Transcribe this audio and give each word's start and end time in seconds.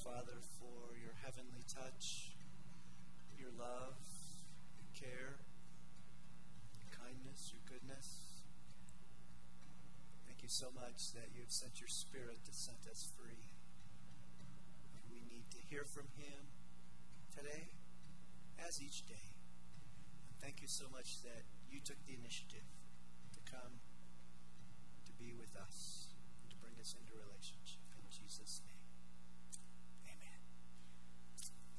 Father, 0.00 0.40
for 0.58 0.96
your 0.96 1.12
heavenly 1.22 1.60
touch, 1.68 2.32
your 3.38 3.50
love, 3.58 4.00
your 4.80 4.88
care, 4.96 5.36
your 6.80 6.88
kindness, 6.88 7.52
your 7.52 7.60
goodness. 7.68 8.40
Thank 10.26 10.42
you 10.42 10.48
so 10.48 10.68
much 10.74 11.12
that 11.12 11.28
you 11.36 11.42
have 11.42 11.52
sent 11.52 11.80
your 11.80 11.88
Spirit 11.88 12.40
to 12.46 12.52
set 12.52 12.80
us 12.90 13.08
free. 13.12 13.52
We 15.12 15.20
need 15.28 15.50
to 15.52 15.58
hear 15.68 15.84
from 15.84 16.08
Him 16.16 16.48
today, 17.36 17.68
as 18.66 18.80
each 18.80 19.06
day. 19.06 19.36
And 20.32 20.40
thank 20.40 20.62
you 20.62 20.68
so 20.68 20.86
much 20.90 21.22
that 21.22 21.44
you 21.68 21.80
took 21.80 22.00
the 22.06 22.14
initiative 22.14 22.66
to 23.36 23.40
come 23.44 23.84
to 25.06 25.12
be 25.12 25.32
with 25.36 25.54
us 25.56 26.08
and 26.42 26.50
to 26.50 26.56
bring 26.56 26.74
us 26.80 26.94
into 26.98 27.12
relationship. 27.12 27.84
In 28.00 28.08
Jesus' 28.08 28.60
name. 28.64 28.80
Amen. 30.10 30.40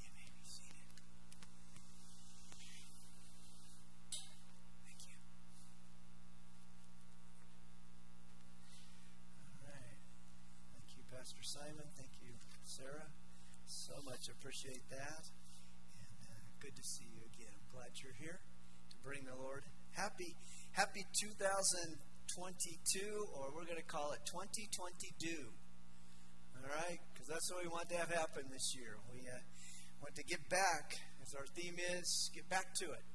You 0.01 0.11
may 0.15 0.29
be 0.31 0.45
seated. 0.47 0.87
Thank 4.85 5.01
you. 5.07 5.17
All 9.59 9.67
right. 9.67 9.99
Thank 10.73 10.87
you, 10.95 11.03
Pastor 11.11 11.43
Simon. 11.71 11.87
Thank 11.95 12.11
you, 12.19 12.35
Sarah. 12.67 13.07
So 13.63 13.95
much 14.03 14.27
appreciate 14.27 14.83
that. 14.91 15.23
And 15.23 16.19
uh, 16.27 16.35
good 16.59 16.75
to 16.75 16.83
see 16.83 17.07
you 17.07 17.23
again. 17.31 17.55
Glad 17.71 17.95
you're 18.03 18.17
here 18.19 18.43
to 18.43 18.97
bring 19.07 19.23
the 19.23 19.39
Lord. 19.39 19.63
Happy, 19.95 20.35
happy 20.75 21.07
2022, 21.15 21.95
or 23.39 23.55
we're 23.55 23.63
going 23.63 23.79
to 23.79 23.87
call 23.87 24.11
it 24.11 24.19
2022. 24.27 25.47
All 26.59 26.67
right? 26.75 26.99
Because 27.13 27.31
that's 27.31 27.47
what 27.55 27.63
we 27.63 27.71
want 27.71 27.87
to 27.87 27.97
have 28.03 28.11
happen 28.11 28.51
this 28.51 28.75
year. 28.75 28.99
We 29.07 29.23
uh, 29.31 29.39
want 30.03 30.11
to 30.19 30.27
get 30.27 30.43
back, 30.51 30.99
as 31.23 31.31
our 31.39 31.47
theme 31.55 31.79
is, 31.95 32.31
get 32.35 32.51
back 32.51 32.75
to 32.83 32.91
it. 32.91 33.05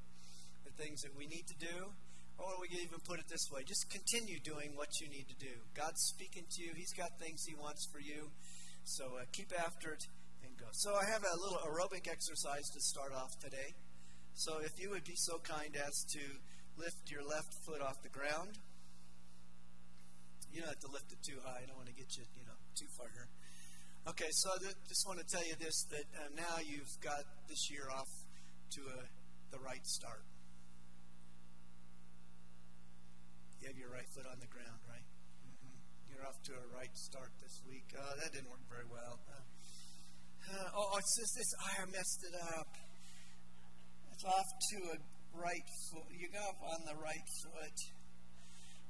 The 0.65 0.73
things 0.81 1.05
that 1.05 1.13
we 1.13 1.29
need 1.29 1.45
to 1.45 1.57
do, 1.61 1.93
or 2.37 2.61
we 2.61 2.67
could 2.69 2.79
even 2.85 3.01
put 3.05 3.19
it 3.19 3.27
this 3.29 3.49
way 3.51 3.61
just 3.65 3.89
continue 3.89 4.39
doing 4.39 4.73
what 4.75 4.89
you 5.01 5.09
need 5.09 5.27
to 5.29 5.37
do. 5.37 5.53
God's 5.73 6.01
speaking 6.13 6.45
to 6.45 6.61
you, 6.61 6.71
He's 6.75 6.93
got 6.93 7.17
things 7.19 7.43
He 7.45 7.55
wants 7.55 7.85
for 7.91 7.99
you. 7.99 8.29
So 8.85 9.19
uh, 9.19 9.25
keep 9.33 9.51
after 9.51 9.91
it 9.91 10.03
and 10.45 10.55
go. 10.57 10.67
So 10.71 10.95
I 10.95 11.05
have 11.11 11.23
a 11.23 11.35
little 11.41 11.59
aerobic 11.65 12.07
exercise 12.07 12.69
to 12.73 12.79
start 12.79 13.11
off 13.13 13.37
today. 13.39 13.75
So 14.35 14.59
if 14.61 14.79
you 14.79 14.91
would 14.91 15.03
be 15.03 15.17
so 15.17 15.39
kind 15.43 15.75
as 15.75 16.05
to 16.13 16.21
lift 16.77 17.09
your 17.09 17.25
left 17.25 17.53
foot 17.65 17.81
off 17.81 18.01
the 18.03 18.13
ground. 18.13 18.61
You 20.53 20.61
don't 20.61 20.69
have 20.69 20.85
to 20.85 20.93
lift 20.93 21.11
it 21.11 21.21
too 21.25 21.41
high. 21.43 21.61
I 21.61 21.65
don't 21.65 21.75
want 21.75 21.89
to 21.89 21.97
get 21.97 22.15
you, 22.17 22.23
you 22.37 22.45
know, 22.45 22.57
too 22.77 22.87
far 22.97 23.09
here. 23.13 23.27
Okay, 24.07 24.29
so 24.31 24.49
I 24.53 24.57
just 24.87 25.05
want 25.05 25.19
to 25.19 25.25
tell 25.25 25.43
you 25.43 25.57
this 25.59 25.83
that 25.91 26.05
uh, 26.15 26.29
now 26.37 26.61
you've 26.63 26.95
got 27.01 27.25
this 27.49 27.69
year 27.69 27.89
off 27.91 28.07
to 28.77 28.81
a, 28.81 28.99
the 29.51 29.59
right 29.59 29.85
start. 29.85 30.23
Your 33.75 33.91
right 33.91 34.07
foot 34.15 34.23
on 34.31 34.39
the 34.39 34.47
ground, 34.47 34.79
right? 34.87 35.03
Mm-hmm. 35.43 35.75
You're 36.07 36.23
off 36.23 36.39
to 36.47 36.53
a 36.55 36.65
right 36.71 36.93
start 36.95 37.35
this 37.43 37.59
week. 37.67 37.83
Uh, 37.91 38.15
that 38.23 38.31
didn't 38.31 38.47
work 38.47 38.63
very 38.71 38.87
well. 38.87 39.19
Uh, 39.27 39.43
uh, 40.55 40.69
oh, 40.71 40.95
it's 40.95 41.19
just 41.19 41.35
this. 41.35 41.51
I 41.59 41.83
messed 41.91 42.23
it 42.23 42.35
up. 42.55 42.71
It's 44.13 44.23
off 44.23 44.47
to 44.71 44.77
a 44.95 44.97
right 45.35 45.67
foot. 45.91 46.07
You 46.15 46.31
go 46.31 46.39
off 46.39 46.63
on 46.63 46.87
the 46.87 46.95
right 47.03 47.27
foot. 47.43 47.77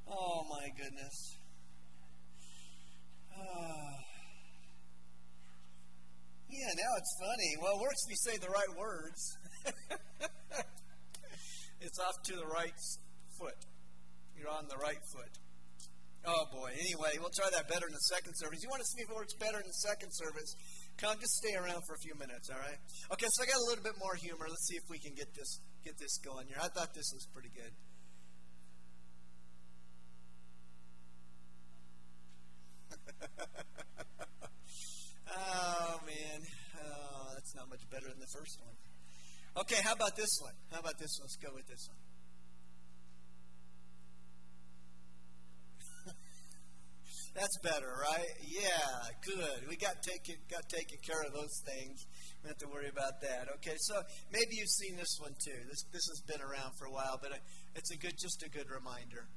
Oh 0.06 0.46
my 0.46 0.70
goodness. 0.78 1.18
Uh, 3.34 3.98
yeah, 6.50 6.72
now 6.78 6.92
it's 7.02 7.14
funny. 7.18 7.52
Well, 7.62 7.76
it 7.78 7.82
works 7.82 8.02
if 8.06 8.12
you 8.14 8.22
say 8.30 8.38
the 8.38 8.54
right 8.54 8.74
words. 8.78 9.38
it's 11.82 12.00
off 12.00 12.22
to 12.26 12.36
the 12.36 12.46
right 12.46 12.78
foot. 13.40 13.58
You're 14.38 14.54
on 14.54 14.70
the 14.70 14.78
right 14.78 15.02
foot. 15.12 15.34
Oh 16.26 16.46
boy. 16.52 16.70
Anyway, 16.78 17.18
we'll 17.20 17.34
try 17.34 17.50
that 17.50 17.68
better 17.68 17.88
in 17.88 17.94
the 17.94 18.06
second 18.14 18.34
service. 18.38 18.62
You 18.62 18.70
want 18.70 18.82
to 18.82 18.90
see 18.94 19.02
if 19.02 19.10
it 19.10 19.16
works 19.16 19.34
better 19.34 19.58
in 19.58 19.66
the 19.66 19.80
second 19.82 20.12
service? 20.12 20.56
Come, 20.98 21.18
just 21.20 21.40
stay 21.42 21.56
around 21.58 21.82
for 21.88 21.96
a 21.96 22.02
few 22.04 22.14
minutes, 22.20 22.50
all 22.50 22.60
right? 22.60 22.78
Okay, 23.14 23.28
so 23.30 23.44
I 23.44 23.46
got 23.48 23.58
a 23.58 23.68
little 23.70 23.84
bit 23.84 23.98
more 23.98 24.16
humor. 24.16 24.46
Let's 24.50 24.68
see 24.68 24.76
if 24.76 24.84
we 24.90 25.00
can 25.00 25.16
get 25.16 25.34
this 25.34 25.62
get 25.84 25.98
this 25.98 26.18
going 26.20 26.48
here. 26.48 26.58
I 26.62 26.68
thought 26.68 26.94
this 26.94 27.10
was 27.16 27.26
pretty 27.32 27.50
good. 27.56 27.72
oh 35.32 36.00
man, 36.06 36.40
oh, 36.84 37.32
that's 37.34 37.56
not 37.56 37.70
much 37.70 37.90
better 37.90 38.10
than 38.10 38.20
the 38.20 38.28
first 38.36 38.60
one. 38.62 38.76
Okay, 39.64 39.82
how 39.82 39.94
about 39.94 40.16
this 40.16 40.38
one? 40.42 40.54
How 40.72 40.80
about 40.80 41.00
this 41.00 41.18
one? 41.18 41.26
Let's 41.26 41.38
go 41.38 41.50
with 41.56 41.68
this 41.68 41.88
one. 41.88 42.07
That's 47.38 47.60
better, 47.62 47.94
right? 48.02 48.34
Yeah, 48.42 49.14
good. 49.22 49.70
We 49.70 49.78
got 49.78 50.02
taken 50.02 50.42
got 50.50 50.68
taken 50.70 50.98
care 51.06 51.22
of 51.22 51.34
those 51.34 51.62
things. 51.62 52.08
We 52.42 52.50
don't 52.50 52.58
have 52.58 52.66
to 52.66 52.74
worry 52.74 52.90
about 52.90 53.22
that. 53.22 53.46
Okay, 53.62 53.78
so 53.78 54.02
maybe 54.34 54.58
you've 54.58 54.74
seen 54.74 54.98
this 54.98 55.20
one 55.22 55.38
too. 55.46 55.62
This 55.70 55.86
this 55.94 56.02
has 56.10 56.22
been 56.26 56.42
around 56.42 56.74
for 56.80 56.86
a 56.86 56.92
while, 56.92 57.20
but 57.22 57.34
uh, 57.34 57.36
it's 57.76 57.94
a 57.94 57.98
good 57.98 58.18
just 58.18 58.42
a 58.42 58.50
good 58.50 58.66
reminder. 58.74 59.30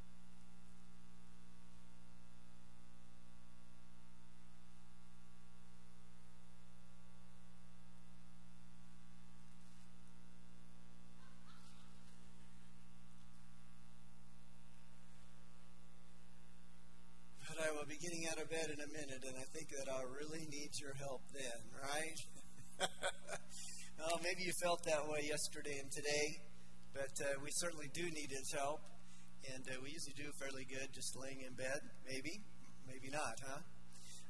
be 17.90 17.98
getting 17.98 18.22
out 18.30 18.38
of 18.38 18.48
bed 18.48 18.69
in 18.80 18.88
a 18.88 18.92
minute, 18.96 19.20
and 19.28 19.36
I 19.36 19.44
think 19.52 19.68
that 19.76 19.92
I 19.92 20.00
really 20.16 20.46
need 20.48 20.72
your 20.80 20.94
help 20.96 21.20
then, 21.36 21.60
right? 21.84 22.18
well, 24.00 24.16
maybe 24.24 24.40
you 24.48 24.52
felt 24.62 24.80
that 24.84 25.04
way 25.04 25.28
yesterday 25.28 25.76
and 25.84 25.90
today, 25.92 26.40
but 26.94 27.12
uh, 27.20 27.36
we 27.44 27.52
certainly 27.60 27.92
do 27.92 28.08
need 28.08 28.32
his 28.32 28.48
help, 28.56 28.80
and 29.52 29.68
uh, 29.68 29.76
we 29.84 29.92
usually 29.92 30.16
do 30.16 30.32
fairly 30.40 30.64
good 30.64 30.88
just 30.94 31.12
laying 31.12 31.44
in 31.44 31.52
bed. 31.52 31.80
Maybe, 32.08 32.40
maybe 32.88 33.12
not, 33.12 33.36
huh? 33.44 33.60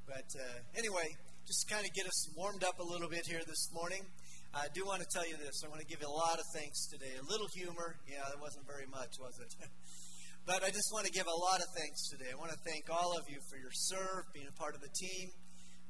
But 0.09 0.27
uh, 0.35 0.59
anyway, 0.75 1.07
just 1.47 1.71
kind 1.71 1.87
of 1.87 1.95
get 1.95 2.07
us 2.07 2.35
warmed 2.35 2.65
up 2.65 2.81
a 2.81 2.87
little 2.87 3.09
bit 3.09 3.23
here 3.31 3.47
this 3.47 3.71
morning. 3.71 4.03
I 4.51 4.67
do 4.75 4.83
want 4.83 4.99
to 4.99 5.09
tell 5.15 5.27
you 5.29 5.39
this. 5.39 5.63
I 5.63 5.71
want 5.71 5.79
to 5.79 5.87
give 5.87 6.03
you 6.03 6.11
a 6.11 6.17
lot 6.27 6.43
of 6.43 6.47
thanks 6.51 6.91
today. 6.91 7.15
A 7.23 7.27
little 7.31 7.47
humor. 7.55 7.95
Yeah, 8.11 8.27
that 8.27 8.43
wasn't 8.43 8.67
very 8.67 8.91
much, 8.91 9.15
was 9.23 9.39
it? 9.39 9.55
But 10.51 10.67
I 10.67 10.75
just 10.75 10.91
want 10.91 11.07
to 11.07 11.15
give 11.15 11.31
a 11.31 11.39
lot 11.47 11.63
of 11.63 11.71
thanks 11.79 12.11
today. 12.11 12.35
I 12.35 12.35
want 12.35 12.51
to 12.51 12.59
thank 12.67 12.91
all 12.91 13.15
of 13.15 13.23
you 13.31 13.39
for 13.47 13.55
your 13.55 13.71
serve, 13.71 14.27
being 14.35 14.51
a 14.51 14.59
part 14.59 14.75
of 14.75 14.83
the 14.83 14.91
team, 14.91 15.31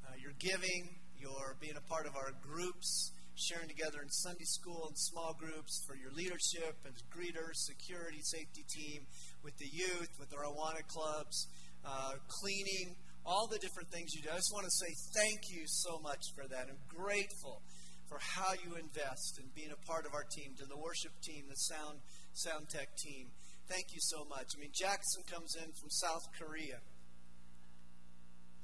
uh, 0.04 0.12
your 0.20 0.36
giving, 0.36 1.00
your 1.16 1.56
being 1.64 1.80
a 1.80 1.86
part 1.88 2.04
of 2.04 2.12
our 2.12 2.36
groups, 2.44 3.08
sharing 3.40 3.72
together 3.72 4.04
in 4.04 4.12
Sunday 4.20 4.44
school 4.44 4.84
and 4.84 4.92
small 5.00 5.32
groups, 5.32 5.80
for 5.88 5.96
your 5.96 6.12
leadership 6.12 6.76
and 6.84 6.92
greeters, 7.08 7.56
security, 7.72 8.20
safety 8.20 8.60
team, 8.68 9.08
with 9.40 9.56
the 9.56 9.70
youth, 9.72 10.12
with 10.20 10.28
our 10.36 10.44
Awana 10.44 10.84
clubs, 10.92 11.48
uh, 11.80 12.20
cleaning, 12.28 13.00
all 13.24 13.48
the 13.48 13.56
different 13.64 13.88
things 13.88 14.12
you 14.12 14.20
do. 14.20 14.28
I 14.28 14.36
just 14.36 14.52
want 14.52 14.68
to 14.68 14.76
say 14.76 14.92
thank 15.16 15.40
you 15.48 15.64
so 15.64 15.96
much 16.04 16.20
for 16.36 16.44
that. 16.52 16.68
I'm 16.68 16.84
grateful 16.84 17.64
for 18.12 18.20
how 18.36 18.52
you 18.60 18.76
invest 18.76 19.40
in 19.40 19.48
being 19.56 19.72
a 19.72 19.80
part 19.88 20.04
of 20.04 20.12
our 20.12 20.28
team, 20.36 20.52
to 20.60 20.68
the 20.68 20.76
worship 20.76 21.16
team, 21.24 21.48
the 21.48 21.56
sound 21.56 22.04
sound 22.36 22.68
tech 22.68 22.92
team. 23.00 23.32
Thank 23.70 23.94
you 23.94 24.02
so 24.02 24.26
much. 24.26 24.50
I 24.58 24.60
mean, 24.60 24.74
Jackson 24.74 25.22
comes 25.30 25.54
in 25.54 25.70
from 25.78 25.90
South 25.94 26.26
Korea. 26.34 26.82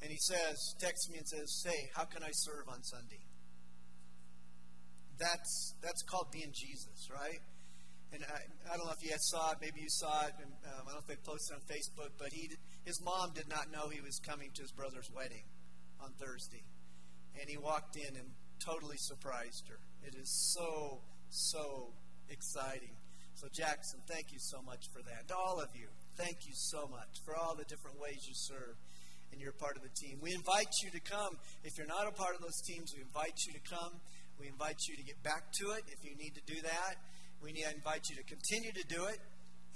And 0.03 0.11
he 0.11 0.19
says, 0.19 0.59
texts 0.83 1.09
me 1.09 1.19
and 1.23 1.29
says, 1.29 1.47
Say, 1.63 1.79
how 1.95 2.05
can 2.05 2.27
I 2.27 2.35
serve 2.35 2.67
on 2.69 2.83
Sunday? 2.83 3.23
That's, 5.17 5.75
that's 5.81 6.03
called 6.11 6.27
being 6.35 6.51
Jesus, 6.53 7.09
right? 7.09 7.39
And 8.13 8.23
I, 8.27 8.75
I 8.75 8.77
don't 8.77 8.87
know 8.87 8.93
if 8.99 9.03
you 9.03 9.15
saw 9.31 9.53
it, 9.53 9.59
maybe 9.63 9.81
you 9.81 9.89
saw 9.89 10.27
it, 10.27 10.35
and 10.43 10.53
um, 10.75 10.85
I 10.87 10.93
don't 10.93 10.99
know 10.99 11.05
if 11.07 11.09
they 11.09 11.23
posted 11.25 11.57
on 11.57 11.63
Facebook, 11.67 12.13
but 12.19 12.29
he 12.33 12.51
his 12.85 13.03
mom 13.03 13.33
did 13.35 13.49
not 13.49 13.71
know 13.73 13.89
he 13.89 14.01
was 14.01 14.21
coming 14.23 14.51
to 14.55 14.63
his 14.63 14.71
brother's 14.71 15.11
wedding 15.15 15.43
on 16.03 16.13
Thursday. 16.19 16.63
And 17.41 17.49
he 17.49 17.57
walked 17.57 17.97
in 17.97 18.15
and 18.17 18.31
totally 18.65 18.97
surprised 18.99 19.67
her. 19.69 19.79
It 20.07 20.15
is 20.15 20.55
so, 20.55 21.03
so 21.31 21.95
exciting. 22.29 22.95
So, 23.37 23.53
Jackson, 23.53 24.01
thank 24.09 24.33
you 24.33 24.41
so 24.41 24.65
much 24.65 24.89
for 24.97 25.05
that. 25.05 25.29
All 25.29 25.61
of 25.61 25.69
you, 25.77 25.93
thank 26.17 26.49
you 26.49 26.57
so 26.57 26.89
much 26.89 27.21
for 27.21 27.37
all 27.37 27.53
the 27.53 27.69
different 27.69 28.01
ways 28.01 28.25
you 28.25 28.33
serve 28.33 28.81
and 29.29 29.37
you're 29.37 29.53
part 29.53 29.77
of 29.77 29.85
the 29.85 29.93
team. 29.93 30.17
We 30.25 30.33
invite 30.33 30.73
you 30.81 30.89
to 30.97 31.03
come. 31.05 31.37
If 31.61 31.77
you're 31.77 31.87
not 31.87 32.09
a 32.09 32.17
part 32.17 32.33
of 32.33 32.41
those 32.41 32.57
teams, 32.65 32.97
we 32.97 33.05
invite 33.05 33.37
you 33.45 33.53
to 33.53 33.63
come. 33.69 34.01
We 34.41 34.49
invite 34.49 34.81
you 34.89 34.97
to 34.97 35.05
get 35.05 35.21
back 35.21 35.53
to 35.61 35.77
it 35.77 35.85
if 35.93 36.01
you 36.01 36.17
need 36.17 36.33
to 36.33 36.45
do 36.49 36.65
that. 36.65 36.97
We 37.45 37.53
invite 37.53 38.09
you 38.09 38.17
to 38.17 38.25
continue 38.25 38.73
to 38.73 38.85
do 38.89 39.05
it 39.13 39.21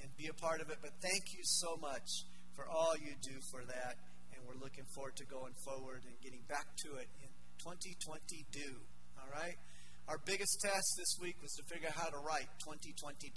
and 0.00 0.08
be 0.16 0.32
a 0.32 0.36
part 0.40 0.64
of 0.64 0.72
it. 0.72 0.80
But 0.80 0.96
thank 1.04 1.36
you 1.36 1.44
so 1.44 1.76
much 1.76 2.08
for 2.56 2.64
all 2.64 2.96
you 2.96 3.12
do 3.20 3.36
for 3.52 3.60
that. 3.68 4.00
And 4.32 4.40
we're 4.48 4.56
looking 4.56 4.88
forward 4.96 5.20
to 5.20 5.28
going 5.28 5.52
forward 5.68 6.08
and 6.08 6.16
getting 6.24 6.48
back 6.48 6.64
to 6.88 6.96
it 6.96 7.12
in 7.20 7.28
2020 7.60 8.24
do. 8.56 8.72
All 9.20 9.28
right? 9.28 9.60
Our 10.10 10.18
biggest 10.26 10.58
task 10.58 10.98
this 10.98 11.14
week 11.22 11.38
was 11.38 11.54
to 11.54 11.62
figure 11.70 11.86
out 11.86 11.94
how 11.94 12.10
to 12.10 12.18
write 12.26 12.50
2022 12.66 13.30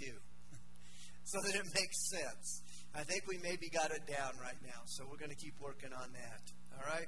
so 1.29 1.37
that 1.45 1.53
it 1.53 1.69
makes 1.69 2.09
sense. 2.09 2.65
I 2.97 3.05
think 3.05 3.29
we 3.29 3.37
maybe 3.45 3.69
got 3.69 3.93
it 3.93 4.01
down 4.09 4.33
right 4.41 4.57
now, 4.65 4.81
so 4.89 5.05
we're 5.05 5.21
going 5.21 5.29
to 5.29 5.37
keep 5.37 5.53
working 5.61 5.93
on 5.93 6.09
that. 6.17 6.41
All 6.73 6.81
right? 6.89 7.05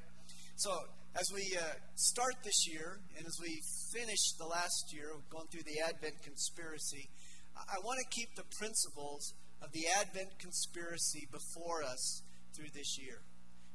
So, 0.61 0.69
as 1.17 1.25
we 1.33 1.57
uh, 1.57 1.81
start 1.97 2.37
this 2.45 2.69
year 2.69 3.01
and 3.17 3.25
as 3.25 3.33
we 3.41 3.57
finish 3.89 4.37
the 4.37 4.45
last 4.45 4.93
year, 4.93 5.09
going 5.33 5.49
through 5.49 5.65
the 5.65 5.81
Advent 5.81 6.21
conspiracy, 6.21 7.09
I, 7.57 7.65
I 7.65 7.77
want 7.81 7.97
to 8.05 8.07
keep 8.13 8.29
the 8.37 8.45
principles 8.61 9.33
of 9.65 9.73
the 9.73 9.89
Advent 9.97 10.29
conspiracy 10.37 11.25
before 11.33 11.81
us 11.81 12.21
through 12.53 12.69
this 12.77 13.01
year 13.01 13.17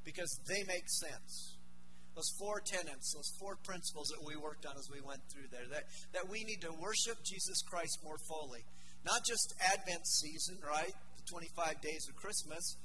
because 0.07 0.31
they 0.47 0.63
make 0.71 0.87
sense. 0.87 1.59
Those 2.15 2.31
four 2.39 2.61
tenets, 2.61 3.15
those 3.15 3.31
four 3.39 3.57
principles 3.63 4.09
that 4.11 4.27
we 4.27 4.37
worked 4.37 4.67
on 4.67 4.77
as 4.77 4.91
we 4.91 5.01
went 5.01 5.23
through 5.31 5.49
there, 5.51 5.67
that, 5.71 5.85
that 6.13 6.29
we 6.29 6.45
need 6.45 6.61
to 6.63 6.73
worship 6.75 7.23
Jesus 7.25 7.63
Christ 7.63 7.99
more 8.03 8.19
fully. 8.27 8.67
Not 9.05 9.25
just 9.25 9.55
Advent 9.73 10.07
season, 10.07 10.59
right? 10.61 10.93
The 11.17 11.25
25 11.31 11.81
days 11.81 12.07
of 12.11 12.17
Christmas, 12.17 12.77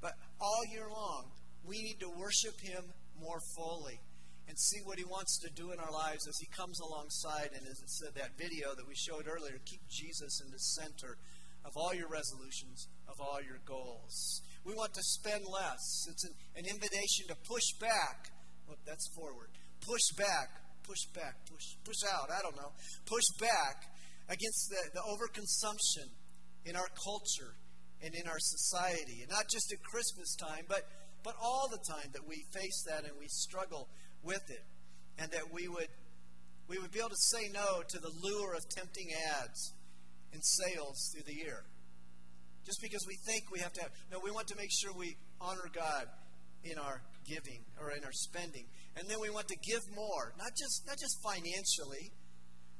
but 0.00 0.12
all 0.40 0.62
year 0.70 0.86
long, 0.92 1.32
we 1.64 1.82
need 1.82 1.98
to 2.00 2.10
worship 2.12 2.60
Him 2.60 2.84
more 3.18 3.40
fully 3.56 3.98
and 4.46 4.58
see 4.58 4.80
what 4.84 4.98
He 4.98 5.04
wants 5.04 5.40
to 5.40 5.50
do 5.56 5.72
in 5.72 5.80
our 5.80 5.90
lives 5.90 6.28
as 6.28 6.36
He 6.38 6.46
comes 6.54 6.78
alongside. 6.80 7.50
And 7.56 7.64
as 7.66 7.80
it 7.80 7.90
said, 7.90 8.14
that 8.14 8.36
video 8.36 8.76
that 8.76 8.86
we 8.86 8.94
showed 8.94 9.26
earlier, 9.26 9.56
keep 9.64 9.80
Jesus 9.88 10.40
in 10.44 10.52
the 10.52 10.60
center 10.60 11.16
of 11.64 11.72
all 11.76 11.94
your 11.94 12.08
resolutions, 12.08 12.88
of 13.08 13.16
all 13.20 13.40
your 13.40 13.58
goals. 13.64 14.42
We 14.64 14.74
want 14.74 14.92
to 14.94 15.02
spend 15.02 15.44
less. 15.48 16.06
It's 16.08 16.24
an, 16.24 16.34
an 16.56 16.64
invitation 16.68 17.28
to 17.28 17.36
push 17.48 17.72
back. 17.80 18.30
Well, 18.66 18.78
that's 18.86 19.08
forward. 19.14 19.48
Push 19.80 20.16
back, 20.16 20.48
push 20.82 21.04
back, 21.14 21.36
push, 21.50 21.76
push 21.84 22.02
out. 22.12 22.30
I 22.30 22.40
don't 22.42 22.56
know. 22.56 22.72
Push 23.06 23.28
back 23.40 23.88
against 24.28 24.70
the, 24.70 24.80
the 24.94 25.02
overconsumption 25.04 26.08
in 26.64 26.76
our 26.76 26.88
culture 27.04 27.54
and 28.02 28.14
in 28.14 28.26
our 28.26 28.38
society. 28.38 29.20
And 29.22 29.30
not 29.30 29.48
just 29.50 29.72
at 29.72 29.82
Christmas 29.82 30.36
time, 30.36 30.64
but, 30.68 30.82
but 31.22 31.34
all 31.40 31.68
the 31.70 31.80
time 31.88 32.10
that 32.12 32.26
we 32.26 32.44
face 32.52 32.84
that 32.88 33.04
and 33.04 33.12
we 33.18 33.28
struggle 33.28 33.88
with 34.22 34.44
it. 34.48 34.64
And 35.18 35.30
that 35.32 35.52
we 35.52 35.68
would, 35.68 35.88
we 36.68 36.78
would 36.78 36.90
be 36.90 36.98
able 36.98 37.10
to 37.10 37.28
say 37.30 37.48
no 37.52 37.82
to 37.86 37.98
the 37.98 38.10
lure 38.22 38.54
of 38.54 38.68
tempting 38.68 39.08
ads 39.40 39.72
and 40.32 40.42
sales 40.42 41.12
through 41.12 41.24
the 41.24 41.34
year. 41.34 41.64
Just 42.66 42.80
because 42.82 43.04
we 43.06 43.16
think 43.26 43.44
we 43.52 43.60
have 43.60 43.72
to 43.74 43.82
have. 43.82 43.90
No, 44.10 44.18
we 44.24 44.30
want 44.30 44.48
to 44.48 44.56
make 44.56 44.70
sure 44.72 44.90
we 44.92 45.16
honor 45.40 45.68
God 45.72 46.06
in 46.64 46.78
our 46.78 47.02
giving 47.26 47.64
or 47.80 47.90
in 47.90 48.04
our 48.04 48.12
spending. 48.12 48.66
And 48.96 49.08
then 49.08 49.18
we 49.20 49.30
want 49.30 49.48
to 49.48 49.56
give 49.56 49.82
more, 49.94 50.32
not 50.38 50.52
just 50.56 50.86
not 50.86 50.98
just 50.98 51.18
financially, 51.22 52.12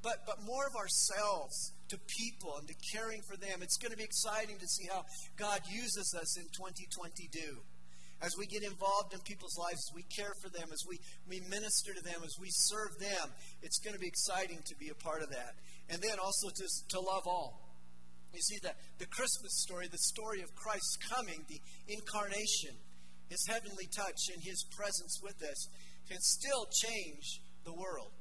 but 0.03 0.25
but 0.27 0.45
more 0.45 0.67
of 0.67 0.77
ourselves 0.77 1.73
to 1.89 1.99
people 2.21 2.57
and 2.59 2.69
to 2.69 2.75
caring 2.93 3.21
for 3.29 3.37
them. 3.37 3.63
It's 3.63 3.77
going 3.77 3.93
to 3.93 3.99
be 3.99 4.05
exciting 4.05 4.59
to 4.59 4.67
see 4.67 4.87
how 4.91 5.05
God 5.37 5.61
uses 5.69 6.15
us 6.19 6.39
in 6.39 6.45
2022. 6.57 7.61
As 8.23 8.33
we 8.39 8.47
get 8.47 8.63
involved 8.63 9.13
in 9.13 9.21
people's 9.21 9.59
lives, 9.59 9.85
as 9.91 9.93
we 9.95 10.05
care 10.09 10.33
for 10.41 10.49
them, 10.49 10.69
as 10.73 10.81
we, 10.89 10.99
we 11.29 11.41
minister 11.51 11.93
to 11.93 12.01
them, 12.01 12.23
as 12.25 12.33
we 12.41 12.49
serve 12.49 12.97
them, 12.99 13.29
it's 13.61 13.79
going 13.81 13.93
to 13.93 14.01
be 14.01 14.07
exciting 14.07 14.63
to 14.65 14.75
be 14.77 14.89
a 14.89 14.95
part 14.95 15.21
of 15.21 15.29
that. 15.31 15.55
And 15.91 16.01
then 16.01 16.17
also 16.23 16.49
to, 16.49 16.67
to 16.89 17.01
love 17.01 17.27
all. 17.27 17.65
You 18.33 18.41
see, 18.41 18.59
that 18.63 18.77
the 18.99 19.07
Christmas 19.07 19.63
story, 19.63 19.87
the 19.87 19.99
story 19.99 20.41
of 20.43 20.55
Christ's 20.57 20.97
coming, 21.13 21.45
the 21.49 21.61
incarnation, 21.87 22.75
his 23.29 23.45
heavenly 23.49 23.89
touch, 23.97 24.29
and 24.33 24.43
his 24.43 24.65
presence 24.77 25.21
with 25.23 25.43
us 25.43 25.69
can 26.09 26.21
still 26.21 26.67
change 26.85 27.41
the 27.65 27.73
world. 27.73 28.13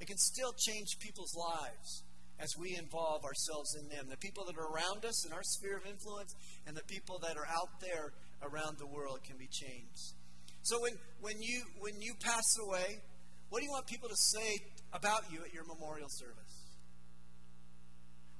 It 0.00 0.06
can 0.06 0.18
still 0.18 0.52
change 0.56 0.98
people's 1.00 1.34
lives 1.34 2.04
as 2.38 2.48
we 2.58 2.76
involve 2.76 3.24
ourselves 3.24 3.76
in 3.76 3.88
them. 3.88 4.06
The 4.08 4.16
people 4.16 4.44
that 4.46 4.56
are 4.56 4.72
around 4.72 5.04
us 5.04 5.26
in 5.26 5.32
our 5.32 5.42
sphere 5.42 5.76
of 5.76 5.84
influence 5.86 6.34
and 6.66 6.76
the 6.76 6.84
people 6.84 7.18
that 7.22 7.36
are 7.36 7.46
out 7.46 7.80
there 7.80 8.12
around 8.42 8.78
the 8.78 8.86
world 8.86 9.20
can 9.26 9.36
be 9.36 9.48
changed. 9.50 10.16
So 10.62 10.80
when, 10.80 10.92
when 11.20 11.40
you 11.40 11.62
when 11.78 12.00
you 12.00 12.14
pass 12.20 12.56
away, 12.66 13.00
what 13.48 13.60
do 13.60 13.64
you 13.64 13.72
want 13.72 13.86
people 13.86 14.08
to 14.08 14.16
say 14.16 14.58
about 14.92 15.30
you 15.30 15.40
at 15.44 15.52
your 15.52 15.64
memorial 15.64 16.08
service? 16.08 16.70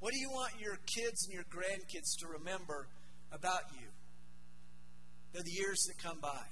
What 0.00 0.12
do 0.12 0.18
you 0.18 0.30
want 0.30 0.52
your 0.58 0.76
kids 0.96 1.26
and 1.26 1.34
your 1.34 1.44
grandkids 1.44 2.16
to 2.20 2.28
remember 2.28 2.88
about 3.32 3.68
you? 3.74 3.88
The 5.32 5.42
years 5.46 5.78
that 5.86 6.02
come 6.02 6.18
by. 6.20 6.42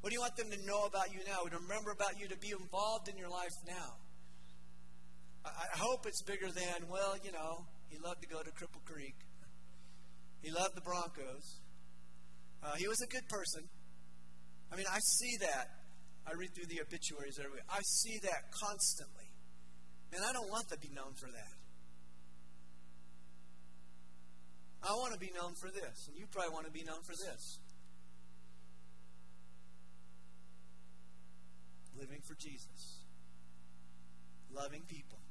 What 0.00 0.10
do 0.10 0.14
you 0.14 0.20
want 0.20 0.36
them 0.36 0.50
to 0.50 0.66
know 0.66 0.84
about 0.84 1.14
you 1.14 1.20
now? 1.26 1.46
To 1.48 1.58
remember 1.62 1.92
about 1.92 2.18
you, 2.18 2.26
to 2.28 2.36
be 2.36 2.50
involved 2.50 3.08
in 3.08 3.16
your 3.16 3.30
life 3.30 3.54
now. 3.66 4.02
I 5.44 5.78
hope 5.78 6.06
it's 6.06 6.22
bigger 6.22 6.50
than, 6.50 6.88
well, 6.90 7.14
you 7.22 7.32
know, 7.32 7.66
he 7.88 7.98
loved 7.98 8.22
to 8.22 8.28
go 8.28 8.42
to 8.42 8.50
Cripple 8.50 8.84
Creek. 8.84 9.14
He 10.42 10.50
loved 10.50 10.74
the 10.74 10.82
Broncos. 10.82 11.60
Uh, 12.62 12.74
he 12.76 12.86
was 12.86 13.00
a 13.02 13.06
good 13.06 13.28
person. 13.28 13.62
I 14.72 14.76
mean, 14.76 14.86
I 14.90 14.98
see 14.98 15.36
that. 15.40 15.66
I 16.26 16.34
read 16.34 16.54
through 16.54 16.66
the 16.66 16.80
obituaries 16.80 17.38
every 17.38 17.52
week. 17.52 17.66
I 17.68 17.80
see 17.82 18.18
that 18.22 18.50
constantly. 18.54 19.30
And 20.14 20.22
I 20.22 20.32
don't 20.32 20.50
want 20.50 20.68
to 20.70 20.78
be 20.78 20.90
known 20.94 21.14
for 21.14 21.26
that. 21.26 21.54
I 24.82 24.92
want 24.98 25.14
to 25.14 25.18
be 25.18 25.30
known 25.30 25.54
for 25.54 25.70
this, 25.70 26.08
and 26.08 26.18
you 26.18 26.26
probably 26.30 26.52
want 26.52 26.66
to 26.66 26.72
be 26.72 26.82
known 26.82 27.02
for 27.06 27.14
this. 27.14 27.61
Living 32.02 32.18
for 32.26 32.34
Jesus, 32.34 33.06
loving 34.50 34.82
people. 34.90 35.22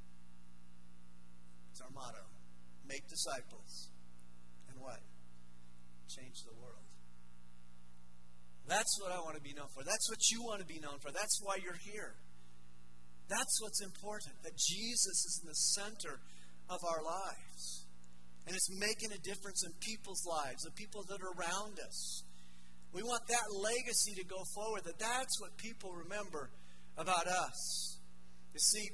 It's 1.72 1.82
our 1.82 1.92
motto. 1.92 2.24
Make 2.88 3.04
disciples. 3.12 3.92
And 4.72 4.80
what? 4.80 5.04
Change 6.08 6.48
the 6.48 6.56
world. 6.56 6.88
That's 8.72 8.88
what 9.04 9.12
I 9.12 9.20
want 9.20 9.36
to 9.36 9.44
be 9.44 9.52
known 9.52 9.68
for. 9.76 9.84
That's 9.84 10.08
what 10.08 10.24
you 10.32 10.48
want 10.48 10.64
to 10.64 10.66
be 10.66 10.80
known 10.80 10.96
for. 11.04 11.12
That's 11.12 11.44
why 11.44 11.60
you're 11.60 11.82
here. 11.92 12.16
That's 13.28 13.60
what's 13.60 13.84
important. 13.84 14.40
That 14.48 14.56
Jesus 14.56 15.18
is 15.28 15.42
in 15.44 15.52
the 15.52 15.60
center 15.76 16.24
of 16.72 16.80
our 16.88 17.04
lives. 17.04 17.84
And 18.48 18.56
it's 18.56 18.72
making 18.80 19.12
a 19.12 19.20
difference 19.28 19.68
in 19.68 19.76
people's 19.84 20.24
lives, 20.24 20.64
the 20.64 20.72
people 20.72 21.04
that 21.12 21.20
are 21.20 21.36
around 21.36 21.84
us. 21.84 22.24
We 22.94 23.04
want 23.04 23.28
that 23.28 23.48
legacy 23.52 24.16
to 24.20 24.24
go 24.24 24.40
forward, 24.56 24.84
that 24.88 25.00
that's 25.00 25.36
what 25.40 25.56
people 25.60 25.92
remember 25.92 26.50
about 26.98 27.28
us. 27.28 27.98
You 28.54 28.60
see, 28.60 28.90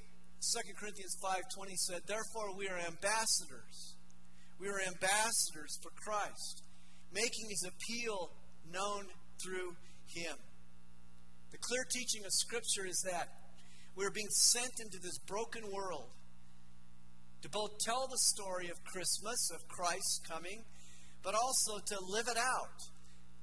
2 0.54 0.74
Corinthians 0.80 1.18
5.20 1.24 1.75
said, 1.75 2.01
Therefore 2.06 2.56
we 2.56 2.68
are 2.68 2.77
ambassadors. 2.77 3.96
We 4.60 4.68
are 4.70 4.82
ambassadors 4.82 5.77
for 5.82 5.92
Christ, 5.96 6.63
making 7.12 7.50
his 7.50 7.66
appeal 7.68 8.32
known 8.72 9.06
through 9.44 9.75
him. 10.13 10.38
The 11.51 11.58
clear 11.62 11.86
teaching 11.89 12.25
of 12.25 12.32
Scripture 12.32 12.86
is 12.88 13.04
that 13.10 13.30
we're 13.96 14.12
being 14.12 14.30
sent 14.30 14.74
into 14.80 15.00
this 15.01 15.18
broken 15.27 15.63
world 15.72 16.10
to 17.42 17.50
both 17.50 17.77
tell 17.80 18.08
the 18.08 18.18
story 18.18 18.70
of 18.70 18.84
Christmas, 18.84 19.50
of 19.54 19.68
Christ 19.68 20.25
coming, 20.27 20.63
but 21.24 21.34
also 21.36 21.80
to 21.86 21.98
live 22.10 22.27
it 22.27 22.38
out. 22.38 22.80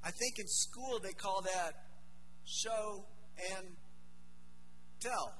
I 0.02 0.10
think 0.10 0.38
in 0.38 0.46
school 0.46 1.00
they 1.02 1.12
call 1.12 1.42
that 1.42 1.72
show 2.44 3.04
and 3.56 3.66
tell. 5.04 5.36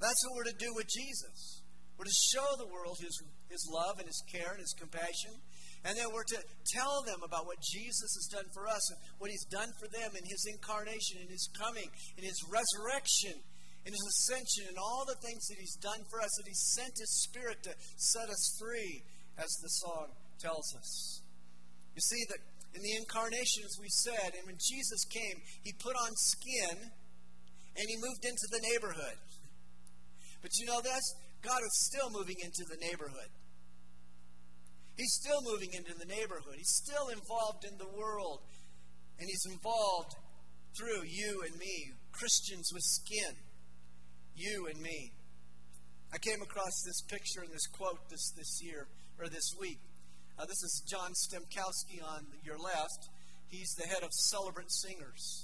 That's 0.00 0.20
what 0.28 0.36
we're 0.36 0.50
to 0.52 0.58
do 0.60 0.72
with 0.76 0.88
Jesus. 0.92 1.62
We're 1.96 2.10
to 2.10 2.22
show 2.34 2.48
the 2.58 2.68
world 2.68 2.98
his, 3.00 3.16
his 3.48 3.64
love 3.72 3.96
and 3.98 4.06
his 4.10 4.20
care 4.28 4.52
and 4.52 4.60
his 4.60 4.74
compassion. 4.76 5.40
And 5.84 5.96
then 5.96 6.10
we're 6.12 6.26
to 6.36 6.40
tell 6.74 7.02
them 7.06 7.22
about 7.24 7.46
what 7.46 7.58
Jesus 7.62 8.10
has 8.14 8.28
done 8.30 8.46
for 8.54 8.66
us 8.66 8.82
and 8.90 8.98
what 9.18 9.30
he's 9.30 9.46
done 9.50 9.70
for 9.78 9.88
them 9.90 10.14
in 10.14 10.24
his 10.26 10.42
incarnation, 10.46 11.22
in 11.22 11.30
his 11.30 11.48
coming, 11.58 11.90
in 12.18 12.24
his 12.26 12.38
resurrection, 12.50 13.38
in 13.86 13.90
his 13.90 14.02
ascension 14.02 14.70
and 14.70 14.78
all 14.78 15.02
the 15.06 15.18
things 15.22 15.42
that 15.50 15.58
he's 15.58 15.78
done 15.82 16.02
for 16.10 16.22
us, 16.22 16.30
that 16.38 16.46
he 16.46 16.54
sent 16.54 16.94
his 16.98 17.22
spirit 17.26 17.62
to 17.66 17.74
set 17.98 18.30
us 18.30 18.42
free, 18.58 19.02
as 19.38 19.50
the 19.62 19.72
song 19.86 20.06
tells 20.38 20.74
us. 20.76 21.22
You 21.94 22.02
see 22.02 22.22
that 22.30 22.38
in 22.74 22.82
the 22.82 22.94
incarnation, 22.96 23.64
as 23.64 23.76
we 23.80 23.88
said, 23.88 24.34
and 24.38 24.46
when 24.46 24.58
Jesus 24.58 25.04
came, 25.10 25.38
he 25.62 25.72
put 25.82 25.96
on 25.96 26.10
skin 26.14 26.90
and 27.76 27.86
he 27.88 27.96
moved 27.96 28.24
into 28.24 28.46
the 28.50 28.62
neighborhood. 28.72 29.18
But 30.42 30.50
you 30.58 30.66
know 30.66 30.80
this? 30.80 31.02
God 31.42 31.60
is 31.64 31.88
still 31.88 32.10
moving 32.10 32.36
into 32.42 32.64
the 32.68 32.78
neighborhood. 32.80 33.30
He's 34.96 35.14
still 35.20 35.40
moving 35.42 35.72
into 35.72 35.94
the 35.94 36.04
neighborhood. 36.04 36.56
He's 36.56 36.82
still 36.84 37.08
involved 37.08 37.64
in 37.64 37.78
the 37.78 37.88
world. 37.96 38.40
And 39.18 39.28
he's 39.28 39.46
involved 39.50 40.14
through 40.76 41.04
you 41.06 41.42
and 41.46 41.56
me, 41.58 41.92
Christians 42.12 42.70
with 42.72 42.82
skin 42.82 43.36
you 44.34 44.66
and 44.66 44.80
me. 44.80 45.12
I 46.12 46.18
came 46.18 46.42
across 46.42 46.82
this 46.84 47.00
picture 47.02 47.40
and 47.42 47.52
this 47.52 47.66
quote 47.66 48.08
this, 48.10 48.32
this 48.36 48.60
year, 48.62 48.86
or 49.18 49.28
this 49.28 49.54
week. 49.58 49.80
Uh, 50.38 50.44
this 50.44 50.62
is 50.62 50.82
John 50.88 51.12
Stemkoski 51.12 52.02
on 52.02 52.26
your 52.42 52.58
left. 52.58 53.08
He's 53.48 53.74
the 53.78 53.86
head 53.86 54.02
of 54.02 54.12
Celebrant 54.12 54.72
Singers. 54.72 55.41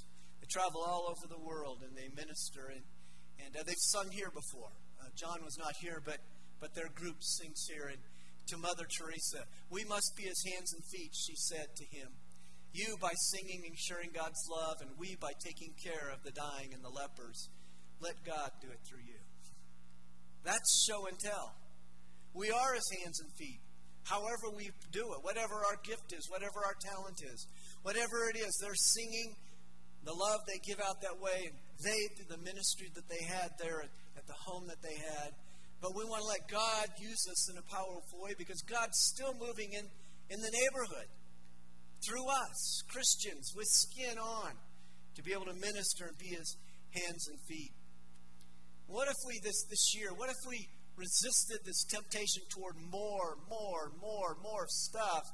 Travel 0.49 0.81
all 0.81 1.07
over 1.09 1.29
the 1.29 1.39
world 1.39 1.85
and 1.85 1.97
they 1.97 2.09
minister, 2.17 2.73
and, 2.73 2.85
and 3.45 3.57
uh, 3.57 3.63
they've 3.67 3.87
sung 3.93 4.09
here 4.11 4.31
before. 4.33 4.73
Uh, 5.01 5.13
John 5.15 5.45
was 5.45 5.57
not 5.59 5.75
here, 5.81 6.01
but, 6.05 6.19
but 6.61 6.75
their 6.75 6.89
group 6.95 7.21
sings 7.21 7.69
here. 7.69 7.89
And 7.89 8.01
to 8.49 8.57
Mother 8.57 8.89
Teresa, 8.89 9.45
we 9.71 9.85
must 9.85 10.13
be 10.17 10.25
his 10.25 10.43
hands 10.53 10.73
and 10.73 10.83
feet, 10.89 11.13
she 11.13 11.37
said 11.37 11.69
to 11.77 11.85
him. 11.93 12.09
You 12.73 12.97
by 13.01 13.13
singing 13.33 13.63
and 13.67 13.77
sharing 13.79 14.11
God's 14.13 14.41
love, 14.51 14.81
and 14.81 14.91
we 14.99 15.17
by 15.21 15.33
taking 15.45 15.73
care 15.83 16.13
of 16.13 16.23
the 16.23 16.33
dying 16.33 16.73
and 16.73 16.85
the 16.85 16.93
lepers. 16.93 17.49
Let 18.01 18.25
God 18.25 18.51
do 18.61 18.69
it 18.69 18.81
through 18.89 19.05
you. 19.05 19.21
That's 20.45 20.87
show 20.89 21.07
and 21.07 21.19
tell. 21.19 21.57
We 22.35 22.51
are 22.51 22.75
his 22.75 22.89
hands 23.01 23.21
and 23.21 23.31
feet. 23.37 23.61
However, 24.05 24.49
we 24.57 24.71
do 24.93 25.13
it, 25.13 25.21
whatever 25.21 25.61
our 25.69 25.77
gift 25.85 26.13
is, 26.17 26.25
whatever 26.31 26.65
our 26.65 26.77
talent 26.81 27.21
is, 27.21 27.47
whatever 27.83 28.31
it 28.33 28.39
is, 28.39 28.57
they're 28.61 28.75
singing 28.75 29.37
the 30.09 30.17
love 30.17 30.41
they 30.49 30.57
give 30.65 30.81
out 30.81 31.05
that 31.05 31.21
way. 31.21 31.53
They, 31.85 32.01
through 32.17 32.33
the 32.33 32.41
ministry 32.41 32.89
that 32.97 33.05
they 33.13 33.29
had 33.29 33.53
there 33.61 33.85
at 34.17 34.25
the 34.27 34.39
home 34.49 34.65
that 34.73 34.81
they 34.81 34.97
had. 34.97 35.37
But 35.85 35.93
we 35.95 36.03
want 36.09 36.25
to 36.25 36.29
let 36.33 36.49
God 36.49 36.89
use 36.97 37.29
us 37.29 37.53
in 37.53 37.61
a 37.61 37.67
powerful 37.69 38.25
way 38.25 38.33
because 38.39 38.65
God's 38.65 38.97
still 39.13 39.37
moving 39.37 39.77
in, 39.77 39.85
in 40.33 40.41
the 40.41 40.51
neighborhood 40.51 41.13
through 42.09 42.25
us, 42.25 42.83
Christians 42.89 43.53
with 43.55 43.69
skin 43.69 44.17
on, 44.17 44.57
to 45.15 45.23
be 45.23 45.37
able 45.37 45.45
to 45.45 45.55
minister 45.61 46.09
and 46.09 46.17
be 46.17 46.33
his 46.33 46.57
hands 46.97 47.29
and 47.29 47.39
feet. 47.47 47.77
What 48.87 49.09
if 49.09 49.19
we, 49.29 49.39
this, 49.45 49.69
this 49.69 49.93
year, 49.95 50.09
what 50.17 50.31
if 50.31 50.41
we 50.49 50.67
resisted 50.97 51.61
this 51.69 51.85
temptation 51.85 52.49
toward 52.49 52.81
more, 52.91 53.37
more, 53.51 53.93
more, 54.01 54.37
more 54.43 54.65
stuff? 54.69 55.29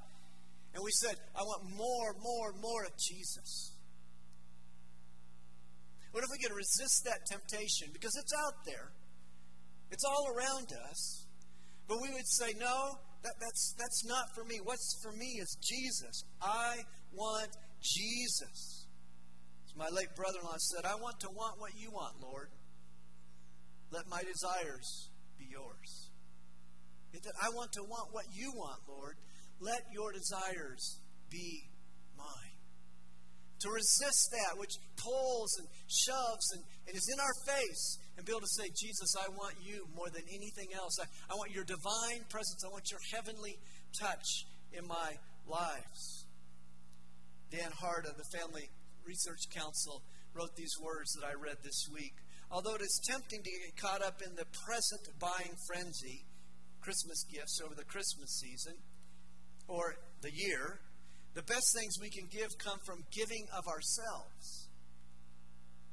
And 0.75 0.83
we 0.83 0.91
said, 0.91 1.15
I 1.39 1.43
want 1.47 1.71
more, 1.71 2.11
more, 2.19 2.53
more 2.61 2.83
of 2.83 2.93
Jesus. 2.99 3.74
What 6.15 6.23
if 6.23 6.31
we 6.31 6.39
could 6.39 6.55
resist 6.55 7.03
that 7.07 7.27
temptation? 7.27 7.89
Because 7.93 8.15
it's 8.15 8.33
out 8.47 8.65
there, 8.65 8.93
it's 9.91 10.05
all 10.05 10.29
around 10.31 10.71
us. 10.89 11.27
But 11.89 11.99
we 12.01 12.09
would 12.15 12.29
say, 12.29 12.55
no, 12.57 12.99
that, 13.25 13.33
that's, 13.41 13.75
that's 13.77 14.05
not 14.07 14.33
for 14.33 14.45
me. 14.45 14.61
What's 14.63 14.97
for 15.03 15.11
me 15.11 15.41
is 15.43 15.59
Jesus. 15.61 16.23
I 16.41 16.77
want 17.13 17.51
Jesus. 17.83 18.87
As 19.67 19.75
my 19.77 19.89
late 19.91 20.15
brother 20.15 20.39
in 20.41 20.47
law 20.47 20.55
said, 20.57 20.85
I 20.87 20.95
want 20.95 21.19
to 21.19 21.29
want 21.35 21.59
what 21.59 21.73
you 21.77 21.91
want, 21.91 22.15
Lord. 22.23 22.47
Let 23.91 24.09
my 24.09 24.23
desires 24.23 25.09
be 25.37 25.47
yours. 25.51 26.11
I 27.43 27.49
want 27.51 27.73
to 27.73 27.83
want 27.83 28.13
what 28.13 28.27
you 28.33 28.53
want, 28.55 28.79
Lord. 28.89 29.17
Let 29.59 29.83
your 29.93 30.13
desires 30.13 31.01
be 31.29 31.65
mine. 32.17 32.54
To 33.65 33.73
resist 33.73 34.29
that 34.37 34.61
which 34.61 34.77
pulls 35.01 35.57
and 35.57 35.67
shoves 35.89 36.53
and, 36.53 36.63
and 36.85 36.93
is 36.93 37.09
in 37.09 37.17
our 37.17 37.33
face 37.49 37.97
and 38.17 38.27
be 38.27 38.33
able 38.33 38.45
to 38.45 38.57
say, 38.61 38.69
Jesus, 38.77 39.17
I 39.17 39.33
want 39.33 39.57
you 39.65 39.89
more 39.97 40.13
than 40.13 40.21
anything 40.29 40.69
else. 40.77 41.01
I, 41.01 41.09
I 41.33 41.35
want 41.35 41.49
your 41.57 41.65
divine 41.65 42.29
presence. 42.29 42.61
I 42.61 42.69
want 42.69 42.93
your 42.93 43.01
heavenly 43.17 43.57
touch 43.97 44.45
in 44.77 44.85
my 44.87 45.17
lives. 45.49 46.27
Dan 47.51 47.73
Hart 47.81 48.05
of 48.05 48.21
the 48.21 48.29
Family 48.37 48.69
Research 49.07 49.49
Council 49.49 50.03
wrote 50.35 50.57
these 50.57 50.77
words 50.83 51.17
that 51.17 51.25
I 51.25 51.33
read 51.33 51.57
this 51.65 51.89
week. 51.89 52.13
Although 52.51 52.75
it 52.77 52.83
is 52.83 53.01
tempting 53.09 53.43
to 53.43 53.51
get 53.51 53.81
caught 53.81 54.05
up 54.05 54.21
in 54.21 54.37
the 54.37 54.45
present 54.67 55.09
buying 55.17 55.57
frenzy, 55.67 56.29
Christmas 56.83 57.25
gifts 57.33 57.61
over 57.65 57.75
the 57.75 57.89
Christmas 57.89 58.45
season 58.45 58.77
or 59.69 59.97
the 60.21 60.31
year, 60.35 60.81
the 61.35 61.43
best 61.43 61.75
things 61.77 61.95
we 62.01 62.11
can 62.11 62.27
give 62.31 62.51
come 62.59 62.79
from 62.87 63.05
giving 63.13 63.47
of 63.57 63.67
ourselves. 63.67 64.69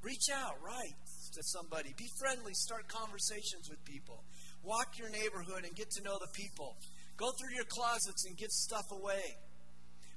Reach 0.03 0.29
out, 0.33 0.57
right? 0.63 0.95
to 1.33 1.43
somebody. 1.43 1.93
Be 1.97 2.07
friendly. 2.19 2.53
Start 2.53 2.87
conversations 2.87 3.69
with 3.69 3.83
people. 3.85 4.23
Walk 4.63 4.99
your 4.99 5.09
neighborhood 5.09 5.63
and 5.63 5.75
get 5.75 5.89
to 5.91 6.03
know 6.03 6.17
the 6.19 6.31
people. 6.35 6.75
Go 7.17 7.31
through 7.39 7.55
your 7.55 7.67
closets 7.67 8.25
and 8.27 8.37
give 8.37 8.51
stuff 8.51 8.85
away. 8.91 9.39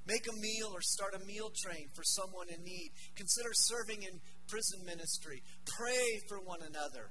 Make 0.05 0.27
a 0.29 0.35
meal 0.37 0.69
or 0.69 0.81
start 0.81 1.15
a 1.15 1.25
meal 1.25 1.49
train 1.65 1.87
for 1.95 2.03
someone 2.03 2.47
in 2.49 2.63
need. 2.63 2.91
Consider 3.15 3.49
serving 3.53 4.03
in 4.03 4.21
prison 4.47 4.85
ministry. 4.85 5.41
Pray 5.65 6.21
for 6.29 6.37
one 6.37 6.61
another. 6.61 7.09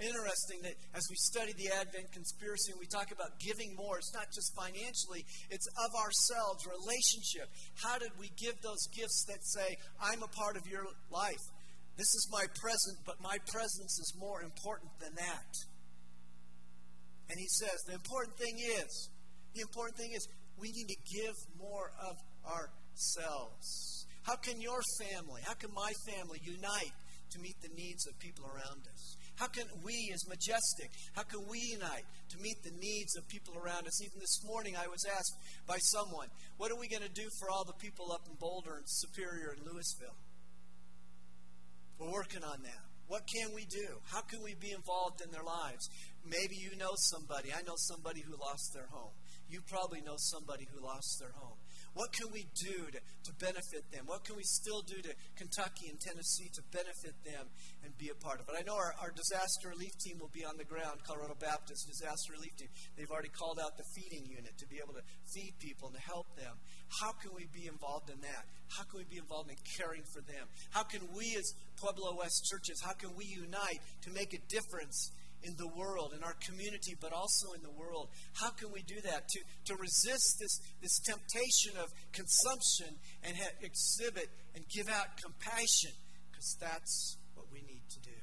Interesting 0.00 0.64
that 0.64 0.80
as 0.96 1.04
we 1.12 1.16
study 1.28 1.52
the 1.60 1.68
Advent 1.76 2.08
conspiracy 2.12 2.72
and 2.72 2.80
we 2.80 2.88
talk 2.88 3.12
about 3.12 3.36
giving 3.36 3.76
more, 3.76 4.00
it's 4.00 4.14
not 4.16 4.32
just 4.32 4.48
financially, 4.56 5.28
it's 5.52 5.68
of 5.76 5.92
ourselves, 5.92 6.64
relationship. 6.64 7.52
How 7.84 8.00
did 8.00 8.16
we 8.16 8.32
give 8.40 8.56
those 8.64 8.80
gifts 8.96 9.28
that 9.28 9.44
say, 9.44 9.76
I'm 10.00 10.24
a 10.24 10.32
part 10.32 10.56
of 10.56 10.64
your 10.64 10.88
life? 11.12 11.44
This 12.00 12.08
is 12.16 12.32
my 12.32 12.48
present, 12.56 13.04
but 13.04 13.20
my 13.20 13.36
presence 13.52 14.00
is 14.00 14.16
more 14.16 14.40
important 14.40 14.88
than 15.04 15.12
that. 15.20 15.52
And 17.28 17.36
he 17.38 17.46
says, 17.60 17.76
the 17.86 17.92
important 17.92 18.40
thing 18.40 18.56
is, 18.56 19.10
the 19.54 19.60
important 19.60 20.00
thing 20.00 20.12
is, 20.16 20.26
we 20.56 20.72
need 20.72 20.88
to 20.88 21.00
give 21.12 21.36
more 21.60 21.92
of 22.00 22.16
ourselves. 22.48 24.06
How 24.22 24.36
can 24.36 24.60
your 24.60 24.80
family, 24.96 25.42
how 25.44 25.54
can 25.54 25.70
my 25.76 25.92
family 26.08 26.40
unite 26.42 26.96
to 27.32 27.38
meet 27.38 27.60
the 27.60 27.72
needs 27.76 28.06
of 28.08 28.18
people 28.18 28.44
around 28.48 28.88
us? 28.92 29.16
How 29.40 29.48
can 29.48 29.64
we, 29.82 30.12
as 30.12 30.28
Majestic, 30.28 30.92
how 31.16 31.22
can 31.22 31.40
we 31.48 31.72
unite 31.72 32.04
to 32.28 32.36
meet 32.44 32.60
the 32.62 32.76
needs 32.76 33.16
of 33.16 33.26
people 33.26 33.56
around 33.56 33.86
us? 33.88 34.04
Even 34.04 34.20
this 34.20 34.44
morning, 34.44 34.76
I 34.76 34.86
was 34.86 35.00
asked 35.08 35.32
by 35.66 35.78
someone, 35.96 36.28
what 36.58 36.70
are 36.70 36.76
we 36.76 36.92
going 36.92 37.08
to 37.08 37.16
do 37.16 37.24
for 37.40 37.48
all 37.48 37.64
the 37.64 37.80
people 37.80 38.12
up 38.12 38.28
in 38.28 38.36
Boulder 38.36 38.76
and 38.76 38.84
Superior 38.84 39.56
and 39.56 39.64
Louisville? 39.64 40.20
We're 41.98 42.12
working 42.12 42.44
on 42.44 42.60
that. 42.68 42.84
What 43.08 43.24
can 43.32 43.54
we 43.56 43.64
do? 43.64 43.88
How 44.12 44.20
can 44.20 44.44
we 44.44 44.54
be 44.60 44.76
involved 44.76 45.24
in 45.24 45.32
their 45.32 45.42
lives? 45.42 45.88
Maybe 46.22 46.60
you 46.60 46.76
know 46.76 46.92
somebody. 47.08 47.48
I 47.48 47.64
know 47.64 47.80
somebody 47.88 48.20
who 48.20 48.36
lost 48.36 48.76
their 48.76 48.92
home. 48.92 49.16
You 49.48 49.64
probably 49.66 50.02
know 50.04 50.20
somebody 50.20 50.68
who 50.68 50.84
lost 50.84 51.16
their 51.18 51.32
home. 51.32 51.56
What 51.94 52.12
can 52.12 52.30
we 52.32 52.46
do 52.54 52.86
to, 52.94 53.00
to 53.02 53.32
benefit 53.42 53.90
them? 53.90 54.06
What 54.06 54.22
can 54.24 54.36
we 54.36 54.46
still 54.46 54.82
do 54.82 55.02
to 55.02 55.12
Kentucky 55.34 55.90
and 55.90 55.98
Tennessee 55.98 56.48
to 56.54 56.62
benefit 56.70 57.18
them 57.26 57.50
and 57.82 57.90
be 57.98 58.10
a 58.10 58.18
part 58.22 58.38
of 58.38 58.46
it? 58.46 58.54
I 58.54 58.62
know 58.62 58.78
our, 58.78 58.94
our 59.02 59.10
disaster 59.10 59.74
relief 59.74 59.92
team 59.98 60.22
will 60.22 60.30
be 60.30 60.44
on 60.46 60.56
the 60.56 60.64
ground, 60.64 61.02
Colorado 61.02 61.34
Baptist 61.38 61.90
Disaster 61.90 62.32
Relief 62.38 62.54
Team. 62.56 62.70
They've 62.96 63.10
already 63.10 63.34
called 63.34 63.58
out 63.58 63.74
the 63.74 63.86
feeding 63.90 64.22
unit 64.30 64.54
to 64.58 64.66
be 64.70 64.78
able 64.78 64.94
to 64.94 65.04
feed 65.34 65.58
people 65.58 65.90
and 65.90 65.96
to 65.98 66.04
help 66.06 66.30
them. 66.38 66.54
How 67.02 67.12
can 67.18 67.34
we 67.34 67.50
be 67.50 67.66
involved 67.66 68.10
in 68.10 68.20
that? 68.22 68.46
How 68.70 68.86
can 68.86 69.02
we 69.02 69.06
be 69.10 69.18
involved 69.18 69.50
in 69.50 69.58
caring 69.78 70.06
for 70.14 70.22
them? 70.22 70.46
How 70.70 70.86
can 70.86 71.02
we, 71.10 71.34
as 71.34 71.46
Pueblo 71.78 72.14
West 72.18 72.46
churches, 72.46 72.78
how 72.82 72.94
can 72.94 73.10
we 73.18 73.26
unite 73.26 73.82
to 74.06 74.10
make 74.10 74.30
a 74.34 74.42
difference 74.46 75.10
in 75.42 75.56
the 75.56 75.68
world, 75.68 76.12
in 76.16 76.22
our 76.22 76.34
community, 76.46 76.94
but 77.00 77.12
also 77.12 77.52
in 77.52 77.62
the 77.62 77.70
world. 77.70 78.08
How 78.34 78.50
can 78.50 78.72
we 78.72 78.82
do 78.82 79.00
that? 79.02 79.28
To, 79.28 79.40
to 79.72 79.74
resist 79.76 80.36
this, 80.40 80.60
this 80.82 81.00
temptation 81.00 81.80
of 81.80 81.88
consumption 82.12 83.00
and 83.22 83.36
ha- 83.36 83.56
exhibit 83.62 84.28
and 84.54 84.64
give 84.68 84.88
out 84.88 85.16
compassion, 85.22 85.92
because 86.30 86.56
that's 86.60 87.16
what 87.34 87.46
we 87.52 87.62
need 87.62 87.82
to 87.90 88.00
do. 88.00 88.18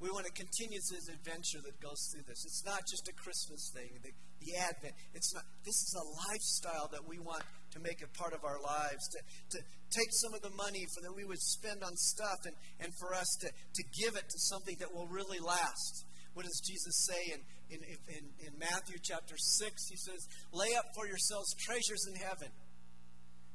We 0.00 0.08
want 0.08 0.24
to 0.24 0.32
continue 0.32 0.80
this 0.80 1.08
adventure 1.12 1.60
that 1.60 1.76
goes 1.80 2.08
through 2.08 2.24
this. 2.24 2.44
It's 2.48 2.64
not 2.64 2.80
just 2.88 3.04
a 3.08 3.12
Christmas 3.12 3.70
thing, 3.74 4.00
the, 4.00 4.12
the 4.40 4.56
Advent. 4.56 4.94
It's 5.12 5.34
not. 5.34 5.44
This 5.60 5.76
is 5.76 5.92
a 5.92 6.04
lifestyle 6.32 6.88
that 6.92 7.04
we 7.06 7.18
want 7.18 7.44
to 7.72 7.80
make 7.80 8.02
a 8.02 8.10
part 8.18 8.32
of 8.32 8.44
our 8.44 8.60
lives. 8.60 9.02
To, 9.14 9.18
to 9.56 9.58
take 9.90 10.10
some 10.22 10.34
of 10.34 10.42
the 10.42 10.54
money 10.54 10.86
for 10.94 11.02
that 11.02 11.14
we 11.14 11.24
would 11.24 11.40
spend 11.40 11.82
on 11.82 11.94
stuff 11.96 12.46
and, 12.46 12.54
and 12.80 12.90
for 12.98 13.14
us 13.14 13.28
to, 13.42 13.48
to 13.48 13.82
give 13.98 14.16
it 14.16 14.26
to 14.26 14.38
something 14.50 14.76
that 14.80 14.92
will 14.94 15.06
really 15.08 15.40
last. 15.40 16.04
What 16.34 16.46
does 16.46 16.62
Jesus 16.62 17.06
say 17.10 17.34
in, 17.34 17.40
in, 17.74 17.80
in, 18.08 18.24
in 18.46 18.52
Matthew 18.58 18.98
chapter 19.02 19.34
6? 19.36 19.88
He 19.90 19.96
says, 19.96 20.20
Lay 20.52 20.74
up 20.78 20.86
for 20.94 21.06
yourselves 21.06 21.54
treasures 21.58 22.06
in 22.06 22.14
heaven. 22.22 22.50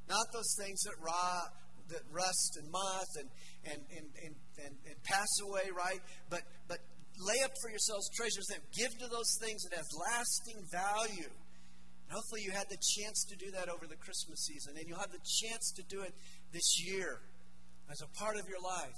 Not 0.09 0.27
those 0.33 0.53
things 0.59 0.81
that 0.83 0.95
raw, 0.99 1.41
that 1.89 2.03
rust 2.11 2.59
and 2.61 2.69
moth 2.71 3.13
and, 3.17 3.29
and, 3.65 3.81
and, 3.95 4.07
and, 4.23 4.35
and, 4.65 4.75
and 4.85 4.95
pass 5.03 5.31
away, 5.41 5.71
right? 5.73 6.01
But, 6.29 6.41
but 6.67 6.79
lay 7.19 7.39
up 7.43 7.51
for 7.61 7.69
yourselves 7.69 8.09
treasures 8.15 8.45
that 8.51 8.59
give 8.75 8.91
to 8.99 9.07
those 9.07 9.37
things 9.41 9.63
that 9.63 9.75
have 9.77 9.87
lasting 10.11 10.59
value. 10.71 11.31
And 12.05 12.13
hopefully, 12.13 12.41
you 12.45 12.51
had 12.51 12.69
the 12.69 12.77
chance 12.77 13.25
to 13.29 13.35
do 13.35 13.49
that 13.57 13.69
over 13.69 13.87
the 13.89 13.97
Christmas 13.97 14.45
season, 14.45 14.77
and 14.77 14.87
you'll 14.87 15.01
have 15.01 15.11
the 15.11 15.25
chance 15.41 15.73
to 15.75 15.83
do 15.89 16.01
it 16.01 16.13
this 16.53 16.77
year 16.85 17.19
as 17.89 18.01
a 18.01 18.09
part 18.17 18.37
of 18.37 18.47
your 18.47 18.61
life. 18.61 18.97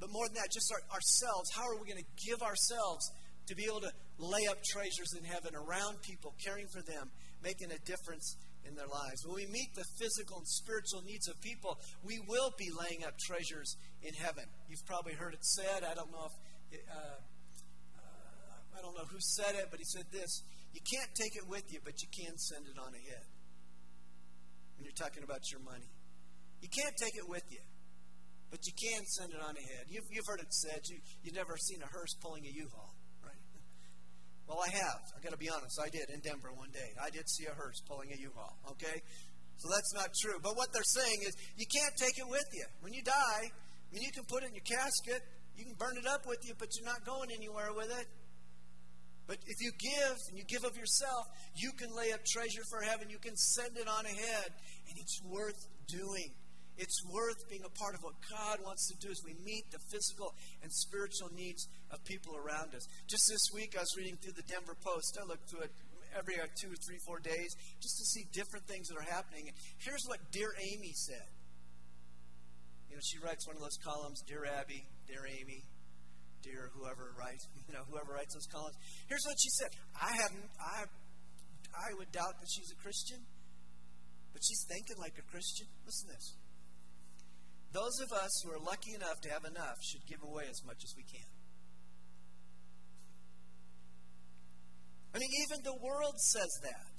But 0.00 0.10
more 0.12 0.26
than 0.28 0.34
that, 0.34 0.52
just 0.52 0.68
our, 0.72 0.82
ourselves. 0.92 1.48
How 1.56 1.64
are 1.64 1.80
we 1.80 1.88
going 1.88 2.02
to 2.02 2.12
give 2.28 2.42
ourselves 2.42 3.08
to 3.46 3.54
be 3.54 3.64
able 3.64 3.80
to 3.80 3.92
lay 4.18 4.44
up 4.50 4.60
treasures 4.64 5.16
in 5.16 5.24
heaven 5.24 5.56
around 5.56 6.02
people, 6.02 6.34
caring 6.44 6.66
for 6.68 6.82
them, 6.82 7.08
making 7.42 7.72
a 7.72 7.80
difference 7.88 8.36
in 8.68 8.74
their 8.74 8.88
lives? 8.88 9.24
When 9.24 9.36
we 9.36 9.46
meet 9.48 9.72
the 9.72 9.84
physical 9.96 10.44
and 10.44 10.48
spiritual 10.48 11.00
needs 11.08 11.28
of 11.28 11.40
people, 11.40 11.80
we 12.04 12.20
will 12.28 12.52
be 12.58 12.68
laying 12.68 13.04
up 13.04 13.16
treasures 13.16 13.76
in 14.02 14.12
heaven. 14.12 14.44
You've 14.68 14.84
probably 14.84 15.14
heard 15.14 15.32
it 15.32 15.44
said. 15.44 15.88
I 15.88 15.94
don't 15.94 16.12
know 16.12 16.28
if 16.28 16.36
uh, 16.74 16.96
uh, 17.96 18.76
I 18.76 18.82
don't 18.82 18.96
know 18.96 19.06
who 19.08 19.20
said 19.20 19.54
it, 19.54 19.68
but 19.70 19.78
he 19.78 19.84
said 19.84 20.04
this 20.10 20.42
You 20.74 20.82
can't 20.82 21.12
take 21.14 21.38
it 21.38 21.46
with 21.46 21.62
you, 21.70 21.78
but 21.86 21.94
you 22.02 22.10
can 22.10 22.34
send 22.34 22.66
it 22.66 22.74
on 22.74 22.90
ahead. 22.90 23.26
when 24.74 24.82
you're 24.82 24.98
talking 24.98 25.22
about 25.22 25.46
your 25.54 25.62
money. 25.62 25.86
You 26.58 26.66
can't 26.66 26.96
take 26.98 27.14
it 27.14 27.30
with 27.30 27.46
you, 27.46 27.62
but 28.50 28.58
you 28.66 28.74
can 28.74 29.06
send 29.06 29.30
it 29.30 29.38
on 29.38 29.54
ahead. 29.54 29.86
You've, 29.86 30.10
you've 30.10 30.26
heard 30.26 30.42
it 30.42 30.50
said 30.50 30.82
you, 30.90 30.98
you've 31.22 31.38
never 31.38 31.54
seen 31.54 31.78
a 31.78 31.86
hearse 31.86 32.18
pulling 32.18 32.42
a 32.50 32.52
U-Haul, 32.52 32.90
right? 33.22 33.38
Well, 34.50 34.60
I 34.60 34.68
have. 34.76 35.00
I 35.14 35.22
got 35.24 35.32
to 35.32 35.40
be 35.40 35.48
honest. 35.48 35.78
I 35.80 35.88
did 35.88 36.10
in 36.12 36.20
Denver 36.20 36.52
one 36.52 36.68
day. 36.68 36.90
I 37.00 37.08
did 37.08 37.24
see 37.30 37.46
a 37.46 37.54
hearse 37.54 37.80
pulling 37.88 38.12
a 38.12 38.18
U-Haul. 38.18 38.76
Okay, 38.76 38.98
so 39.56 39.70
that's 39.70 39.92
not 39.94 40.10
true. 40.20 40.36
But 40.42 40.58
what 40.58 40.68
they're 40.74 40.92
saying 41.00 41.22
is 41.22 41.32
you 41.56 41.64
can't 41.70 41.94
take 41.96 42.18
it 42.18 42.28
with 42.28 42.44
you 42.52 42.66
when 42.82 42.92
you 42.92 43.00
die. 43.06 43.46
I 43.46 43.88
mean, 43.94 44.02
you 44.02 44.12
can 44.12 44.26
put 44.26 44.42
it 44.42 44.50
in 44.50 44.58
your 44.58 44.66
casket, 44.66 45.22
you 45.54 45.64
can 45.64 45.78
burn 45.78 45.96
it 45.96 46.04
up 46.10 46.26
with 46.26 46.42
you, 46.42 46.52
but 46.58 46.66
you're 46.74 46.84
not 46.84 47.06
going 47.06 47.30
anywhere 47.30 47.70
with 47.72 47.94
it. 47.94 48.06
But 49.26 49.38
if 49.46 49.56
you 49.60 49.72
give 49.78 50.16
and 50.28 50.36
you 50.36 50.44
give 50.44 50.64
of 50.64 50.76
yourself, 50.76 51.26
you 51.56 51.72
can 51.72 51.94
lay 51.96 52.12
up 52.12 52.20
treasure 52.24 52.62
for 52.68 52.82
heaven. 52.82 53.08
You 53.08 53.18
can 53.18 53.36
send 53.36 53.76
it 53.76 53.88
on 53.88 54.04
ahead. 54.04 54.52
And 54.88 54.98
it's 54.98 55.20
worth 55.24 55.66
doing. 55.88 56.32
It's 56.76 57.00
worth 57.06 57.48
being 57.48 57.62
a 57.64 57.70
part 57.70 57.94
of 57.94 58.02
what 58.02 58.14
God 58.28 58.58
wants 58.64 58.90
to 58.90 58.98
do 58.98 59.10
as 59.10 59.22
we 59.24 59.32
meet 59.44 59.70
the 59.70 59.78
physical 59.90 60.34
and 60.62 60.72
spiritual 60.72 61.30
needs 61.32 61.68
of 61.90 62.04
people 62.04 62.36
around 62.36 62.74
us. 62.74 62.86
Just 63.06 63.30
this 63.30 63.46
week, 63.54 63.74
I 63.78 63.80
was 63.80 63.94
reading 63.96 64.18
through 64.20 64.34
the 64.34 64.42
Denver 64.42 64.76
Post. 64.82 65.16
I 65.20 65.24
look 65.24 65.40
through 65.48 65.70
it 65.70 65.72
every 66.18 66.38
uh, 66.38 66.46
two 66.60 66.68
or 66.68 66.78
three, 66.86 66.98
four 67.06 67.18
days 67.18 67.54
just 67.80 67.98
to 67.98 68.04
see 68.04 68.26
different 68.32 68.66
things 68.66 68.88
that 68.88 68.98
are 68.98 69.08
happening. 69.08 69.48
And 69.48 69.56
here's 69.78 70.04
what 70.06 70.18
Dear 70.32 70.54
Amy 70.60 70.92
said. 70.94 71.26
You 72.88 72.96
know, 72.96 73.02
she 73.02 73.18
writes 73.18 73.46
one 73.46 73.56
of 73.56 73.62
those 73.62 73.78
columns, 73.82 74.22
Dear 74.26 74.46
Abby, 74.46 74.86
Dear 75.06 75.26
Amy, 75.26 75.64
dear 76.44 76.70
whoever 76.76 77.16
writes, 77.16 77.48
you 77.66 77.72
know, 77.72 77.82
whoever 77.88 78.12
writes 78.12 78.36
those 78.36 78.46
columns. 78.52 78.76
Here's 79.08 79.24
what 79.24 79.40
she 79.40 79.50
said. 79.56 79.72
I 79.96 80.12
haven't, 80.12 80.48
I, 80.60 80.84
I 81.72 81.88
would 81.96 82.12
doubt 82.12 82.36
that 82.38 82.48
she's 82.52 82.70
a 82.70 82.78
Christian, 82.78 83.24
but 84.36 84.44
she's 84.44 84.62
thinking 84.68 85.00
like 85.00 85.16
a 85.16 85.26
Christian. 85.32 85.66
Listen 85.88 86.08
to 86.08 86.14
this. 86.14 86.26
Those 87.72 87.96
of 88.06 88.12
us 88.14 88.30
who 88.44 88.52
are 88.52 88.62
lucky 88.62 88.94
enough 88.94 89.18
to 89.26 89.28
have 89.34 89.42
enough 89.42 89.82
should 89.82 90.06
give 90.06 90.22
away 90.22 90.44
as 90.46 90.62
much 90.62 90.78
as 90.84 90.94
we 90.94 91.02
can. 91.02 91.26
I 95.14 95.18
mean, 95.18 95.30
even 95.46 95.64
the 95.64 95.78
world 95.82 96.14
says 96.18 96.50
that. 96.62 96.94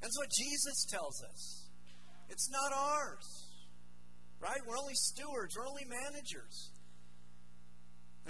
That's 0.00 0.16
what 0.18 0.30
Jesus 0.30 0.86
tells 0.90 1.22
us. 1.22 1.68
It's 2.28 2.48
not 2.50 2.72
ours. 2.72 3.50
Right? 4.40 4.58
We're 4.66 4.78
only 4.78 4.94
stewards, 4.94 5.54
we're 5.56 5.68
only 5.68 5.84
managers. 5.84 6.69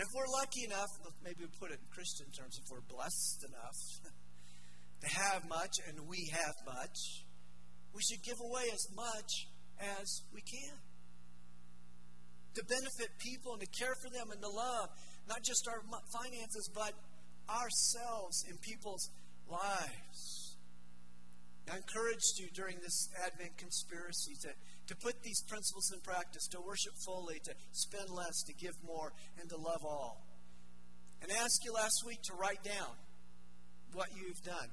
And 0.01 0.09
if 0.09 0.17
we're 0.17 0.33
lucky 0.33 0.65
enough, 0.65 0.89
maybe 1.21 1.45
we 1.45 1.53
put 1.61 1.77
it 1.77 1.77
in 1.77 1.85
Christian 1.93 2.25
terms, 2.33 2.57
if 2.57 2.65
we're 2.73 2.81
blessed 2.89 3.45
enough 3.45 3.77
to 5.05 5.09
have 5.13 5.45
much 5.45 5.77
and 5.85 6.09
we 6.09 6.25
have 6.33 6.57
much, 6.65 7.29
we 7.93 8.01
should 8.01 8.25
give 8.25 8.41
away 8.41 8.65
as 8.73 8.81
much 8.97 9.45
as 9.77 10.25
we 10.33 10.41
can. 10.41 10.73
To 12.57 12.65
benefit 12.65 13.13
people 13.21 13.53
and 13.53 13.61
to 13.61 13.69
care 13.77 13.93
for 14.01 14.09
them 14.09 14.33
and 14.33 14.41
to 14.41 14.49
love 14.49 14.89
not 15.29 15.45
just 15.45 15.69
our 15.69 15.85
finances, 16.17 16.73
but 16.73 16.97
ourselves 17.53 18.49
in 18.49 18.57
people's 18.65 19.05
lives. 19.53 20.57
I 21.69 21.77
encouraged 21.77 22.41
you 22.41 22.49
during 22.57 22.81
this 22.81 23.13
Advent 23.21 23.53
conspiracy 23.59 24.33
to 24.49 24.57
to 24.91 24.97
put 24.97 25.23
these 25.23 25.41
principles 25.47 25.93
in 25.95 26.01
practice, 26.01 26.49
to 26.51 26.59
worship 26.61 26.93
fully, 27.07 27.39
to 27.39 27.55
spend 27.71 28.11
less, 28.11 28.43
to 28.43 28.53
give 28.53 28.75
more, 28.85 29.13
and 29.39 29.49
to 29.49 29.57
love 29.57 29.87
all. 29.87 30.27
And 31.23 31.31
I 31.31 31.45
asked 31.45 31.63
you 31.65 31.73
last 31.73 32.03
week 32.05 32.19
to 32.27 32.35
write 32.35 32.65
down 32.65 32.99
what 33.95 34.09
you've 34.19 34.43
done 34.43 34.67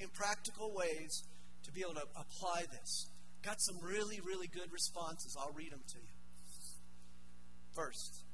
in 0.00 0.08
practical 0.08 0.74
ways 0.74 1.22
to 1.62 1.70
be 1.70 1.80
able 1.82 1.94
to 1.94 2.10
apply 2.18 2.66
this. 2.72 3.06
Got 3.42 3.62
some 3.62 3.78
really, 3.78 4.18
really 4.18 4.48
good 4.48 4.72
responses. 4.72 5.36
I'll 5.38 5.54
read 5.54 5.70
them 5.70 5.86
to 5.86 5.98
you. 6.02 6.16
First, 7.72 8.24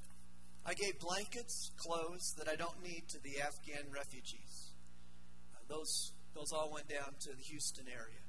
I 0.65 0.73
gave 0.73 0.99
blankets, 0.99 1.73
clothes 1.77 2.33
that 2.39 2.49
I 2.49 2.57
don't 2.57 2.83
need 2.83 3.05
to 3.11 3.19
the 3.21 3.43
Afghan 3.45 3.93
refugees. 3.93 4.73
Uh, 5.53 5.61
those, 5.69 6.13
those 6.35 6.53
all 6.57 6.73
went 6.73 6.89
down 6.89 7.13
to 7.21 7.37
the 7.37 7.43
Houston 7.53 7.85
area 7.93 8.26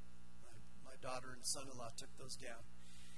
daughter 1.01 1.33
and 1.33 1.45
son 1.45 1.63
in 1.71 1.77
law 1.77 1.89
took 1.97 2.11
those 2.17 2.35
down. 2.35 2.61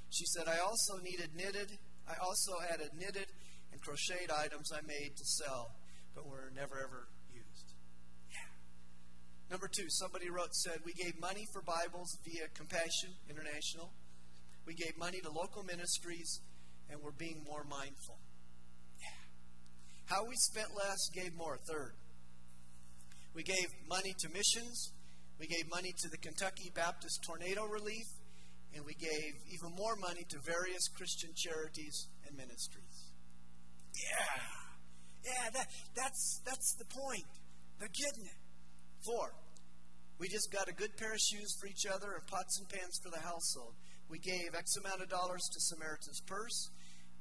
She 0.10 0.26
said, 0.26 0.48
I 0.48 0.60
also 0.60 0.98
needed 1.04 1.36
knitted, 1.36 1.70
I 2.08 2.18
also 2.22 2.58
added 2.74 2.90
knitted 2.98 3.28
and 3.72 3.82
crocheted 3.82 4.32
items 4.32 4.72
I 4.74 4.82
made 4.86 5.14
to 5.16 5.26
sell, 5.26 5.76
but 6.16 6.26
were 6.26 6.52
never 6.56 6.78
ever 6.82 7.08
used. 7.30 7.74
Yeah. 8.32 8.50
Number 9.52 9.70
two, 9.70 9.86
somebody 9.90 10.30
wrote, 10.30 10.54
said, 10.54 10.82
We 10.86 10.94
gave 10.94 11.20
money 11.20 11.46
for 11.54 11.62
Bibles 11.62 12.10
via 12.26 12.50
Compassion 12.58 13.14
International. 13.30 13.94
We 14.66 14.74
gave 14.74 14.98
money 14.98 15.20
to 15.22 15.32
local 15.32 15.64
ministries, 15.64 16.42
and 16.90 17.00
we're 17.02 17.18
being 17.18 17.44
more 17.46 17.64
mindful. 17.70 18.18
Yeah. 18.98 19.22
How 20.06 20.26
we 20.26 20.36
spent 20.36 20.70
less, 20.76 20.98
gave 21.14 21.36
more. 21.38 21.58
Third, 21.70 21.94
we 23.36 23.44
gave 23.44 23.70
money 23.88 24.14
to 24.20 24.30
missions 24.30 24.92
we 25.40 25.48
gave 25.48 25.72
money 25.72 25.96
to 26.04 26.10
the 26.10 26.18
Kentucky 26.18 26.70
Baptist 26.76 27.24
Tornado 27.24 27.64
Relief, 27.64 28.06
and 28.76 28.86
we 28.86 28.94
gave 28.94 29.40
even 29.48 29.72
more 29.76 29.96
money 29.96 30.28
to 30.30 30.38
various 30.44 30.88
Christian 30.92 31.32
charities 31.34 32.08
and 32.28 32.36
ministries. 32.36 33.16
Yeah. 33.96 34.60
Yeah, 35.24 35.50
that, 35.54 35.68
that's, 35.96 36.42
that's 36.46 36.76
the 36.76 36.86
point. 36.86 37.28
They're 37.80 37.88
getting 37.88 38.28
it. 38.28 38.40
Four, 39.08 39.32
we 40.20 40.28
just 40.28 40.52
got 40.52 40.68
a 40.68 40.76
good 40.76 40.96
pair 40.98 41.14
of 41.14 41.20
shoes 41.20 41.56
for 41.60 41.68
each 41.68 41.88
other 41.88 42.12
and 42.12 42.28
pots 42.28 42.60
and 42.60 42.68
pans 42.68 43.00
for 43.02 43.10
the 43.10 43.24
household. 43.24 43.76
We 44.12 44.20
gave 44.20 44.52
X 44.56 44.76
amount 44.76 45.02
of 45.02 45.08
dollars 45.08 45.48
to 45.54 45.60
Samaritan's 45.60 46.20
Purse. 46.28 46.70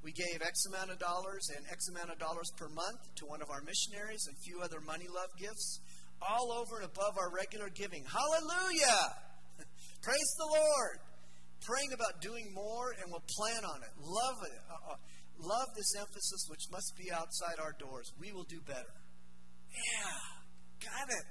We 0.03 0.11
gave 0.11 0.41
X 0.43 0.65
amount 0.67 0.91
of 0.91 0.99
dollars 0.99 1.47
and 1.55 1.65
X 1.71 1.87
amount 1.87 2.11
of 2.11 2.19
dollars 2.19 2.51
per 2.57 2.67
month 2.67 2.99
to 3.15 3.25
one 3.25 3.41
of 3.41 3.49
our 3.49 3.61
missionaries 3.63 4.27
and 4.27 4.35
a 4.35 4.43
few 4.43 4.59
other 4.59 4.79
money 4.79 5.07
love 5.07 5.31
gifts 5.39 5.79
all 6.21 6.51
over 6.51 6.81
and 6.81 6.85
above 6.85 7.17
our 7.17 7.31
regular 7.31 7.69
giving. 7.69 8.03
Hallelujah! 8.03 9.03
Praise 10.03 10.31
the 10.37 10.49
Lord. 10.49 10.97
Praying 11.65 11.91
about 11.93 12.21
doing 12.21 12.51
more, 12.53 12.95
and 12.95 13.11
we'll 13.11 13.25
plan 13.35 13.63
on 13.65 13.83
it. 13.83 13.93
Love 13.99 14.39
it. 14.47 14.59
Uh, 14.71 14.93
uh, 14.93 14.97
love 15.39 15.67
this 15.75 15.91
emphasis, 15.99 16.47
which 16.49 16.71
must 16.71 16.95
be 16.95 17.11
outside 17.11 17.59
our 17.59 17.75
doors. 17.79 18.11
We 18.19 18.31
will 18.31 18.47
do 18.47 18.61
better. 18.63 18.95
Yeah, 19.69 20.87
got 20.87 21.07
it. 21.11 21.27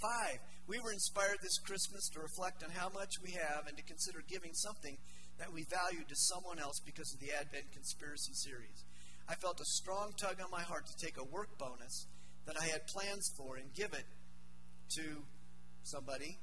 Five, 0.00 0.40
we 0.66 0.80
were 0.80 0.92
inspired 0.92 1.38
this 1.42 1.58
Christmas 1.60 2.08
to 2.14 2.24
reflect 2.24 2.64
on 2.64 2.70
how 2.70 2.88
much 2.88 3.20
we 3.22 3.36
have 3.36 3.68
and 3.68 3.76
to 3.76 3.84
consider 3.84 4.24
giving 4.28 4.54
something 4.54 4.96
that 5.38 5.52
we 5.52 5.64
value 5.68 6.04
to 6.08 6.16
someone 6.16 6.58
else 6.58 6.80
because 6.84 7.12
of 7.12 7.20
the 7.20 7.32
Advent 7.36 7.72
Conspiracy 7.72 8.32
series. 8.32 8.84
I 9.28 9.34
felt 9.36 9.60
a 9.60 9.76
strong 9.76 10.12
tug 10.16 10.40
on 10.40 10.50
my 10.50 10.62
heart 10.62 10.86
to 10.88 10.96
take 11.04 11.16
a 11.20 11.24
work 11.24 11.56
bonus 11.58 12.08
that 12.46 12.56
I 12.60 12.66
had 12.66 12.86
plans 12.86 13.32
for 13.36 13.56
and 13.56 13.72
give 13.74 13.92
it 13.92 14.06
to 14.96 15.22
somebody. 15.82 16.38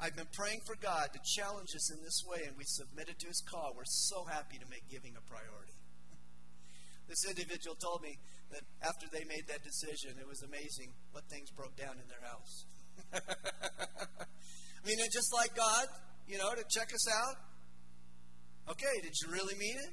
I've 0.00 0.14
been 0.14 0.30
praying 0.32 0.60
for 0.64 0.76
God 0.78 1.10
to 1.12 1.20
challenge 1.34 1.74
us 1.74 1.90
in 1.90 1.98
this 2.02 2.22
way, 2.22 2.46
and 2.46 2.56
we 2.56 2.62
submitted 2.64 3.18
to 3.18 3.26
His 3.26 3.42
call. 3.50 3.74
We're 3.74 3.88
so 3.88 4.24
happy 4.30 4.58
to 4.58 4.66
make 4.70 4.86
giving 4.88 5.18
a 5.18 5.22
priority. 5.26 5.74
this 7.10 7.26
individual 7.26 7.74
told 7.74 8.02
me 8.02 8.14
that 8.54 8.62
after 8.86 9.10
they 9.10 9.26
made 9.26 9.50
that 9.50 9.66
decision, 9.66 10.14
it 10.16 10.26
was 10.26 10.42
amazing 10.46 10.94
what 11.10 11.26
things 11.26 11.50
broke 11.50 11.74
down 11.74 11.98
in 11.98 12.06
their 12.06 12.22
house. 12.22 12.54
I 13.12 14.82
mean, 14.86 14.98
just 15.12 15.34
like 15.34 15.54
God, 15.58 15.86
you 16.28 16.38
know, 16.38 16.54
to 16.54 16.64
check 16.70 16.94
us 16.94 17.06
out. 17.10 17.36
Okay, 18.70 18.94
did 19.02 19.12
you 19.24 19.32
really 19.32 19.58
mean 19.58 19.76
it? 19.82 19.92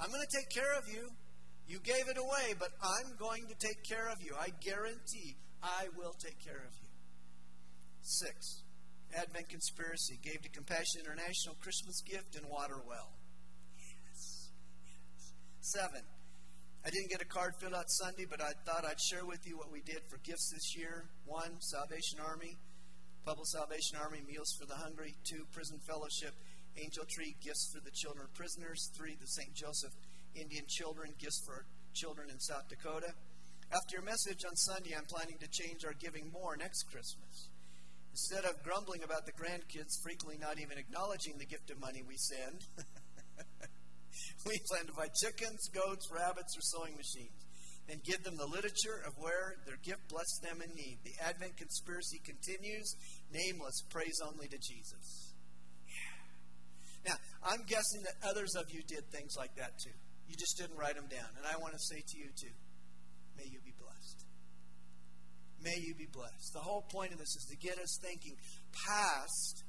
I'm 0.00 0.08
going 0.08 0.24
to 0.24 0.32
take 0.32 0.48
care 0.48 0.72
of 0.78 0.88
you. 0.88 1.10
You 1.66 1.78
gave 1.80 2.08
it 2.08 2.18
away, 2.18 2.54
but 2.58 2.70
I'm 2.82 3.16
going 3.18 3.46
to 3.48 3.54
take 3.54 3.82
care 3.88 4.08
of 4.08 4.20
you. 4.20 4.34
I 4.38 4.48
guarantee 4.60 5.36
I 5.62 5.88
will 5.96 6.14
take 6.18 6.38
care 6.44 6.62
of 6.66 6.74
you. 6.82 6.88
Six, 8.02 8.62
Advent 9.14 9.48
Conspiracy 9.48 10.18
gave 10.22 10.42
to 10.42 10.50
Compassion 10.50 11.00
International 11.00 11.54
Christmas 11.62 12.02
gift 12.02 12.36
and 12.36 12.46
water 12.50 12.82
well. 12.86 13.14
Yes, 13.78 14.50
yes. 14.84 15.32
Seven, 15.60 16.02
I 16.84 16.90
didn't 16.90 17.10
get 17.10 17.22
a 17.22 17.30
card 17.30 17.54
filled 17.60 17.74
out 17.74 17.86
Sunday, 17.86 18.26
but 18.28 18.42
I 18.42 18.52
thought 18.66 18.84
I'd 18.84 18.98
share 18.98 19.24
with 19.24 19.46
you 19.46 19.56
what 19.56 19.70
we 19.70 19.82
did 19.82 20.02
for 20.10 20.18
gifts 20.26 20.50
this 20.50 20.76
year. 20.76 21.06
One, 21.24 21.60
Salvation 21.60 22.18
Army, 22.18 22.58
Pueblo 23.24 23.44
Salvation 23.46 24.02
Army, 24.02 24.18
Meals 24.26 24.50
for 24.58 24.66
the 24.66 24.74
Hungry. 24.74 25.14
Two, 25.22 25.46
Prison 25.54 25.78
Fellowship, 25.86 26.34
Angel 26.76 27.06
Tree, 27.06 27.36
Gifts 27.38 27.70
for 27.70 27.78
the 27.78 27.94
Children 27.94 28.26
of 28.26 28.34
Prisoners. 28.34 28.90
Three, 28.98 29.14
the 29.14 29.30
St. 29.30 29.54
Joseph 29.54 29.94
Indian 30.34 30.64
Children, 30.68 31.14
Gifts 31.18 31.42
for 31.44 31.66
Children 31.94 32.30
in 32.30 32.38
South 32.40 32.68
Dakota. 32.68 33.12
After 33.72 33.96
your 33.96 34.04
message 34.04 34.44
on 34.44 34.56
Sunday, 34.56 34.94
I'm 34.96 35.08
planning 35.08 35.38
to 35.40 35.48
change 35.48 35.84
our 35.84 35.94
giving 35.94 36.30
more 36.32 36.56
next 36.56 36.84
Christmas. 36.90 37.48
Instead 38.12 38.44
of 38.44 38.62
grumbling 38.62 39.02
about 39.02 39.24
the 39.24 39.32
grandkids 39.32 39.96
frequently 40.02 40.36
not 40.36 40.60
even 40.60 40.76
acknowledging 40.76 41.38
the 41.38 41.48
gift 41.48 41.70
of 41.70 41.80
money 41.80 42.02
we 42.06 42.16
send, 42.16 42.60
we 44.46 44.60
plan 44.68 44.84
to 44.86 44.92
buy 44.92 45.08
chickens, 45.16 45.68
goats, 45.72 46.08
rabbits, 46.12 46.52
or 46.56 46.60
sewing 46.60 46.96
machines 46.96 47.42
and 47.88 48.02
give 48.04 48.22
them 48.22 48.36
the 48.36 48.46
literature 48.46 49.02
of 49.06 49.12
where 49.18 49.56
their 49.66 49.78
gift 49.82 50.08
blessed 50.08 50.42
them 50.42 50.62
in 50.62 50.74
need. 50.74 50.98
The 51.04 51.12
Advent 51.24 51.56
conspiracy 51.56 52.20
continues. 52.24 52.94
Nameless, 53.32 53.82
praise 53.90 54.20
only 54.24 54.48
to 54.48 54.58
Jesus. 54.58 55.34
Now, 57.04 57.14
I'm 57.42 57.64
guessing 57.66 58.02
that 58.04 58.28
others 58.28 58.54
of 58.54 58.70
you 58.70 58.82
did 58.86 59.10
things 59.10 59.34
like 59.36 59.56
that 59.56 59.78
too. 59.82 59.96
You 60.32 60.40
just 60.40 60.56
didn't 60.56 60.80
write 60.80 60.96
them 60.96 61.12
down. 61.12 61.28
And 61.36 61.44
I 61.44 61.60
want 61.60 61.76
to 61.76 61.82
say 61.92 62.00
to 62.00 62.16
you 62.16 62.32
too 62.32 62.56
may 63.36 63.44
you 63.44 63.60
be 63.60 63.76
blessed. 63.76 64.24
May 65.60 65.76
you 65.76 65.94
be 65.94 66.08
blessed. 66.08 66.56
The 66.56 66.64
whole 66.64 66.88
point 66.88 67.12
of 67.12 67.18
this 67.18 67.36
is 67.36 67.44
to 67.52 67.56
get 67.60 67.76
us 67.76 68.00
thinking 68.00 68.32
past 68.88 69.64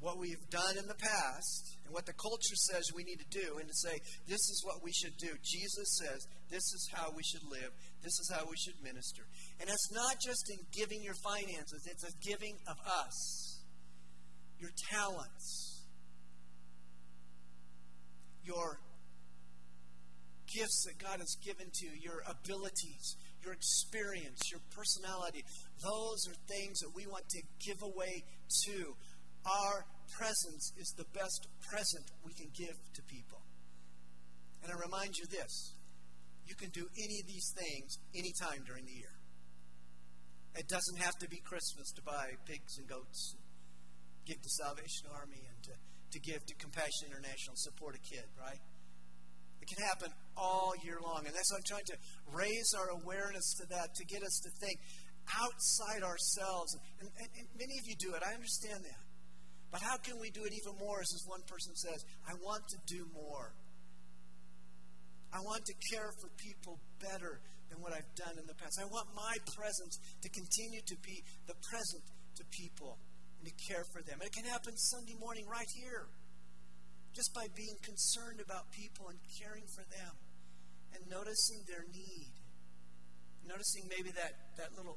what 0.00 0.18
we've 0.18 0.44
done 0.50 0.76
in 0.76 0.86
the 0.86 1.00
past 1.00 1.80
and 1.86 1.94
what 1.94 2.04
the 2.04 2.12
culture 2.12 2.58
says 2.68 2.84
we 2.94 3.02
need 3.02 3.16
to 3.16 3.32
do 3.32 3.56
and 3.56 3.66
to 3.66 3.74
say, 3.74 3.96
this 4.28 4.44
is 4.44 4.60
what 4.62 4.84
we 4.84 4.92
should 4.92 5.16
do. 5.16 5.32
Jesus 5.42 5.88
says, 6.04 6.28
this 6.50 6.62
is 6.76 6.90
how 6.92 7.08
we 7.16 7.22
should 7.24 7.48
live. 7.48 7.72
This 8.04 8.12
is 8.12 8.30
how 8.36 8.44
we 8.44 8.56
should 8.60 8.76
minister. 8.84 9.24
And 9.58 9.70
it's 9.70 9.90
not 9.90 10.20
just 10.20 10.52
in 10.52 10.60
giving 10.76 11.02
your 11.02 11.16
finances, 11.24 11.88
it's 11.88 12.04
a 12.04 12.12
giving 12.20 12.60
of 12.68 12.76
us, 12.84 13.64
your 14.60 14.70
talents, 14.92 15.80
your 18.44 18.78
gifts 20.54 20.86
that 20.86 20.98
God 20.98 21.18
has 21.20 21.36
given 21.44 21.66
to 21.72 21.86
you, 21.86 21.92
your 22.00 22.22
abilities, 22.26 23.16
your 23.42 23.52
experience, 23.52 24.40
your 24.50 24.60
personality. 24.74 25.44
Those 25.82 26.26
are 26.28 26.38
things 26.48 26.78
that 26.80 26.90
we 26.94 27.06
want 27.06 27.28
to 27.30 27.42
give 27.64 27.82
away 27.82 28.24
to. 28.66 28.94
Our 29.46 29.86
presence 30.18 30.72
is 30.78 30.94
the 30.96 31.06
best 31.14 31.46
present 31.70 32.06
we 32.24 32.34
can 32.34 32.50
give 32.54 32.74
to 32.94 33.02
people. 33.06 33.42
And 34.62 34.72
I 34.72 34.76
remind 34.82 35.14
you 35.16 35.26
this 35.26 35.74
you 36.46 36.54
can 36.54 36.70
do 36.70 36.86
any 36.98 37.18
of 37.20 37.26
these 37.26 37.50
things 37.54 37.98
anytime 38.14 38.62
during 38.66 38.86
the 38.86 38.94
year. 38.94 39.14
It 40.54 40.68
doesn't 40.68 40.98
have 40.98 41.14
to 41.20 41.28
be 41.28 41.42
Christmas 41.42 41.90
to 41.94 42.02
buy 42.02 42.38
pigs 42.46 42.78
and 42.78 42.88
goats, 42.88 43.34
and 43.34 43.42
give 44.24 44.40
to 44.40 44.50
Salvation 44.62 45.10
Army, 45.12 45.42
and 45.42 45.58
to, 45.68 45.74
to 45.76 46.18
give 46.18 46.46
to 46.46 46.54
Compassion 46.54 47.12
International, 47.12 47.54
support 47.54 47.94
a 47.94 48.02
kid, 48.02 48.24
right? 48.40 48.62
It 49.60 49.68
can 49.68 49.84
happen 49.84 50.10
all 50.36 50.72
year 50.84 51.00
long. 51.02 51.24
And 51.26 51.34
that's 51.34 51.50
why 51.50 51.58
I'm 51.58 51.68
trying 51.68 51.88
to 51.90 51.98
raise 52.32 52.70
our 52.76 52.88
awareness 53.00 53.56
to 53.60 53.64
that, 53.72 53.94
to 53.96 54.04
get 54.04 54.22
us 54.22 54.36
to 54.44 54.50
think 54.60 54.78
outside 55.32 56.04
ourselves. 56.04 56.76
And, 57.00 57.10
and, 57.18 57.28
and 57.40 57.46
many 57.58 57.74
of 57.80 57.84
you 57.88 57.96
do 57.98 58.14
it. 58.14 58.22
I 58.22 58.36
understand 58.36 58.84
that. 58.84 59.02
But 59.72 59.82
how 59.82 59.98
can 59.98 60.20
we 60.22 60.30
do 60.30 60.46
it 60.46 60.54
even 60.54 60.78
more? 60.78 61.02
As 61.02 61.10
this 61.10 61.26
one 61.26 61.42
person 61.50 61.74
says, 61.74 61.98
I 62.24 62.34
want 62.38 62.62
to 62.70 62.78
do 62.86 63.08
more. 63.10 63.52
I 65.34 65.42
want 65.42 65.66
to 65.66 65.74
care 65.90 66.10
for 66.22 66.30
people 66.38 66.78
better 67.02 67.42
than 67.68 67.82
what 67.82 67.92
I've 67.92 68.08
done 68.14 68.38
in 68.38 68.46
the 68.46 68.54
past. 68.54 68.78
I 68.78 68.86
want 68.86 69.10
my 69.12 69.34
presence 69.58 69.98
to 70.22 70.28
continue 70.30 70.80
to 70.86 70.96
be 71.02 71.18
the 71.50 71.58
present 71.66 72.04
to 72.38 72.42
people 72.54 72.96
and 73.42 73.50
to 73.50 73.54
care 73.66 73.84
for 73.90 74.00
them. 74.06 74.22
And 74.22 74.30
it 74.30 74.32
can 74.32 74.46
happen 74.46 74.76
Sunday 74.78 75.18
morning 75.18 75.44
right 75.50 75.68
here 75.74 76.06
just 77.12 77.32
by 77.34 77.48
being 77.56 77.74
concerned 77.82 78.44
about 78.44 78.70
people 78.70 79.08
and 79.08 79.18
caring 79.40 79.64
for 79.74 79.84
them 79.88 80.12
and 80.96 81.04
noticing 81.12 81.60
their 81.68 81.84
need. 81.92 82.32
Noticing 83.44 83.84
maybe 83.92 84.10
that, 84.16 84.56
that 84.56 84.72
little 84.74 84.96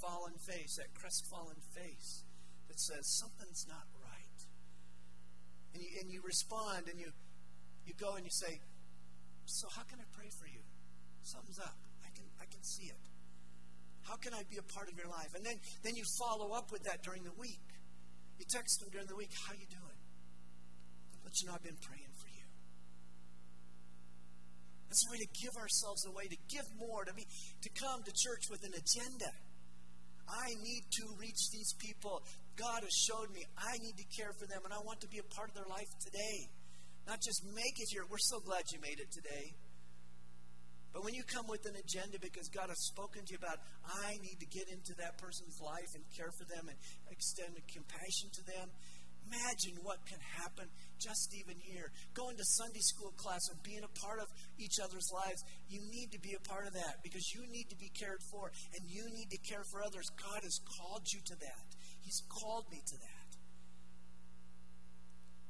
fallen 0.00 0.38
face, 0.46 0.78
that 0.78 0.94
crestfallen 0.94 1.58
face 1.74 2.22
that 2.70 2.78
says 2.78 3.02
something's 3.18 3.66
not 3.68 3.84
right. 4.00 4.38
And 5.74 5.82
you, 5.82 5.90
and 6.00 6.06
you 6.10 6.22
respond 6.22 6.86
and 6.88 6.96
you, 7.02 7.10
you 7.84 7.92
go 7.98 8.14
and 8.14 8.24
you 8.24 8.32
say, 8.32 8.62
So, 9.44 9.68
how 9.74 9.82
can 9.82 9.98
I 10.00 10.08
pray 10.14 10.30
for 10.38 10.46
you? 10.46 10.62
Something's 11.26 11.58
up. 11.58 11.76
I 12.06 12.08
can, 12.14 12.24
I 12.40 12.46
can 12.46 12.62
see 12.62 12.86
it. 12.88 13.04
How 14.06 14.16
can 14.16 14.32
I 14.32 14.44
be 14.48 14.56
a 14.56 14.66
part 14.72 14.88
of 14.88 14.96
your 14.96 15.08
life? 15.08 15.34
And 15.34 15.44
then, 15.44 15.56
then 15.82 15.96
you 15.96 16.04
follow 16.20 16.52
up 16.52 16.70
with 16.70 16.84
that 16.84 17.02
during 17.02 17.24
the 17.24 17.34
week. 17.36 17.64
You 18.38 18.44
text 18.48 18.80
them 18.80 18.88
during 18.92 19.08
the 19.08 19.16
week, 19.16 19.32
How 19.48 19.52
you 19.52 19.66
doing? 19.68 19.98
let 21.24 21.40
you 21.40 21.48
know 21.48 21.54
I've 21.54 21.64
been 21.64 21.80
praying. 21.80 22.03
That's 24.94 25.10
a 25.10 25.18
way 25.18 25.26
to 25.26 25.32
give 25.42 25.58
ourselves 25.58 26.06
away, 26.06 26.30
to 26.30 26.38
give 26.46 26.70
more, 26.78 27.02
to 27.02 27.10
be 27.18 27.26
to 27.26 27.70
come 27.82 28.06
to 28.06 28.14
church 28.14 28.46
with 28.46 28.62
an 28.62 28.78
agenda. 28.78 29.26
I 30.30 30.54
need 30.62 30.86
to 31.02 31.18
reach 31.18 31.50
these 31.50 31.74
people. 31.82 32.22
God 32.54 32.86
has 32.86 32.94
showed 32.94 33.26
me 33.34 33.42
I 33.58 33.74
need 33.82 33.98
to 33.98 34.06
care 34.14 34.30
for 34.38 34.46
them, 34.46 34.62
and 34.62 34.70
I 34.70 34.78
want 34.86 35.02
to 35.02 35.10
be 35.10 35.18
a 35.18 35.26
part 35.34 35.50
of 35.50 35.58
their 35.58 35.66
life 35.66 35.90
today. 35.98 36.46
Not 37.10 37.18
just 37.26 37.42
make 37.42 37.74
it 37.74 37.90
here. 37.90 38.06
We're 38.06 38.22
so 38.22 38.38
glad 38.38 38.70
you 38.70 38.78
made 38.78 39.02
it 39.02 39.10
today. 39.10 39.58
But 40.94 41.02
when 41.02 41.18
you 41.18 41.26
come 41.26 41.50
with 41.50 41.66
an 41.66 41.74
agenda 41.74 42.22
because 42.22 42.46
God 42.54 42.70
has 42.70 42.78
spoken 42.94 43.26
to 43.26 43.30
you 43.34 43.40
about, 43.42 43.58
I 43.82 44.14
need 44.22 44.38
to 44.38 44.46
get 44.46 44.70
into 44.70 44.94
that 45.02 45.18
person's 45.18 45.58
life 45.58 45.90
and 45.98 46.06
care 46.14 46.30
for 46.38 46.46
them 46.46 46.70
and 46.70 46.78
extend 47.10 47.58
compassion 47.66 48.30
to 48.30 48.42
them, 48.46 48.70
Imagine 49.26 49.80
what 49.82 50.04
can 50.04 50.20
happen 50.36 50.68
just 51.00 51.32
even 51.34 51.56
here. 51.60 51.90
Going 52.12 52.36
to 52.36 52.44
Sunday 52.44 52.84
school 52.84 53.12
class 53.16 53.40
and 53.50 53.60
being 53.62 53.82
a 53.82 53.92
part 54.04 54.20
of 54.20 54.28
each 54.58 54.76
other's 54.82 55.08
lives, 55.12 55.40
you 55.68 55.80
need 55.90 56.12
to 56.12 56.20
be 56.20 56.36
a 56.36 56.42
part 56.48 56.66
of 56.66 56.74
that 56.74 57.00
because 57.02 57.24
you 57.34 57.44
need 57.48 57.68
to 57.70 57.76
be 57.76 57.90
cared 57.96 58.20
for 58.30 58.52
and 58.76 58.82
you 58.88 59.04
need 59.16 59.30
to 59.32 59.40
care 59.48 59.64
for 59.72 59.82
others. 59.82 60.04
God 60.20 60.44
has 60.44 60.60
called 60.76 61.04
you 61.12 61.20
to 61.24 61.36
that. 61.40 61.68
He's 62.00 62.20
called 62.28 62.68
me 62.70 62.80
to 62.84 62.96
that. 63.00 63.30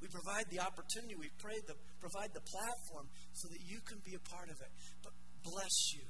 We 0.05 0.13
provide 0.13 0.47
the 0.53 0.61
opportunity, 0.61 1.17
we 1.17 1.33
pray 1.41 1.57
the, 1.65 1.75
provide 1.97 2.37
the 2.37 2.45
platform 2.45 3.09
so 3.33 3.49
that 3.49 3.63
you 3.65 3.81
can 3.89 4.05
be 4.05 4.13
a 4.13 4.23
part 4.29 4.53
of 4.53 4.61
it. 4.61 4.69
But 5.03 5.17
bless 5.43 5.97
you. 5.97 6.05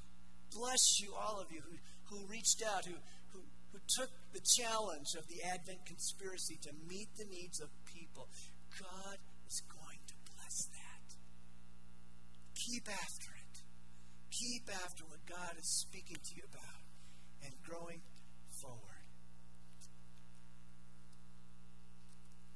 Bless 0.51 0.99
you, 0.99 1.15
all 1.15 1.39
of 1.39 1.47
you 1.51 1.63
who, 1.63 1.75
who 2.11 2.27
reached 2.27 2.61
out, 2.63 2.85
who, 2.85 2.95
who 3.75 3.81
took 3.99 4.11
the 4.31 4.39
challenge 4.39 5.19
of 5.19 5.27
the 5.27 5.43
Advent 5.43 5.83
conspiracy 5.85 6.55
to 6.63 6.71
meet 6.87 7.11
the 7.19 7.27
needs 7.27 7.59
of 7.59 7.67
people. 7.83 8.31
God 8.79 9.19
is 9.47 9.61
going 9.67 9.99
to 10.07 10.15
bless 10.31 10.71
that. 10.71 11.07
Keep 12.55 12.87
after 12.87 13.35
it. 13.35 13.55
Keep 14.31 14.71
after 14.79 15.03
what 15.11 15.19
God 15.27 15.59
is 15.59 15.67
speaking 15.67 16.15
to 16.15 16.31
you 16.39 16.43
about 16.47 16.83
and 17.43 17.51
growing 17.67 17.99
forward. 18.63 19.03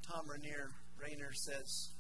Tom 0.08 0.24
Rainer 0.32 1.34
says 1.34 1.92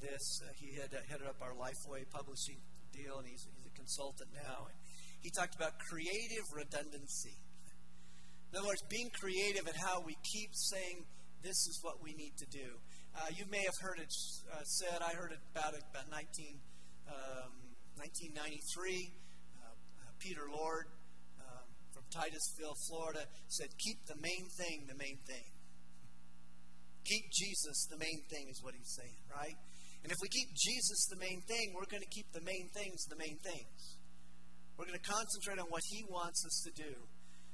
this. 0.00 0.42
Uh, 0.46 0.52
he 0.54 0.78
had 0.78 0.94
uh, 0.94 1.02
headed 1.10 1.26
up 1.26 1.42
our 1.42 1.54
Lifeway 1.58 2.08
publishing 2.08 2.62
deal, 2.92 3.18
and 3.18 3.26
he's, 3.26 3.46
he's 3.56 3.66
a 3.66 3.76
consultant 3.76 4.30
now. 4.32 4.70
And 4.70 4.78
he 5.20 5.30
talked 5.30 5.56
about 5.56 5.78
creative 5.90 6.46
redundancy. 6.54 7.34
In 8.50 8.58
other 8.58 8.66
words, 8.66 8.82
being 8.90 9.10
creative 9.14 9.66
in 9.66 9.74
how 9.78 10.02
we 10.02 10.18
keep 10.26 10.50
saying 10.52 11.06
this 11.42 11.70
is 11.70 11.78
what 11.82 12.02
we 12.02 12.14
need 12.14 12.34
to 12.38 12.46
do. 12.50 12.66
Uh, 13.14 13.30
you 13.34 13.46
may 13.50 13.62
have 13.62 13.78
heard 13.80 13.98
it 13.98 14.10
uh, 14.50 14.62
said, 14.64 15.02
I 15.02 15.14
heard 15.14 15.30
about 15.54 15.74
it 15.74 15.82
about 15.90 16.10
19, 16.10 16.58
um, 17.06 17.52
1993. 17.94 19.14
Uh, 19.54 20.10
Peter 20.18 20.46
Lord 20.50 20.90
um, 21.38 21.66
from 21.94 22.04
Titusville, 22.10 22.74
Florida, 22.90 23.22
said, 23.48 23.70
Keep 23.78 24.06
the 24.06 24.18
main 24.18 24.46
thing 24.58 24.86
the 24.86 24.98
main 24.98 25.18
thing. 25.26 25.46
Keep 27.06 27.30
Jesus 27.32 27.86
the 27.90 27.98
main 27.98 28.20
thing, 28.28 28.50
is 28.50 28.62
what 28.62 28.74
he's 28.74 28.92
saying, 28.98 29.18
right? 29.30 29.56
And 30.02 30.12
if 30.12 30.18
we 30.22 30.28
keep 30.28 30.48
Jesus 30.54 31.06
the 31.06 31.16
main 31.16 31.40
thing, 31.46 31.72
we're 31.74 31.88
going 31.90 32.02
to 32.02 32.12
keep 32.14 32.30
the 32.32 32.42
main 32.42 32.68
things 32.74 33.06
the 33.06 33.16
main 33.16 33.38
things. 33.42 33.98
We're 34.76 34.86
going 34.86 34.98
to 34.98 35.08
concentrate 35.10 35.58
on 35.58 35.68
what 35.68 35.82
he 35.90 36.04
wants 36.08 36.44
us 36.46 36.64
to 36.66 36.72
do. 36.72 36.94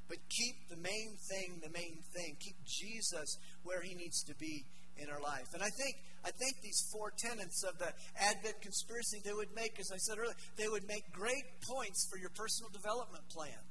But 0.09 0.19
keep 0.31 0.69
the 0.71 0.77
main 0.77 1.19
thing 1.31 1.59
the 1.62 1.71
main 1.71 1.99
thing. 2.14 2.37
Keep 2.38 2.57
Jesus 2.64 3.38
where 3.64 3.83
he 3.83 3.95
needs 3.95 4.23
to 4.25 4.35
be 4.37 4.64
in 4.99 5.11
our 5.11 5.21
life. 5.21 5.51
And 5.53 5.62
I 5.62 5.71
think 5.77 5.97
I 6.25 6.31
think 6.31 6.62
these 6.62 6.81
four 6.92 7.12
tenets 7.19 7.62
of 7.64 7.79
the 7.79 7.90
Advent 8.19 8.61
conspiracy 8.62 9.21
they 9.25 9.35
would 9.35 9.55
make, 9.55 9.79
as 9.79 9.90
I 9.92 9.99
said 9.99 10.19
earlier, 10.19 10.37
they 10.57 10.69
would 10.69 10.87
make 10.88 11.05
great 11.12 11.45
points 11.62 12.07
for 12.11 12.19
your 12.19 12.31
personal 12.31 12.71
development 12.71 13.25
plan. 13.31 13.62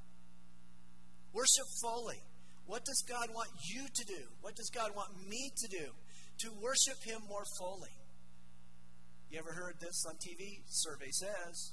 Worship 1.32 1.68
fully. 1.82 2.20
What 2.66 2.84
does 2.84 3.02
God 3.08 3.28
want 3.34 3.50
you 3.70 3.86
to 3.86 4.04
do? 4.04 4.22
What 4.40 4.56
does 4.56 4.70
God 4.70 4.90
want 4.96 5.10
me 5.28 5.52
to 5.56 5.68
do? 5.68 5.86
To 6.40 6.48
worship 6.60 6.98
Him 7.04 7.20
more 7.28 7.44
fully. 7.58 7.94
You 9.30 9.38
ever 9.38 9.52
heard 9.52 9.76
this 9.80 10.04
on 10.08 10.14
TV? 10.16 10.62
Survey 10.66 11.10
says. 11.10 11.72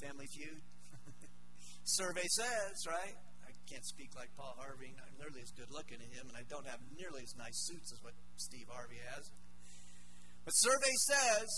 Family 0.00 0.26
Feud. 0.26 0.60
Survey 1.84 2.24
says, 2.32 2.74
right? 2.88 3.16
I 3.44 3.52
can't 3.68 3.84
speak 3.84 4.16
like 4.16 4.32
Paul 4.36 4.56
Harvey. 4.56 4.96
I'm 4.96 5.16
nearly 5.20 5.44
as 5.44 5.52
good 5.52 5.68
looking 5.68 6.00
as 6.00 6.10
him, 6.16 6.32
and 6.32 6.36
I 6.36 6.44
don't 6.48 6.66
have 6.66 6.80
nearly 6.96 7.22
as 7.22 7.36
nice 7.36 7.68
suits 7.68 7.92
as 7.92 8.00
what 8.00 8.16
Steve 8.36 8.68
Harvey 8.72 9.00
has. 9.12 9.28
But 10.44 10.52
survey 10.52 10.94
says, 11.08 11.48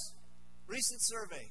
recent 0.66 1.02
survey, 1.02 1.46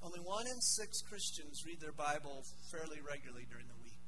only 0.00 0.20
one 0.24 0.48
in 0.48 0.60
six 0.60 1.04
Christians 1.04 1.60
read 1.68 1.80
their 1.80 1.92
Bible 1.92 2.40
fairly 2.72 3.04
regularly 3.04 3.44
during 3.48 3.68
the 3.68 3.80
week. 3.84 4.00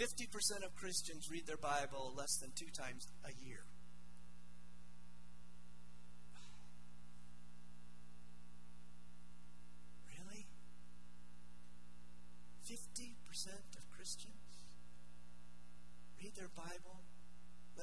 50% 0.00 0.64
of 0.64 0.76
Christians 0.76 1.28
read 1.30 1.46
their 1.46 1.60
Bible 1.60 2.12
less 2.16 2.36
than 2.40 2.52
two 2.56 2.72
times 2.72 3.04
a 3.24 3.32
year. 3.44 3.64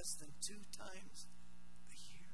less 0.04 0.20
than 0.20 0.28
two 0.44 0.60
times 0.76 1.28
a 1.88 1.96
year. 2.12 2.28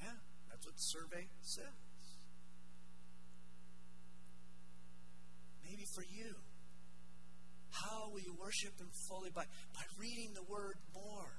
Yeah, 0.00 0.16
that's 0.48 0.64
what 0.64 0.74
the 0.76 0.88
survey 0.96 1.28
says. 1.42 1.76
Maybe 5.60 5.84
for 5.92 6.00
you, 6.08 6.40
how 7.68 8.08
will 8.08 8.24
you 8.24 8.32
worship 8.40 8.80
Him 8.80 8.88
fully? 9.08 9.28
By, 9.28 9.44
by 9.76 9.84
reading 10.00 10.32
the 10.32 10.48
Word 10.48 10.80
more, 10.94 11.36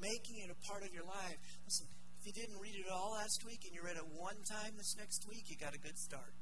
making 0.00 0.42
it 0.42 0.50
a 0.50 0.58
part 0.66 0.82
of 0.82 0.90
your 0.90 1.06
life. 1.06 1.38
Listen, 1.62 1.86
if 2.18 2.26
you 2.26 2.32
didn't 2.34 2.58
read 2.58 2.74
it 2.74 2.90
all 2.90 3.14
last 3.14 3.46
week 3.46 3.62
and 3.62 3.70
you 3.78 3.82
read 3.86 3.94
it 3.94 4.10
one 4.10 4.42
time 4.42 4.74
this 4.74 4.96
next 4.98 5.22
week, 5.30 5.46
you 5.46 5.54
got 5.54 5.70
a 5.70 5.78
good 5.78 5.98
start. 5.98 6.34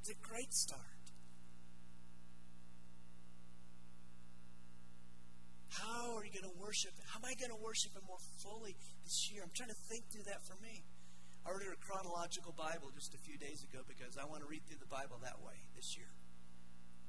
It's 0.00 0.10
a 0.10 0.18
great 0.20 0.52
start. 0.52 0.99
Going 6.30 6.46
to 6.46 6.62
worship? 6.62 6.94
How 7.10 7.18
am 7.18 7.26
I 7.26 7.34
going 7.34 7.50
to 7.50 7.58
worship 7.58 7.90
Him 7.90 8.06
more 8.06 8.22
fully 8.38 8.78
this 9.02 9.34
year? 9.34 9.42
I'm 9.42 9.50
trying 9.50 9.74
to 9.74 9.80
think 9.90 10.06
through 10.14 10.30
that 10.30 10.38
for 10.46 10.54
me. 10.62 10.86
I 11.42 11.50
ordered 11.50 11.74
a 11.74 11.80
chronological 11.82 12.54
Bible 12.54 12.94
just 12.94 13.18
a 13.18 13.20
few 13.26 13.34
days 13.34 13.66
ago 13.66 13.82
because 13.90 14.14
I 14.14 14.22
want 14.30 14.46
to 14.46 14.48
read 14.48 14.62
through 14.70 14.78
the 14.78 14.86
Bible 14.86 15.18
that 15.26 15.42
way 15.42 15.58
this 15.74 15.98
year. 15.98 16.06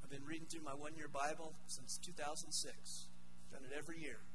I've 0.02 0.10
been 0.10 0.26
reading 0.26 0.50
through 0.50 0.66
my 0.66 0.74
one 0.74 0.98
year 0.98 1.06
Bible 1.06 1.54
since 1.70 2.02
2006. 2.02 2.50
Done 3.54 3.62
it 3.62 3.78
every 3.78 4.02
year. 4.02 4.26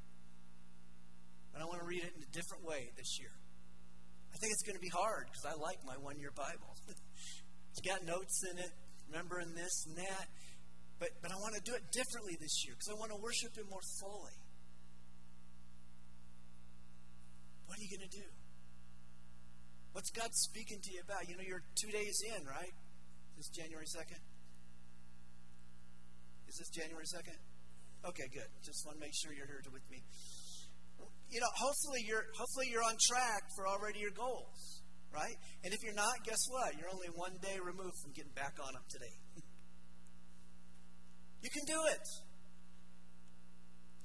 But 1.51 1.61
I 1.61 1.65
want 1.67 1.83
to 1.83 1.89
read 1.91 2.07
it 2.07 2.15
in 2.15 2.23
a 2.23 2.31
different 2.31 2.63
way 2.63 2.95
this 2.95 3.19
year. 3.19 3.35
I 4.31 4.39
think 4.39 4.55
it's 4.55 4.63
going 4.63 4.79
to 4.79 4.87
be 4.87 4.95
hard 4.95 5.27
because 5.35 5.51
I 5.51 5.59
like 5.59 5.83
my 5.83 5.99
one 5.99 6.23
year 6.23 6.31
Bible. 6.31 6.79
it's 7.75 7.83
got 7.83 8.07
notes 8.07 8.39
in 8.47 8.63
it, 8.63 8.71
remembering 9.11 9.51
this 9.59 9.75
and 9.91 9.99
that. 9.99 10.31
But, 11.03 11.11
but 11.19 11.35
I 11.35 11.37
want 11.43 11.59
to 11.59 11.65
do 11.67 11.75
it 11.75 11.83
differently 11.91 12.39
this 12.39 12.63
year 12.63 12.79
because 12.79 12.87
I 12.87 12.97
want 13.03 13.11
to 13.11 13.19
worship 13.19 13.59
Him 13.59 13.67
more 13.67 13.83
fully. 13.99 14.46
What 17.77 17.85
are 17.85 17.93
you 17.93 17.99
going 18.01 18.09
to 18.09 18.17
do? 18.17 18.29
What's 19.93 20.09
God 20.09 20.33
speaking 20.33 20.81
to 20.81 20.91
you 20.97 21.05
about? 21.05 21.29
You 21.29 21.37
know, 21.37 21.45
you're 21.45 21.61
two 21.77 21.93
days 21.93 22.25
in, 22.25 22.41
right? 22.49 22.73
This 23.37 23.53
January 23.53 23.85
2nd? 23.85 24.17
Is 26.49 26.57
this 26.57 26.73
January 26.73 27.05
2nd? 27.05 27.37
Okay, 28.09 28.33
good. 28.33 28.49
Just 28.65 28.81
want 28.89 28.97
to 28.97 29.05
make 29.05 29.13
sure 29.13 29.37
you're 29.37 29.45
here 29.45 29.61
with 29.69 29.85
me. 29.93 30.01
You 31.29 31.45
know, 31.45 31.53
hopefully 31.53 32.01
you're 32.09 32.25
hopefully 32.33 32.73
you're 32.73 32.81
on 32.81 32.97
track 32.97 33.45
for 33.53 33.69
already 33.69 34.01
your 34.01 34.17
goals, 34.17 34.81
right? 35.13 35.37
And 35.61 35.77
if 35.77 35.85
you're 35.85 36.01
not, 36.01 36.25
guess 36.25 36.41
what? 36.49 36.73
You're 36.81 36.89
only 36.89 37.13
one 37.13 37.37
day 37.45 37.61
removed 37.61 38.01
from 38.01 38.17
getting 38.17 38.33
back 38.33 38.57
on 38.57 38.73
them 38.73 38.89
today. 38.89 39.13
You 41.45 41.51
can 41.53 41.69
do 41.69 41.77
it. 41.93 42.07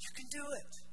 You 0.03 0.11
can 0.11 0.27
do 0.27 0.43
it. 0.59 0.90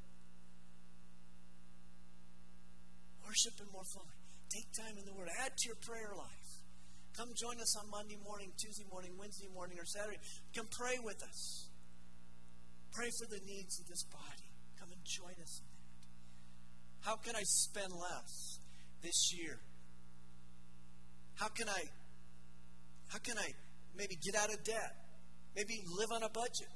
Worship 3.28 3.60
Him 3.60 3.68
more 3.76 3.84
fully. 3.92 4.16
Take 4.48 4.72
time 4.72 4.96
in 4.96 5.04
the 5.04 5.12
Word. 5.12 5.28
Add 5.44 5.52
to 5.52 5.64
your 5.68 5.76
prayer 5.84 6.16
life. 6.16 6.48
Come 7.12 7.28
join 7.36 7.60
us 7.60 7.76
on 7.76 7.84
Monday 7.92 8.16
morning, 8.24 8.48
Tuesday 8.56 8.88
morning, 8.88 9.12
Wednesday 9.20 9.52
morning, 9.52 9.76
or 9.76 9.84
Saturday. 9.84 10.16
Come 10.56 10.64
pray 10.72 10.96
with 11.04 11.20
us. 11.20 11.68
Pray 12.92 13.12
for 13.20 13.28
the 13.28 13.44
needs 13.44 13.78
of 13.80 13.86
this 13.86 14.02
body. 14.08 14.48
Come 14.80 14.88
and 14.88 15.02
join 15.04 15.36
us 15.44 15.60
in 15.60 15.68
that. 15.68 15.78
How 17.04 17.16
can 17.16 17.36
I 17.36 17.44
spend 17.44 17.92
less 17.92 18.58
this 19.02 19.34
year? 19.36 19.60
How 21.36 21.48
can 21.48 21.68
I 21.68 21.84
how 23.08 23.18
can 23.18 23.36
I 23.36 23.52
maybe 23.96 24.16
get 24.24 24.36
out 24.36 24.48
of 24.48 24.64
debt? 24.64 24.96
Maybe 25.56 25.82
live 25.98 26.12
on 26.12 26.22
a 26.22 26.28
budget. 26.28 26.72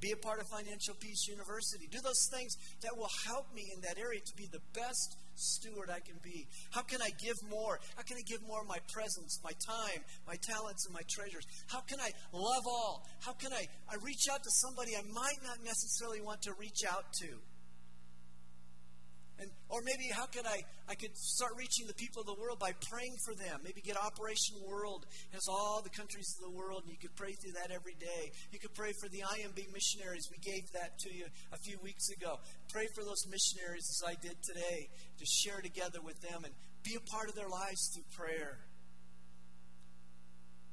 Be 0.00 0.12
a 0.12 0.16
part 0.16 0.40
of 0.40 0.48
Financial 0.48 0.94
Peace 1.00 1.28
University. 1.28 1.88
Do 1.90 2.00
those 2.02 2.28
things 2.30 2.56
that 2.82 2.96
will 2.96 3.10
help 3.26 3.54
me 3.54 3.72
in 3.72 3.80
that 3.82 3.96
area 3.98 4.20
to 4.20 4.36
be 4.36 4.48
the 4.52 4.60
best 4.74 5.16
steward 5.34 5.90
I 5.90 6.00
can 6.00 6.16
be. 6.22 6.46
How 6.70 6.82
can 6.82 7.02
I 7.02 7.10
give 7.22 7.36
more? 7.48 7.78
How 7.96 8.02
can 8.02 8.16
I 8.16 8.22
give 8.26 8.42
more 8.46 8.60
of 8.62 8.68
my 8.68 8.78
presence, 8.92 9.40
my 9.42 9.52
time, 9.66 10.02
my 10.26 10.36
talents, 10.42 10.86
and 10.86 10.94
my 10.94 11.02
treasures? 11.08 11.46
How 11.66 11.80
can 11.80 12.00
I 12.00 12.10
love 12.32 12.64
all? 12.66 13.06
How 13.20 13.32
can 13.32 13.52
I, 13.52 13.66
I 13.88 13.96
reach 14.02 14.28
out 14.30 14.42
to 14.42 14.50
somebody 14.50 14.96
I 14.96 15.02
might 15.12 15.40
not 15.42 15.58
necessarily 15.64 16.20
want 16.20 16.42
to 16.42 16.52
reach 16.58 16.84
out 16.88 17.04
to? 17.22 17.38
And, 19.40 19.50
or 19.68 19.82
maybe 19.82 20.06
how 20.14 20.26
could 20.26 20.46
I, 20.46 20.62
I 20.88 20.94
could 20.94 21.16
start 21.16 21.58
reaching 21.58 21.86
the 21.86 21.94
people 21.94 22.22
of 22.22 22.26
the 22.26 22.38
world 22.38 22.60
by 22.60 22.70
praying 22.86 23.16
for 23.26 23.34
them. 23.34 23.60
Maybe 23.64 23.82
get 23.82 23.96
Operation 23.98 24.62
World. 24.62 25.06
Has 25.32 25.48
all 25.48 25.82
the 25.82 25.90
countries 25.90 26.30
of 26.38 26.50
the 26.50 26.54
world, 26.56 26.82
and 26.84 26.92
you 26.92 26.98
could 26.98 27.16
pray 27.16 27.34
through 27.42 27.58
that 27.58 27.74
every 27.74 27.98
day. 27.98 28.30
You 28.52 28.60
could 28.60 28.74
pray 28.74 28.92
for 29.02 29.08
the 29.08 29.26
IMB 29.26 29.58
missionaries. 29.74 30.30
We 30.30 30.38
gave 30.38 30.70
that 30.72 30.98
to 31.02 31.10
you 31.10 31.26
a 31.52 31.58
few 31.58 31.78
weeks 31.82 32.10
ago. 32.10 32.38
Pray 32.70 32.86
for 32.94 33.02
those 33.02 33.26
missionaries 33.26 33.90
as 33.90 34.00
I 34.06 34.14
did 34.22 34.38
today 34.42 34.88
to 35.18 35.26
share 35.26 35.60
together 35.60 35.98
with 35.98 36.20
them 36.22 36.44
and 36.44 36.54
be 36.84 36.94
a 36.94 37.02
part 37.10 37.28
of 37.28 37.34
their 37.34 37.48
lives 37.48 37.90
through 37.90 38.06
prayer. 38.14 38.62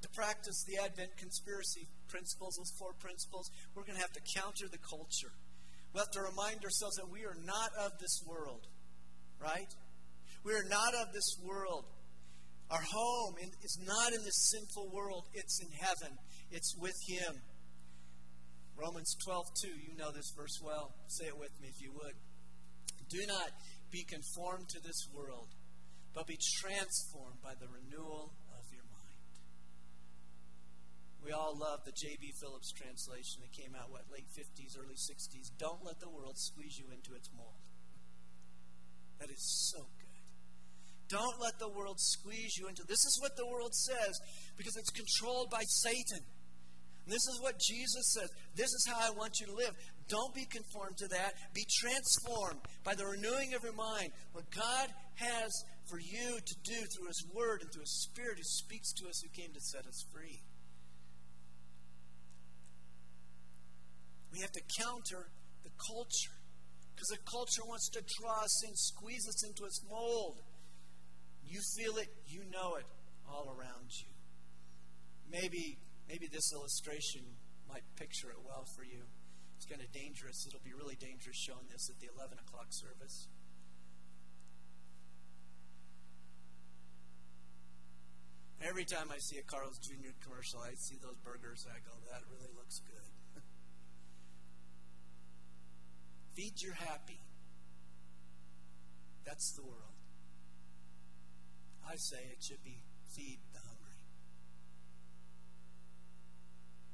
To 0.02 0.10
practice 0.10 0.65
the 0.67 0.78
Advent 0.84 1.17
conspiracy 1.17 1.88
principles, 2.10 2.58
those 2.58 2.74
four 2.78 2.93
principles, 2.93 3.50
we're 3.74 3.84
going 3.84 3.95
to 3.95 4.02
have 4.02 4.13
to 4.13 4.21
counter 4.38 4.67
the 4.69 4.82
culture. 4.82 5.34
We 5.93 5.99
have 5.99 6.12
to 6.12 6.21
remind 6.21 6.63
ourselves 6.63 6.95
that 6.95 7.12
we 7.12 7.25
are 7.25 7.36
not 7.43 7.71
of 7.80 7.91
this 7.99 8.21
world, 8.25 8.67
right? 9.39 9.67
We 10.43 10.54
are 10.54 10.67
not 10.69 10.93
of 10.95 11.13
this 11.13 11.36
world. 11.43 11.86
Our 12.69 12.82
home 12.82 13.36
is 13.63 13.77
not 13.86 14.13
in 14.13 14.23
this 14.23 14.51
sinful 14.51 14.89
world, 14.93 15.25
it's 15.34 15.60
in 15.62 15.67
heaven, 15.71 16.17
it's 16.51 16.73
with 16.80 16.95
Him. 17.08 17.36
Romans 18.77 19.15
12, 19.25 19.45
2, 19.62 19.67
you 19.67 19.97
know 19.97 20.12
this 20.12 20.32
verse 20.36 20.58
well. 20.63 20.95
Say 21.08 21.25
it 21.25 21.38
with 21.38 21.51
me 21.62 21.67
if 21.67 21.82
you 21.82 21.91
would. 21.93 22.15
Do 23.10 23.19
not 23.27 23.51
be 23.91 24.06
conformed 24.06 24.69
to 24.69 24.80
this 24.80 25.06
world, 25.13 25.49
but 26.15 26.25
be 26.25 26.39
transformed 26.63 27.43
by 27.43 27.54
the 27.60 27.67
renewal 27.67 28.32
we 31.23 31.31
all 31.31 31.53
love 31.57 31.86
the 31.86 31.93
J.B. 31.93 32.34
Phillips 32.41 32.71
translation. 32.73 33.45
that 33.45 33.53
came 33.53 33.77
out, 33.77 33.91
what, 33.91 34.10
late 34.12 34.27
50s, 34.34 34.73
early 34.77 34.97
60s. 34.97 35.53
Don't 35.57 35.86
let 35.86 35.99
the 35.99 36.10
world 36.10 36.38
squeeze 36.38 36.77
you 36.77 36.89
into 36.89 37.13
its 37.13 37.29
mold. 37.36 37.62
That 39.19 39.29
is 39.29 39.69
so 39.69 39.86
good. 39.86 40.01
Don't 41.10 41.39
let 41.39 41.60
the 41.60 41.69
world 41.69 41.99
squeeze 41.99 42.57
you 42.57 42.67
into 42.67 42.84
this 42.88 43.03
is 43.03 43.19
what 43.21 43.36
the 43.36 43.45
world 43.45 43.75
says 43.75 44.17
because 44.57 44.75
it's 44.77 44.89
controlled 44.89 45.51
by 45.51 45.62
Satan. 45.67 46.23
This 47.05 47.27
is 47.27 47.41
what 47.41 47.60
Jesus 47.60 48.13
says. 48.13 48.29
This 48.55 48.71
is 48.71 48.88
how 48.88 48.97
I 48.97 49.12
want 49.12 49.36
you 49.41 49.47
to 49.47 49.53
live. 49.53 49.75
Don't 50.07 50.34
be 50.34 50.45
conformed 50.45 50.97
to 50.97 51.07
that. 51.10 51.34
Be 51.53 51.65
transformed 51.81 52.62
by 52.84 52.95
the 52.95 53.05
renewing 53.05 53.53
of 53.53 53.63
your 53.63 53.73
mind. 53.73 54.12
What 54.31 54.49
God 54.51 54.88
has 55.15 55.51
for 55.89 55.99
you 55.99 56.39
to 56.39 56.55
do 56.63 56.79
through 56.95 57.07
His 57.07 57.25
Word 57.34 57.62
and 57.62 57.71
through 57.71 57.84
His 57.84 58.07
Spirit 58.07 58.38
who 58.38 58.43
speaks 58.43 58.93
to 58.93 59.10
us, 59.10 59.21
who 59.21 59.41
came 59.41 59.53
to 59.53 59.60
set 59.60 59.86
us 59.86 60.05
free. 60.13 60.39
We 64.31 64.39
have 64.39 64.51
to 64.51 64.61
counter 64.79 65.27
the 65.63 65.71
culture 65.75 66.37
because 66.95 67.17
the 67.17 67.23
culture 67.25 67.65
wants 67.67 67.89
to 67.97 68.01
draw 68.19 68.43
us 68.43 68.63
in, 68.63 68.75
squeeze 68.75 69.27
us 69.27 69.43
into 69.43 69.65
its 69.65 69.81
mold. 69.89 70.39
You 71.43 71.59
feel 71.75 71.97
it, 71.97 72.07
you 72.27 72.45
know 72.51 72.75
it 72.75 72.85
all 73.27 73.51
around 73.51 73.89
you. 73.89 74.11
Maybe, 75.29 75.77
maybe 76.07 76.27
this 76.31 76.53
illustration 76.53 77.21
might 77.67 77.83
picture 77.95 78.29
it 78.29 78.39
well 78.45 78.65
for 78.75 78.83
you. 78.83 79.03
It's 79.57 79.65
kind 79.65 79.81
of 79.81 79.91
dangerous. 79.91 80.45
It'll 80.47 80.63
be 80.63 80.73
really 80.73 80.95
dangerous 80.95 81.37
showing 81.37 81.67
this 81.71 81.89
at 81.89 81.99
the 81.99 82.07
11 82.15 82.37
o'clock 82.39 82.67
service. 82.69 83.27
Every 88.61 88.85
time 88.85 89.09
I 89.09 89.17
see 89.17 89.37
a 89.37 89.45
Carl's 89.45 89.79
Jr. 89.81 90.13
commercial, 90.21 90.61
I 90.61 90.77
see 90.77 90.95
those 91.01 91.17
burgers, 91.25 91.65
and 91.65 91.73
I 91.73 91.81
go, 91.81 91.97
that 92.13 92.21
really 92.29 92.49
looks 92.53 92.77
good. 92.85 93.11
Feed 96.35 96.61
your 96.61 96.73
happy. 96.73 97.19
That's 99.25 99.53
the 99.55 99.63
world. 99.63 99.77
I 101.87 101.95
say 101.95 102.17
it 102.31 102.43
should 102.43 102.63
be 102.63 102.83
feed 103.15 103.39
the 103.53 103.59
hungry. 103.59 103.97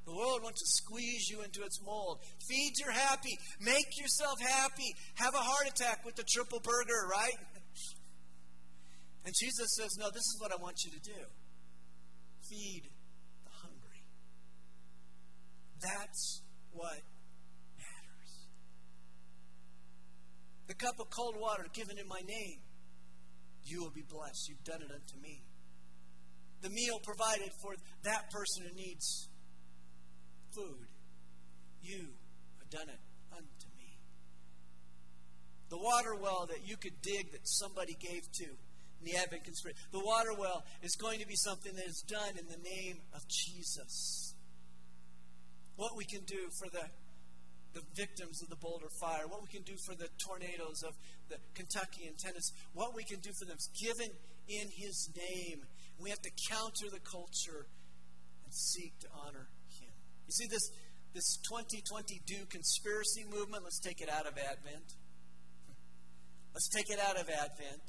The 0.06 0.16
world 0.16 0.42
wants 0.44 0.62
to 0.62 0.84
squeeze 0.84 1.30
you 1.30 1.42
into 1.42 1.64
its 1.64 1.80
mold. 1.86 2.20
Feed 2.48 2.74
your 2.80 2.92
happy. 2.92 3.38
Make 3.60 4.00
yourself 4.00 4.40
happy. 4.40 4.96
Have 5.16 5.36
a 5.36 5.38
heart 5.38 5.68
attack 5.68 6.06
with 6.06 6.16
the 6.16 6.24
triple 6.24 6.60
burger, 6.60 7.08
right? 7.10 7.38
And 9.26 9.36
Jesus 9.38 9.68
says, 9.76 9.90
No, 10.00 10.08
this 10.08 10.24
is 10.24 10.38
what 10.40 10.54
I 10.54 10.56
want 10.56 10.78
you 10.86 10.92
to 10.92 11.00
do 11.02 11.26
feed 12.50 12.84
the 13.44 13.52
hungry. 13.52 14.04
That's 15.82 16.42
what 16.72 17.02
the 20.68 20.76
cup 20.76 21.00
of 21.00 21.10
cold 21.10 21.36
water 21.40 21.66
given 21.74 21.98
in 21.98 22.08
my 22.08 22.22
name, 22.28 22.60
you 23.64 23.82
will 23.82 23.92
be 23.92 24.04
blessed. 24.08 24.50
You've 24.50 24.64
done 24.64 24.82
it 24.82 24.92
unto 24.92 25.22
me. 25.22 25.44
The 26.62 26.70
meal 26.70 27.00
provided 27.04 27.52
for 27.62 27.76
that 28.04 28.30
person 28.32 28.64
who 28.68 28.76
needs 28.76 29.30
food, 30.56 30.88
you 31.82 32.08
have 32.60 32.70
done 32.70 32.90
it 32.90 33.00
unto 33.32 33.68
me. 33.78 34.00
The 35.70 35.78
water 35.78 36.16
well 36.20 36.48
that 36.50 36.68
you 36.68 36.78
could 36.78 37.02
dig 37.02 37.32
that 37.32 37.48
somebody 37.48 37.96
gave 38.00 38.24
to, 38.40 38.46
in 38.46 39.06
the 39.06 39.18
Advent 39.18 39.44
conspiracy. 39.44 39.80
The 39.92 40.00
water 40.00 40.34
well 40.38 40.64
is 40.82 40.96
going 40.96 41.20
to 41.20 41.28
be 41.28 41.36
something 41.36 41.74
that 41.76 41.86
is 41.86 42.04
done 42.08 42.38
in 42.40 42.48
the 42.48 42.58
name 42.58 42.98
of 43.14 43.22
Jesus. 43.28 44.34
What 45.76 45.96
we 45.96 46.06
can 46.06 46.24
do 46.26 46.50
for 46.58 46.70
the 46.72 46.90
the 47.74 47.82
victims 47.96 48.42
of 48.42 48.50
the 48.50 48.56
Boulder 48.56 48.90
fire, 49.00 49.28
what 49.28 49.42
we 49.42 49.48
can 49.48 49.64
do 49.64 49.76
for 49.86 49.96
the 49.96 50.10
tornadoes 50.18 50.84
of 50.84 50.94
the 51.30 51.38
Kentucky 51.54 52.08
and 52.08 52.18
Tennessee, 52.18 52.54
what 52.74 52.96
we 52.96 53.04
can 53.04 53.20
do 53.20 53.32
for 53.38 53.46
them 53.46 53.58
is 53.58 53.70
given 53.76 54.10
in 54.48 54.68
His 54.72 55.10
name. 55.16 55.62
We 56.00 56.10
have 56.10 56.22
to 56.22 56.32
counter 56.50 56.90
the 56.92 57.02
culture 57.04 57.68
and 58.46 58.54
seek 58.54 58.98
to 59.02 59.08
honor 59.26 59.50
Him. 59.80 59.92
You 60.28 60.34
see, 60.34 60.48
this, 60.50 60.72
this 61.14 61.38
2020 61.50 62.22
do 62.26 62.46
conspiracy 62.50 63.26
movement, 63.30 63.64
let's 63.64 63.80
take 63.80 64.02
it 64.02 64.10
out 64.10 64.26
of 64.26 64.38
Advent. 64.38 64.96
Let's 66.54 66.70
take 66.70 66.90
it 66.90 67.00
out 67.00 67.20
of 67.20 67.30
Advent. 67.30 67.84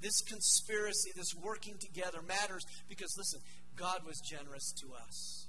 This 0.00 0.20
conspiracy, 0.28 1.10
this 1.16 1.32
working 1.40 1.76
together 1.80 2.20
matters 2.20 2.62
because, 2.88 3.14
listen, 3.16 3.40
God 3.76 4.04
was 4.06 4.20
generous 4.20 4.74
to 4.82 4.92
us. 4.92 5.43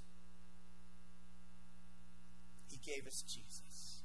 Gave 2.85 3.07
us 3.07 3.23
Jesus. 3.27 4.03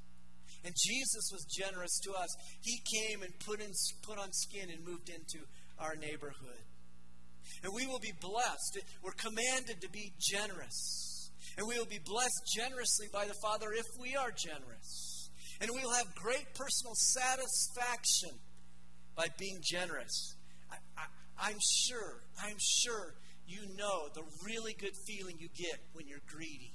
And 0.63 0.75
Jesus 0.77 1.29
was 1.31 1.45
generous 1.45 1.99
to 2.03 2.13
us. 2.13 2.29
He 2.61 2.81
came 2.85 3.23
and 3.23 3.33
put, 3.39 3.61
in, 3.61 3.71
put 4.03 4.19
on 4.19 4.31
skin 4.31 4.69
and 4.69 4.85
moved 4.85 5.09
into 5.09 5.45
our 5.79 5.95
neighborhood. 5.95 6.65
And 7.63 7.73
we 7.73 7.87
will 7.87 7.99
be 7.99 8.13
blessed. 8.21 8.79
We're 9.03 9.17
commanded 9.17 9.81
to 9.81 9.89
be 9.89 10.13
generous. 10.19 11.31
And 11.57 11.67
we 11.67 11.77
will 11.77 11.89
be 11.89 11.99
blessed 12.05 12.41
generously 12.55 13.07
by 13.11 13.25
the 13.25 13.37
Father 13.41 13.73
if 13.73 13.85
we 13.99 14.15
are 14.15 14.31
generous. 14.31 15.29
And 15.59 15.69
we 15.73 15.81
will 15.81 15.93
have 15.93 16.15
great 16.15 16.53
personal 16.55 16.93
satisfaction 16.95 18.39
by 19.15 19.27
being 19.37 19.59
generous. 19.61 20.35
I, 20.71 21.49
am 21.49 21.57
sure, 21.59 22.21
I'm 22.41 22.57
sure 22.59 23.15
you 23.45 23.61
know 23.75 24.09
the 24.13 24.23
really 24.45 24.73
good 24.73 24.95
feeling 25.07 25.37
you 25.39 25.49
get 25.55 25.79
when 25.93 26.07
you're 26.07 26.23
greedy. 26.27 26.73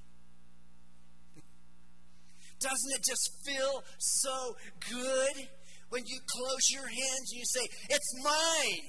Doesn't 2.60 2.92
it 2.92 3.04
just 3.04 3.30
feel 3.44 3.84
so 3.98 4.56
good 4.88 5.48
when 5.90 6.02
you 6.06 6.18
close 6.26 6.70
your 6.70 6.86
hands 6.88 7.26
and 7.32 7.38
you 7.38 7.44
say, 7.44 7.66
It's 7.90 8.24
mine? 8.24 8.88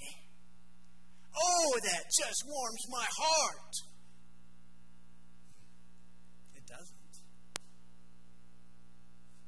Oh, 1.39 1.73
that 1.83 2.03
just 2.05 2.43
warms 2.47 2.83
my 2.89 3.05
heart. 3.05 3.73
It 6.55 6.65
doesn't. 6.65 7.13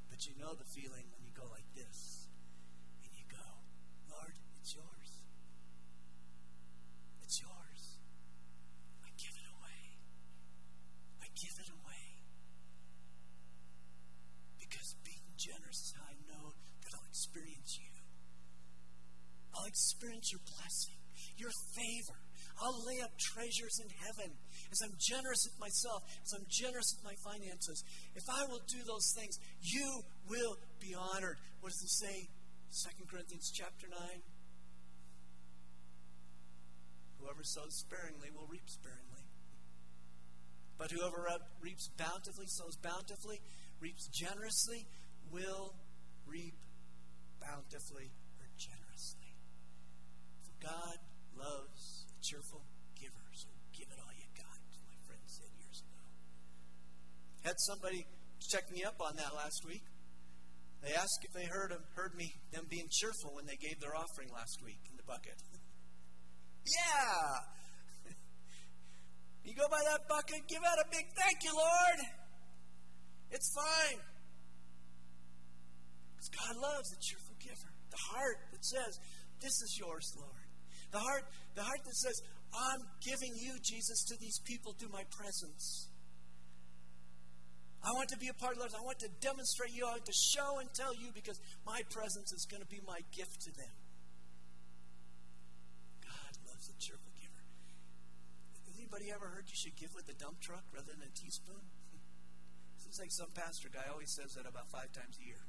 But 0.10 0.26
you 0.26 0.34
know 0.40 0.54
the 0.54 0.66
feeling 0.76 0.99
experience 19.70 20.34
your 20.34 20.42
blessing 20.58 21.00
your 21.40 21.56
favor. 21.74 22.20
I'll 22.60 22.84
lay 22.84 23.00
up 23.00 23.16
treasures 23.16 23.80
in 23.80 23.88
heaven 24.04 24.36
as 24.68 24.84
I'm 24.84 24.92
generous 25.00 25.48
with 25.48 25.58
myself, 25.64 26.04
as 26.28 26.36
I'm 26.36 26.44
generous 26.52 26.92
with 26.92 27.08
my 27.08 27.16
finances. 27.24 27.84
If 28.16 28.28
I 28.28 28.44
will 28.52 28.60
do 28.68 28.84
those 28.84 29.16
things, 29.16 29.40
you 29.64 30.04
will 30.28 30.60
be 30.84 30.94
honored. 30.94 31.40
What 31.62 31.72
does 31.72 31.82
it 31.82 31.96
say? 31.96 32.28
2 33.00 33.08
Corinthians 33.08 33.50
chapter 33.56 33.88
9. 33.88 33.98
Whoever 37.24 37.44
sows 37.44 37.80
sparingly 37.80 38.30
will 38.36 38.48
reap 38.52 38.68
sparingly. 38.68 39.24
But 40.78 40.92
whoever 40.92 41.28
reaps 41.62 41.90
bountifully, 41.98 42.48
sows 42.48 42.76
bountifully, 42.76 43.40
reaps 43.80 44.08
generously, 44.08 44.86
will 45.32 45.76
reap 46.28 46.56
bountifully 47.40 48.12
God 50.60 50.98
loves 51.36 52.06
a 52.12 52.18
cheerful 52.22 52.64
giver. 53.00 53.26
So 53.34 53.48
give 53.72 53.88
it 53.88 54.00
all 54.00 54.14
you 54.16 54.28
got, 54.36 54.60
my 54.88 55.00
friend 55.08 55.24
said 55.26 55.52
years 55.56 55.80
ago. 55.80 56.04
Had 57.48 57.56
somebody 57.72 58.06
check 58.52 58.68
me 58.72 58.84
up 58.84 59.00
on 59.00 59.16
that 59.16 59.36
last 59.36 59.64
week. 59.68 59.84
They 60.84 60.96
asked 60.96 61.24
if 61.28 61.34
they 61.36 61.46
heard 61.46 61.72
them, 61.72 61.84
heard 61.96 62.16
me 62.16 62.32
them 62.52 62.64
being 62.70 62.88
cheerful 62.88 63.36
when 63.36 63.46
they 63.46 63.60
gave 63.60 63.80
their 63.80 63.96
offering 63.96 64.32
last 64.32 64.64
week 64.64 64.80
in 64.88 64.96
the 64.96 65.04
bucket. 65.04 65.36
yeah. 66.80 68.16
you 69.44 69.54
go 69.56 69.68
by 69.68 69.84
that 69.92 70.08
bucket, 70.08 70.48
give 70.48 70.64
out 70.64 70.80
a 70.80 70.88
big 70.88 71.04
thank 71.20 71.44
you, 71.44 71.52
Lord. 71.52 72.00
It's 73.32 73.52
fine. 73.54 74.00
Because 76.16 76.30
God 76.32 76.56
loves 76.64 76.88
a 76.96 77.00
cheerful 77.04 77.36
giver. 77.44 77.72
The 77.92 78.02
heart 78.16 78.40
that 78.52 78.64
says, 78.64 79.00
This 79.40 79.56
is 79.62 79.78
yours, 79.80 80.08
Lord. 80.18 80.39
The 80.92 81.00
heart, 81.00 81.24
the 81.56 81.64
heart 81.64 81.82
that 81.86 81.96
says, 81.96 82.18
I'm 82.50 82.82
giving 83.06 83.34
you, 83.38 83.54
Jesus, 83.62 84.04
to 84.10 84.18
these 84.18 84.40
people 84.46 84.74
through 84.74 84.90
my 84.90 85.04
presence. 85.14 85.90
I 87.80 87.96
want 87.96 88.10
to 88.10 88.20
be 88.20 88.28
a 88.28 88.36
part 88.36 88.58
of 88.58 88.66
life. 88.66 88.76
I 88.76 88.84
want 88.84 89.00
to 89.00 89.12
demonstrate 89.24 89.72
you. 89.72 89.88
I 89.88 90.02
want 90.02 90.06
to 90.06 90.18
show 90.36 90.60
and 90.60 90.68
tell 90.76 90.92
you 90.92 91.16
because 91.16 91.40
my 91.64 91.80
presence 91.94 92.34
is 92.34 92.44
going 92.50 92.60
to 92.60 92.68
be 92.68 92.82
my 92.84 93.00
gift 93.16 93.40
to 93.48 93.52
them. 93.56 93.76
God 96.04 96.34
loves 96.44 96.68
a 96.68 96.76
cheerful 96.76 97.14
giver. 97.16 97.44
Has 98.68 98.76
anybody 98.76 99.16
ever 99.16 99.32
heard 99.32 99.48
you 99.48 99.56
should 99.56 99.80
give 99.80 99.96
with 99.96 100.12
a 100.12 100.18
dump 100.20 100.44
truck 100.44 100.68
rather 100.76 100.92
than 100.92 101.08
a 101.08 101.14
teaspoon? 101.16 101.64
Seems 102.84 103.00
like 103.00 103.14
some 103.16 103.32
pastor 103.32 103.72
guy 103.72 103.88
always 103.88 104.12
says 104.12 104.36
that 104.36 104.44
about 104.44 104.68
five 104.68 104.92
times 104.92 105.16
a 105.16 105.24
year. 105.24 105.44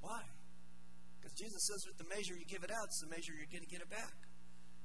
Why? 0.00 0.24
Because 1.22 1.38
Jesus 1.38 1.62
says 1.70 1.86
with 1.86 2.02
the 2.02 2.10
measure 2.10 2.34
you 2.34 2.42
give 2.50 2.66
it 2.66 2.74
out, 2.74 2.90
it's 2.90 2.98
the 2.98 3.06
measure 3.06 3.30
you're 3.30 3.46
going 3.46 3.62
to 3.62 3.70
get 3.70 3.78
it 3.78 3.90
back. 3.94 4.10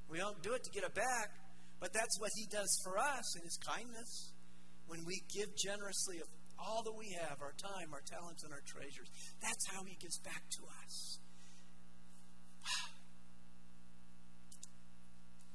We 0.06 0.22
don't 0.22 0.38
do 0.46 0.54
it 0.54 0.62
to 0.62 0.70
get 0.70 0.86
it 0.86 0.94
back, 0.94 1.34
but 1.82 1.90
that's 1.98 2.22
what 2.22 2.30
He 2.38 2.46
does 2.46 2.70
for 2.86 3.02
us 3.02 3.26
in 3.34 3.42
His 3.42 3.58
kindness. 3.58 4.38
When 4.86 5.02
we 5.04 5.26
give 5.34 5.50
generously 5.58 6.22
of 6.22 6.30
all 6.62 6.86
that 6.86 6.94
we 6.94 7.18
have 7.18 7.42
our 7.42 7.58
time, 7.58 7.90
our 7.90 8.06
talents, 8.06 8.46
and 8.46 8.54
our 8.54 8.62
treasures 8.66 9.10
that's 9.42 9.66
how 9.74 9.82
He 9.84 9.98
gives 9.98 10.22
back 10.22 10.46
to 10.62 10.62
us. 10.86 11.18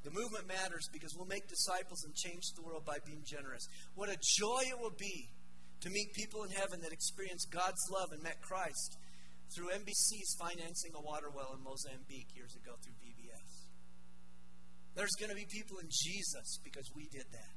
The 0.03 0.11
movement 0.11 0.49
matters 0.49 0.91
because 0.93 1.15
we'll 1.15 1.31
make 1.31 1.47
disciples 1.47 2.03
and 2.03 2.13
change 2.15 2.43
the 2.57 2.63
world 2.63 2.85
by 2.85 2.99
being 3.07 3.23
generous. 3.23 3.69
What 3.95 4.11
a 4.11 4.19
joy 4.19 4.67
it 4.67 4.79
will 4.81 4.99
be 4.99 5.31
to 5.83 5.91
meet 5.91 6.13
people 6.13 6.43
in 6.43 6.51
heaven 6.51 6.81
that 6.83 6.93
experience 6.93 7.47
God's 7.47 7.83
love 7.91 8.11
and 8.11 8.23
met 8.23 8.41
Christ 8.43 8.99
through 9.55 9.69
NBC's 9.69 10.37
financing 10.41 10.93
a 10.97 11.03
water 11.03 11.29
well 11.29 11.53
in 11.57 11.63
Mozambique 11.63 12.33
years 12.35 12.57
ago 12.57 12.73
through 12.81 12.97
VBS. 13.01 13.73
There's 14.95 15.17
going 15.17 15.31
to 15.31 15.37
be 15.37 15.49
people 15.49 15.79
in 15.79 15.89
Jesus 15.89 16.61
because 16.65 16.89
we 16.95 17.09
did 17.09 17.25
that. 17.33 17.55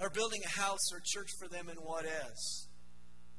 Or 0.00 0.10
building 0.10 0.40
a 0.44 0.60
house 0.60 0.92
or 0.92 1.00
church 1.04 1.28
for 1.40 1.48
them 1.48 1.68
in 1.68 1.76
Juarez, 1.76 2.68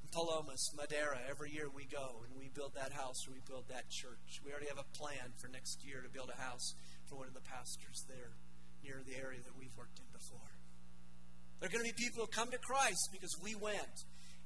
in 0.01 0.09
Palomas, 0.09 0.61
Madera. 0.73 1.21
Every 1.29 1.53
year 1.53 1.69
we 1.69 1.85
go 1.85 2.25
and 2.25 2.33
we 2.37 2.49
build 2.49 2.73
that 2.73 2.93
house 2.93 3.17
or 3.27 3.33
we 3.33 3.41
build 3.45 3.69
that 3.69 3.89
church. 3.89 4.41
We 4.45 4.51
already 4.51 4.69
have 4.69 4.81
a 4.81 4.89
plan 4.97 5.33
for 5.37 5.49
next 5.49 5.85
year 5.85 6.01
to 6.01 6.09
build 6.09 6.29
a 6.33 6.41
house 6.41 6.73
for 7.09 7.17
one 7.17 7.27
of 7.27 7.37
the 7.37 7.45
pastors 7.45 8.05
there 8.09 8.33
near 8.81 9.01
the 9.05 9.17
area 9.17 9.41
that 9.41 9.57
we've 9.57 9.73
worked 9.77 9.97
in 9.97 10.09
before. 10.13 10.53
There 11.59 11.69
are 11.69 11.73
going 11.73 11.85
to 11.85 11.93
be 11.93 11.97
people 11.97 12.25
who 12.25 12.29
come 12.29 12.49
to 12.49 12.61
Christ 12.61 13.09
because 13.11 13.33
we 13.41 13.57
went 13.57 13.97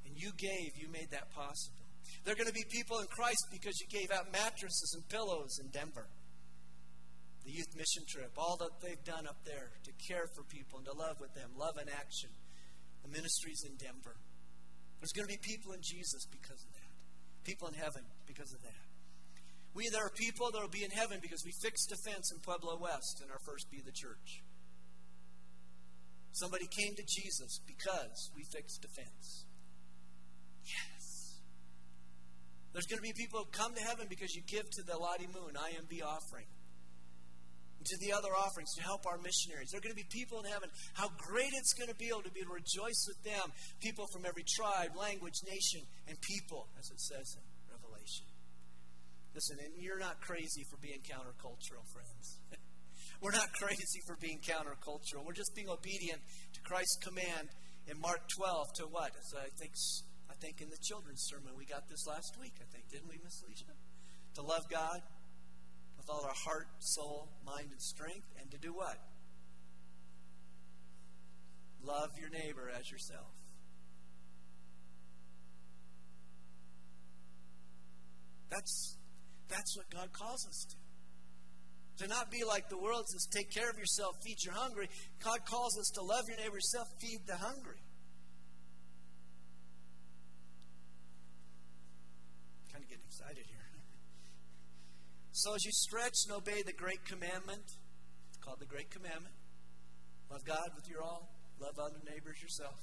and 0.07 0.15
you 0.15 0.31
gave, 0.39 0.75
you 0.79 0.87
made 0.91 1.11
that 1.11 1.31
possible. 1.31 1.80
They're 2.23 2.35
going 2.35 2.47
to 2.47 2.53
be 2.53 2.65
people 2.69 2.99
in 2.99 3.07
Christ 3.07 3.47
because 3.51 3.79
you 3.81 3.87
gave 3.87 4.11
out 4.11 4.31
mattresses 4.31 4.93
and 4.95 5.07
pillows 5.09 5.59
in 5.59 5.69
Denver. 5.69 6.07
The 7.45 7.51
youth 7.51 7.73
mission 7.75 8.05
trip, 8.07 8.31
all 8.37 8.57
that 8.61 8.77
they've 8.81 9.03
done 9.03 9.25
up 9.25 9.41
there 9.45 9.73
to 9.83 9.91
care 10.05 10.29
for 10.35 10.43
people 10.43 10.77
and 10.77 10.85
to 10.85 10.93
love 10.93 11.17
with 11.19 11.33
them, 11.33 11.49
love 11.57 11.77
in 11.81 11.89
action. 11.89 12.29
The 13.01 13.09
ministries 13.09 13.65
in 13.65 13.77
Denver. 13.81 14.13
There's 15.01 15.11
going 15.11 15.25
to 15.25 15.33
be 15.33 15.41
people 15.41 15.73
in 15.73 15.81
Jesus 15.81 16.29
because 16.29 16.61
of 16.61 16.71
that. 16.77 16.93
People 17.43 17.67
in 17.67 17.73
heaven 17.73 18.05
because 18.27 18.53
of 18.53 18.61
that. 18.61 18.85
We, 19.73 19.89
there 19.89 20.05
are 20.05 20.13
people 20.13 20.51
that 20.51 20.61
will 20.61 20.69
be 20.69 20.83
in 20.83 20.91
heaven 20.91 21.17
because 21.21 21.41
we 21.43 21.51
fixed 21.63 21.91
a 21.91 21.97
fence 22.05 22.31
in 22.31 22.39
Pueblo 22.41 22.77
West 22.77 23.23
in 23.25 23.31
our 23.31 23.39
first 23.45 23.71
Be 23.71 23.81
the 23.81 23.91
Church. 23.91 24.43
Somebody 26.33 26.67
came 26.67 26.93
to 26.95 27.03
Jesus 27.07 27.59
because 27.65 28.29
we 28.35 28.43
fixed 28.53 28.85
a 28.85 28.89
fence. 28.89 29.45
There's 32.73 32.87
going 32.87 33.03
to 33.03 33.07
be 33.07 33.13
people 33.13 33.43
who 33.43 33.49
come 33.51 33.75
to 33.75 33.83
heaven 33.83 34.07
because 34.07 34.33
you 34.35 34.41
give 34.47 34.63
to 34.63 34.83
the 34.83 34.95
Lottie 34.95 35.27
Moon 35.27 35.59
IMB 35.59 36.03
offering. 36.03 36.47
To 37.81 37.97
the 37.97 38.13
other 38.13 38.29
offerings 38.29 38.69
to 38.77 38.83
help 38.85 39.09
our 39.09 39.17
missionaries. 39.17 39.73
There 39.73 39.81
are 39.81 39.85
going 39.85 39.95
to 39.95 39.97
be 39.97 40.07
people 40.07 40.39
in 40.39 40.45
heaven. 40.45 40.69
How 40.93 41.09
great 41.17 41.49
it's 41.57 41.73
going 41.73 41.89
to 41.89 41.97
be 41.97 42.13
able 42.13 42.21
to 42.21 42.31
be 42.31 42.45
to 42.45 42.53
rejoice 42.53 43.09
with 43.09 43.17
them. 43.25 43.49
People 43.81 44.05
from 44.13 44.23
every 44.23 44.45
tribe, 44.45 44.93
language, 44.93 45.41
nation, 45.49 45.81
and 46.07 46.15
people, 46.21 46.69
as 46.77 46.93
it 46.93 47.01
says 47.01 47.25
in 47.35 47.43
Revelation. 47.73 48.29
Listen, 49.33 49.57
and 49.65 49.73
you're 49.81 49.99
not 49.99 50.21
crazy 50.21 50.61
for 50.69 50.77
being 50.77 51.01
countercultural, 51.09 51.81
friends. 51.89 52.37
We're 53.21 53.33
not 53.33 53.53
crazy 53.53 54.01
for 54.05 54.17
being 54.21 54.39
countercultural. 54.45 55.25
We're 55.25 55.37
just 55.37 55.55
being 55.55 55.69
obedient 55.69 56.21
to 56.53 56.59
Christ's 56.61 56.97
command 57.01 57.49
in 57.87 57.99
Mark 57.99 58.21
12 58.37 58.73
to 58.77 58.83
what? 58.89 59.11
As 59.17 59.33
I 59.37 59.49
think, 59.57 59.73
I 60.31 60.33
think 60.39 60.61
in 60.61 60.69
the 60.69 60.79
children's 60.81 61.27
sermon 61.27 61.51
we 61.57 61.65
got 61.65 61.89
this 61.89 62.07
last 62.07 62.39
week. 62.39 62.53
I 62.61 62.65
think 62.71 62.87
didn't 62.89 63.09
we, 63.09 63.19
Miss 63.23 63.43
Alicia? 63.43 63.75
To 64.35 64.41
love 64.41 64.63
God 64.71 65.01
with 65.97 66.09
all 66.09 66.23
our 66.23 66.39
heart, 66.45 66.67
soul, 66.79 67.27
mind, 67.45 67.67
and 67.71 67.81
strength, 67.81 68.31
and 68.39 68.49
to 68.51 68.57
do 68.57 68.73
what? 68.73 68.97
Love 71.83 72.11
your 72.17 72.29
neighbor 72.29 72.71
as 72.79 72.89
yourself. 72.89 73.27
That's 78.49 78.97
that's 79.49 79.75
what 79.75 79.89
God 79.89 80.13
calls 80.13 80.47
us 80.47 80.65
to. 80.69 80.75
To 82.03 82.07
not 82.07 82.31
be 82.31 82.43
like 82.47 82.69
the 82.69 82.77
world 82.77 83.07
says, 83.07 83.27
take 83.31 83.51
care 83.51 83.69
of 83.69 83.77
yourself, 83.77 84.15
feed 84.23 84.37
your 84.43 84.53
hungry. 84.53 84.89
God 85.23 85.45
calls 85.45 85.77
us 85.77 85.91
to 85.95 86.01
love 86.01 86.23
your 86.27 86.37
neighbor 86.37 86.59
self 86.59 86.87
feed 86.99 87.19
the 87.27 87.35
hungry. 87.35 87.81
Kind 92.71 92.83
of 92.83 92.89
getting 92.89 93.10
excited 93.21 93.45
here. 93.47 93.69
So 95.31 95.53
as 95.53 95.63
you 95.63 95.71
stretch 95.71 96.25
and 96.27 96.35
obey 96.35 96.61
the 96.65 96.73
great 96.73 97.05
commandment, 97.05 97.63
it's 98.29 98.37
called 98.41 98.59
the 98.59 98.65
great 98.65 98.89
commandment. 98.89 99.35
Love 100.29 100.43
God 100.45 100.69
with 100.75 100.89
your 100.89 101.03
all, 101.03 101.29
love 101.59 101.77
other 101.77 102.01
neighbors 102.09 102.41
yourself. 102.41 102.81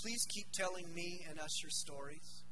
Please 0.00 0.26
keep 0.34 0.50
telling 0.52 0.92
me 0.94 1.24
and 1.28 1.38
us 1.38 1.62
your 1.62 1.70
stories. 1.70 2.44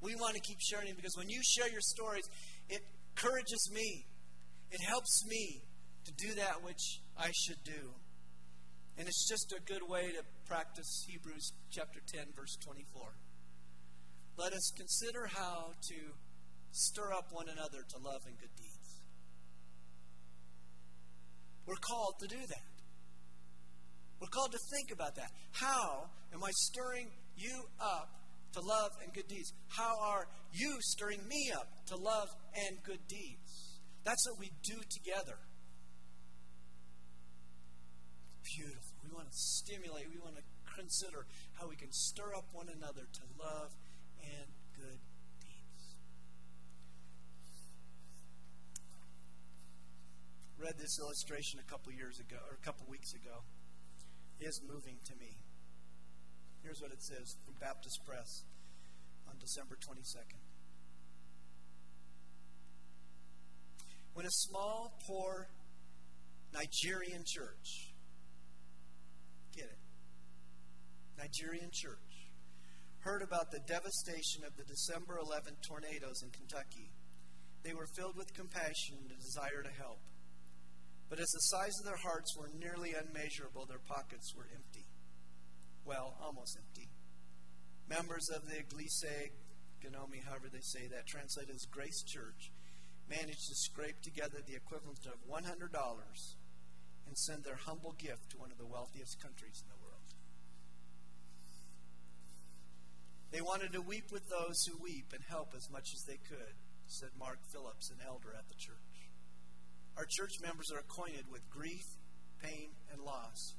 We 0.00 0.14
want 0.16 0.34
to 0.34 0.40
keep 0.40 0.58
sharing 0.60 0.94
because 0.94 1.14
when 1.16 1.28
you 1.28 1.40
share 1.44 1.70
your 1.70 1.80
stories, 1.80 2.24
it 2.68 2.82
encourages 3.14 3.70
me 3.72 4.04
it 4.72 4.80
helps 4.88 5.22
me 5.26 5.60
to 6.06 6.12
do 6.16 6.34
that 6.36 6.64
which 6.64 7.02
I 7.18 7.30
should 7.44 7.62
do. 7.62 7.92
And 8.96 9.06
it's 9.06 9.28
just 9.28 9.52
a 9.52 9.60
good 9.70 9.82
way 9.86 10.12
to 10.12 10.22
practice 10.46 11.04
Hebrews 11.06 11.52
chapter 11.70 12.00
10, 12.14 12.32
verse 12.34 12.56
24. 12.64 13.12
Let 14.38 14.54
us 14.54 14.72
consider 14.74 15.26
how 15.26 15.72
to 15.88 15.96
stir 16.72 17.12
up 17.12 17.28
one 17.30 17.48
another 17.48 17.84
to 17.88 17.98
love 17.98 18.22
and 18.26 18.38
good 18.38 18.54
deeds. 18.56 19.00
We're 21.66 21.80
called 21.80 22.14
to 22.20 22.26
do 22.26 22.40
that. 22.40 22.72
We're 24.20 24.28
called 24.28 24.52
to 24.52 24.58
think 24.70 24.90
about 24.92 25.14
that. 25.16 25.30
How 25.52 26.10
am 26.32 26.42
I 26.42 26.50
stirring 26.52 27.10
you 27.36 27.62
up 27.80 28.08
to 28.52 28.60
love 28.60 28.90
and 29.02 29.12
good 29.12 29.28
deeds? 29.28 29.52
How 29.68 29.94
are 30.00 30.26
you 30.52 30.76
stirring 30.80 31.20
me 31.28 31.52
up 31.54 31.68
to 31.86 31.96
love 31.96 32.28
and 32.54 32.82
good 32.84 33.06
deeds? 33.08 33.80
That's 34.04 34.24
what 34.28 34.38
we 34.38 34.50
do 34.64 34.80
together. 34.90 35.38
Beautiful. 38.56 38.96
We 39.04 39.10
want 39.14 39.30
to 39.30 39.36
stimulate, 39.36 40.06
we 40.10 40.18
want 40.18 40.36
to 40.36 40.42
consider 40.74 41.26
how 41.54 41.68
we 41.68 41.76
can 41.76 41.92
stir 41.92 42.34
up 42.36 42.44
one 42.52 42.68
another 42.68 43.06
to 43.06 43.22
love 43.38 43.70
and 44.22 44.46
good 44.76 44.98
Read 50.62 50.78
this 50.78 50.96
illustration 51.00 51.58
a 51.58 51.68
couple 51.68 51.90
years 51.92 52.20
ago, 52.20 52.38
or 52.46 52.54
a 52.54 52.64
couple 52.64 52.86
weeks 52.86 53.12
ago. 53.14 53.42
is 54.38 54.60
moving 54.62 54.98
to 55.04 55.14
me. 55.18 55.42
Here's 56.62 56.80
what 56.80 56.92
it 56.92 57.02
says 57.02 57.34
from 57.44 57.54
Baptist 57.58 57.98
Press 58.06 58.44
on 59.28 59.34
December 59.40 59.74
22nd. 59.74 60.38
when 64.14 64.26
a 64.26 64.30
small, 64.30 64.92
poor 65.06 65.48
Nigerian 66.52 67.24
church, 67.26 67.94
get 69.56 69.64
it, 69.64 69.78
Nigerian 71.18 71.70
church, 71.72 72.30
heard 73.00 73.22
about 73.22 73.50
the 73.50 73.60
devastation 73.66 74.44
of 74.46 74.54
the 74.56 74.64
December 74.64 75.18
11 75.18 75.54
tornadoes 75.66 76.22
in 76.22 76.30
Kentucky, 76.30 76.92
they 77.64 77.72
were 77.72 77.86
filled 77.96 78.16
with 78.16 78.32
compassion 78.34 78.98
and 79.00 79.10
a 79.10 79.16
desire 79.16 79.62
to 79.64 79.70
help. 79.80 79.98
But 81.12 81.20
as 81.20 81.28
the 81.28 81.52
size 81.52 81.76
of 81.76 81.84
their 81.84 82.00
hearts 82.00 82.32
were 82.40 82.48
nearly 82.56 82.96
unmeasurable, 82.96 83.68
their 83.68 83.84
pockets 83.84 84.32
were 84.32 84.48
empty. 84.48 84.88
Well, 85.84 86.16
almost 86.16 86.56
empty. 86.56 86.88
Members 87.86 88.32
of 88.32 88.48
the 88.48 88.56
Eglise 88.56 89.28
Gnomi, 89.84 90.24
however 90.24 90.48
they 90.48 90.64
say 90.64 90.88
that, 90.88 91.04
translated 91.04 91.54
as 91.54 91.68
Grace 91.68 92.02
Church, 92.08 92.48
managed 93.10 93.44
to 93.44 93.54
scrape 93.60 94.00
together 94.00 94.40
the 94.40 94.56
equivalent 94.56 95.04
of 95.04 95.20
$100 95.28 95.44
and 97.04 97.18
send 97.18 97.44
their 97.44 97.60
humble 97.60 97.92
gift 97.98 98.30
to 98.30 98.38
one 98.38 98.50
of 98.50 98.56
the 98.56 98.64
wealthiest 98.64 99.20
countries 99.20 99.60
in 99.60 99.68
the 99.68 99.84
world. 99.84 100.16
They 103.32 103.42
wanted 103.42 103.74
to 103.74 103.84
weep 103.84 104.08
with 104.10 104.24
those 104.30 104.64
who 104.64 104.80
weep 104.80 105.12
and 105.12 105.20
help 105.28 105.52
as 105.54 105.68
much 105.68 105.92
as 105.92 106.08
they 106.08 106.16
could, 106.24 106.56
said 106.86 107.10
Mark 107.18 107.44
Phillips, 107.52 107.90
an 107.90 108.00
elder 108.00 108.32
at 108.32 108.48
the 108.48 108.56
church. 108.56 108.91
Our 109.96 110.06
church 110.08 110.40
members 110.40 110.72
are 110.72 110.80
acquainted 110.80 111.30
with 111.30 111.48
grief, 111.50 111.84
pain, 112.42 112.72
and 112.90 113.00
loss, 113.02 113.54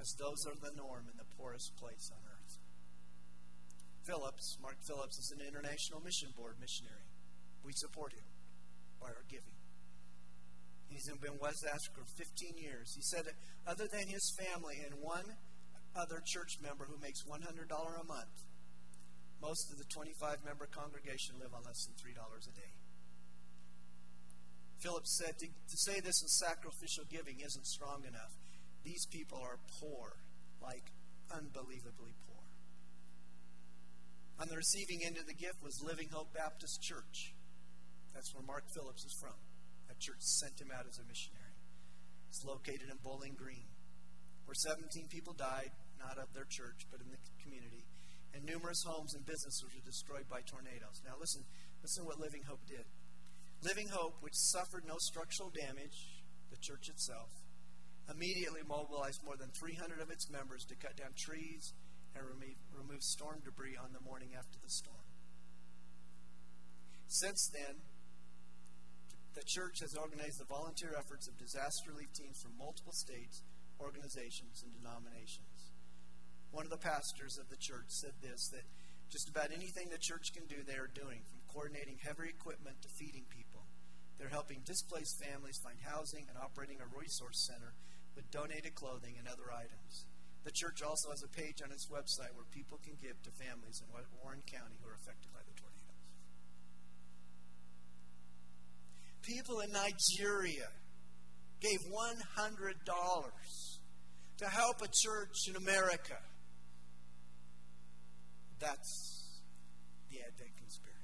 as 0.00 0.14
those 0.18 0.46
are 0.48 0.56
the 0.56 0.74
norm 0.76 1.04
in 1.10 1.16
the 1.16 1.28
poorest 1.36 1.76
place 1.76 2.10
on 2.12 2.20
earth. 2.24 2.58
Phillips, 4.06 4.56
Mark 4.62 4.76
Phillips, 4.86 5.18
is 5.18 5.34
an 5.34 5.42
international 5.44 6.00
mission 6.00 6.30
board 6.36 6.56
missionary. 6.60 7.10
We 7.64 7.72
support 7.74 8.12
him 8.12 8.24
by 9.00 9.08
our 9.08 9.26
giving. 9.28 9.58
He's 10.88 11.10
been 11.10 11.42
West 11.42 11.66
Africa 11.66 12.06
for 12.06 12.14
15 12.14 12.56
years. 12.62 12.94
He 12.94 13.02
said, 13.02 13.26
other 13.66 13.90
than 13.90 14.06
his 14.06 14.30
family 14.38 14.78
and 14.86 15.02
one 15.02 15.26
other 15.98 16.22
church 16.24 16.62
member 16.62 16.86
who 16.86 16.96
makes 17.02 17.26
$100 17.26 17.42
a 17.42 18.06
month, 18.06 18.36
most 19.42 19.72
of 19.72 19.78
the 19.78 19.84
25 19.90 20.44
member 20.46 20.70
congregation 20.70 21.36
live 21.42 21.52
on 21.52 21.66
less 21.66 21.84
than 21.84 21.98
$3 21.98 22.14
a 22.14 22.54
day. 22.54 22.72
Phillips 24.80 25.16
said, 25.16 25.38
to, 25.38 25.46
to 25.46 25.76
say 25.76 26.00
this 26.00 26.22
in 26.22 26.28
sacrificial 26.28 27.04
giving 27.08 27.40
isn't 27.40 27.66
strong 27.66 28.04
enough. 28.06 28.32
These 28.84 29.06
people 29.06 29.38
are 29.38 29.58
poor, 29.80 30.16
like 30.62 30.92
unbelievably 31.32 32.14
poor. 32.28 32.44
On 34.38 34.48
the 34.48 34.56
receiving 34.56 35.00
end 35.04 35.16
of 35.16 35.26
the 35.26 35.34
gift 35.34 35.62
was 35.62 35.80
Living 35.80 36.08
Hope 36.12 36.32
Baptist 36.34 36.82
Church. 36.82 37.32
That's 38.12 38.34
where 38.34 38.44
Mark 38.44 38.64
Phillips 38.72 39.04
is 39.04 39.16
from. 39.16 39.36
That 39.88 39.98
church 39.98 40.20
sent 40.20 40.60
him 40.60 40.68
out 40.72 40.84
as 40.84 40.98
a 41.00 41.08
missionary. 41.08 41.56
It's 42.28 42.44
located 42.44 42.92
in 42.92 43.00
Bowling 43.00 43.32
Green, 43.32 43.68
where 44.44 44.54
17 44.54 45.08
people 45.08 45.32
died, 45.32 45.72
not 45.96 46.18
of 46.20 46.32
their 46.34 46.44
church, 46.48 46.84
but 46.90 47.00
in 47.00 47.08
the 47.08 47.20
community. 47.40 47.84
And 48.34 48.44
numerous 48.44 48.84
homes 48.84 49.14
and 49.14 49.24
businesses 49.24 49.64
were 49.64 49.72
destroyed 49.84 50.28
by 50.28 50.44
tornadoes. 50.44 51.00
Now, 51.00 51.16
listen, 51.16 51.44
listen 51.80 52.04
to 52.04 52.08
what 52.08 52.20
Living 52.20 52.44
Hope 52.44 52.60
did. 52.68 52.84
Living 53.66 53.90
Hope, 53.90 54.14
which 54.22 54.38
suffered 54.38 54.86
no 54.86 54.94
structural 54.98 55.50
damage, 55.50 56.22
the 56.54 56.60
church 56.62 56.86
itself, 56.86 57.34
immediately 58.06 58.62
mobilized 58.62 59.26
more 59.26 59.34
than 59.34 59.50
300 59.58 59.98
of 59.98 60.06
its 60.06 60.30
members 60.30 60.62
to 60.70 60.78
cut 60.78 60.94
down 60.94 61.10
trees 61.18 61.74
and 62.14 62.22
remove, 62.22 63.02
storm 63.02 63.42
debris 63.42 63.74
on 63.74 63.90
the 63.90 63.98
morning 64.06 64.38
after 64.38 64.54
the 64.62 64.70
storm. 64.70 65.10
Since 67.08 67.50
then, 67.50 67.82
the 69.34 69.42
church 69.42 69.82
has 69.82 69.98
organized 69.98 70.38
the 70.38 70.46
volunteer 70.46 70.94
efforts 70.94 71.26
of 71.26 71.34
disaster 71.34 71.90
relief 71.90 72.14
teams 72.14 72.38
from 72.38 72.54
multiple 72.54 72.94
states, 72.94 73.42
organizations, 73.82 74.62
and 74.62 74.70
denominations. 74.78 75.74
One 76.54 76.64
of 76.64 76.70
the 76.70 76.78
pastors 76.78 77.36
of 77.36 77.50
the 77.50 77.58
church 77.58 77.90
said 77.90 78.14
this 78.22 78.46
that 78.54 78.62
just 79.10 79.28
about 79.28 79.50
anything 79.50 79.90
the 79.90 80.02
church 80.02 80.34
can 80.34 80.46
do, 80.46 80.62
they 80.66 80.78
are 80.78 80.90
doing, 80.90 81.22
from 81.26 81.38
coordinating 81.50 81.98
heavy 82.02 82.30
equipment 82.30 82.82
to 82.82 82.88
feeding 82.98 83.26
people. 83.30 83.45
They're 84.18 84.32
helping 84.32 84.64
displaced 84.64 85.20
families 85.20 85.60
find 85.60 85.76
housing 85.84 86.26
and 86.28 86.36
operating 86.40 86.80
a 86.80 86.88
resource 86.96 87.46
center 87.46 87.76
with 88.16 88.30
donated 88.32 88.74
clothing 88.74 89.16
and 89.20 89.28
other 89.28 89.52
items. 89.52 90.08
The 90.44 90.54
church 90.54 90.80
also 90.80 91.10
has 91.10 91.22
a 91.22 91.36
page 91.36 91.60
on 91.60 91.72
its 91.72 91.90
website 91.92 92.32
where 92.32 92.48
people 92.54 92.80
can 92.80 92.96
give 93.02 93.20
to 93.22 93.30
families 93.36 93.82
in 93.82 93.92
Warren 93.92 94.42
County 94.48 94.78
who 94.80 94.88
are 94.88 94.96
affected 94.96 95.34
by 95.34 95.42
the 95.44 95.52
tornadoes. 95.58 95.86
people 99.26 99.60
in 99.60 99.72
Nigeria 99.72 100.68
gave 101.60 101.80
$100 101.90 102.74
to 104.38 104.46
help 104.46 104.82
a 104.82 104.88
church 104.88 105.48
in 105.48 105.56
America. 105.56 106.18
That's 108.60 109.40
the 110.10 110.18
Advent 110.20 110.56
conspiracy. 110.56 110.95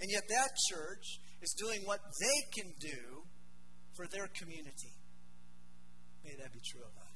And 0.00 0.10
yet, 0.10 0.22
that 0.28 0.50
church 0.70 1.18
is 1.40 1.54
doing 1.58 1.80
what 1.84 2.00
they 2.20 2.38
can 2.60 2.72
do 2.80 3.24
for 3.96 4.06
their 4.12 4.28
community. 4.38 4.92
May 6.24 6.34
that 6.42 6.52
be 6.52 6.60
true 6.72 6.82
of 6.82 6.92
us. 7.00 7.06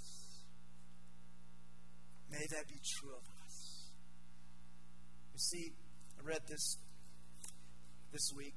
May 2.31 2.47
that 2.57 2.69
be 2.69 2.79
true 3.01 3.11
of 3.11 3.27
us 3.43 3.91
You 5.33 5.39
see, 5.39 5.73
I 6.19 6.23
read 6.23 6.47
this 6.49 6.77
this 8.13 8.31
week. 8.37 8.55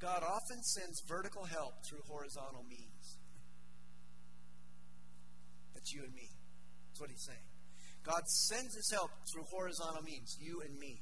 God 0.00 0.22
often 0.22 0.62
sends 0.62 1.00
vertical 1.08 1.44
help 1.44 1.72
through 1.88 2.00
horizontal 2.06 2.64
means. 2.68 3.16
That's 5.72 5.92
you 5.92 6.04
and 6.04 6.12
me. 6.12 6.28
That's 6.88 7.00
what 7.00 7.10
he's 7.10 7.24
saying. 7.24 7.46
God 8.04 8.22
sends 8.48 8.74
his 8.74 8.90
help 8.92 9.10
through 9.32 9.44
horizontal 9.50 10.02
means, 10.02 10.36
you 10.38 10.60
and 10.60 10.76
me. 10.78 11.00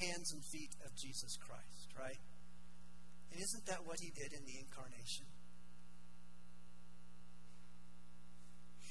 Hands 0.00 0.32
and 0.32 0.42
feet 0.52 0.74
of 0.86 0.94
Jesus 0.94 1.36
Christ, 1.42 1.77
right? 1.98 2.20
And 3.32 3.40
isn't 3.42 3.66
that 3.66 3.84
what 3.84 3.98
he 4.00 4.10
did 4.10 4.32
in 4.32 4.44
the 4.46 4.56
incarnation? 4.58 5.26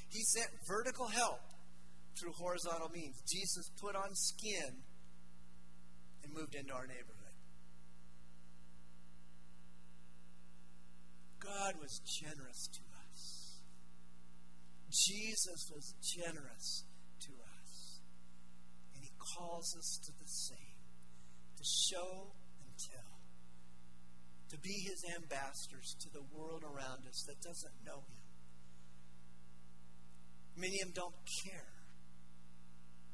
He 0.10 0.24
sent 0.24 0.48
vertical 0.68 1.08
help 1.08 1.42
through 2.20 2.32
horizontal 2.38 2.90
means. 2.90 3.22
Jesus 3.32 3.70
put 3.80 3.96
on 3.96 4.10
skin 4.14 4.84
and 6.24 6.34
moved 6.34 6.56
into 6.56 6.74
our 6.74 6.88
neighborhood. 6.88 7.36
God 11.40 11.76
was 11.80 12.02
generous 12.04 12.68
to 12.74 12.82
us. 12.82 13.62
Jesus 14.92 15.70
was 15.74 15.94
generous 16.02 16.84
to 17.22 17.32
us. 17.32 18.02
And 18.96 19.04
he 19.04 19.12
calls 19.36 19.76
us 19.78 20.00
to 20.06 20.12
the 20.12 20.28
same 20.28 20.78
to 21.58 21.64
show 21.64 22.34
tell, 22.78 23.18
to 24.50 24.58
be 24.60 24.74
his 24.86 25.04
ambassadors 25.16 25.96
to 26.00 26.10
the 26.14 26.24
world 26.32 26.64
around 26.64 27.06
us 27.08 27.26
that 27.28 27.42
doesn't 27.42 27.74
know 27.86 28.00
him. 28.08 28.22
Many 30.56 30.82
of 30.82 30.94
them 30.94 31.06
don't 31.06 31.20
care. 31.46 31.74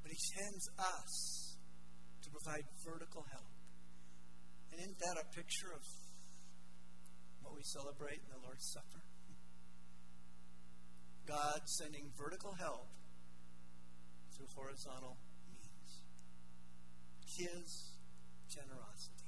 But 0.01 0.11
he 0.11 0.19
sends 0.35 0.69
us 0.77 1.55
to 2.23 2.29
provide 2.29 2.63
vertical 2.85 3.25
help. 3.31 3.51
And 4.71 4.79
isn't 4.79 4.99
that 4.99 5.17
a 5.19 5.25
picture 5.35 5.71
of 5.75 5.83
what 7.41 7.55
we 7.55 7.63
celebrate 7.63 8.19
in 8.19 8.29
the 8.31 8.41
Lord's 8.43 8.67
Supper? 8.71 9.03
God 11.27 11.61
sending 11.65 12.11
vertical 12.17 12.53
help 12.59 12.87
through 14.35 14.47
horizontal 14.55 15.17
means. 15.47 16.03
His 17.37 17.93
generosity. 18.49 19.22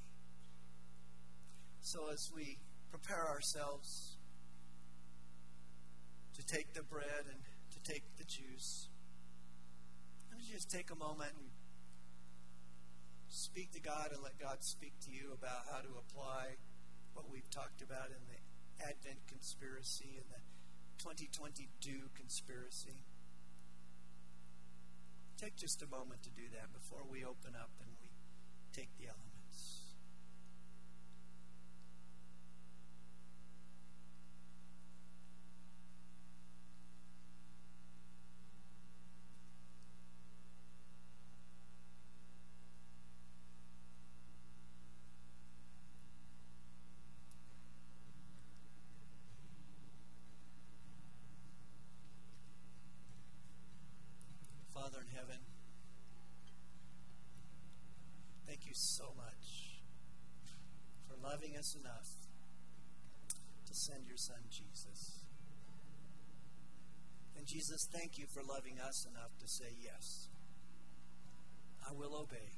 So 1.86 2.10
as 2.12 2.32
we 2.34 2.58
prepare 2.90 3.28
ourselves 3.28 4.18
to 6.34 6.44
take 6.44 6.74
the 6.74 6.82
bread 6.82 7.30
and 7.30 7.38
to 7.70 7.78
take 7.88 8.02
the 8.18 8.24
juice, 8.24 8.88
let 10.28 10.36
me 10.36 10.44
just 10.50 10.68
take 10.68 10.90
a 10.90 10.96
moment 10.96 11.30
and 11.38 11.46
speak 13.28 13.70
to 13.74 13.80
God 13.80 14.10
and 14.10 14.20
let 14.20 14.36
God 14.36 14.64
speak 14.64 14.94
to 15.04 15.12
you 15.12 15.30
about 15.32 15.70
how 15.70 15.78
to 15.78 15.94
apply 15.94 16.58
what 17.14 17.30
we've 17.30 17.48
talked 17.50 17.80
about 17.80 18.10
in 18.10 18.18
the 18.26 18.82
Advent 18.84 19.22
conspiracy 19.28 20.18
and 20.18 20.26
the 20.34 20.42
2020 20.98 21.68
do 21.80 22.10
conspiracy. 22.16 23.06
Take 25.38 25.54
just 25.54 25.82
a 25.82 25.86
moment 25.86 26.24
to 26.24 26.30
do 26.30 26.50
that 26.50 26.72
before 26.72 27.06
we 27.08 27.22
open 27.22 27.54
up 27.54 27.70
and 27.78 27.90
we 28.02 28.10
take 28.74 28.90
the 28.98 29.06
elements. 29.06 29.25
Father 54.86 55.02
in 55.02 55.16
heaven, 55.18 55.40
thank 58.46 58.66
you 58.66 58.72
so 58.72 59.10
much 59.16 59.82
for 61.08 61.16
loving 61.26 61.56
us 61.58 61.74
enough 61.74 62.06
to 63.66 63.74
send 63.74 64.06
your 64.06 64.16
Son, 64.16 64.38
Jesus. 64.48 65.24
And 67.36 67.44
Jesus, 67.48 67.88
thank 67.90 68.16
you 68.16 68.26
for 68.32 68.44
loving 68.46 68.78
us 68.78 69.04
enough 69.10 69.34
to 69.40 69.48
say, 69.48 69.74
Yes, 69.82 70.28
I 71.82 71.92
will 71.92 72.14
obey. 72.14 72.54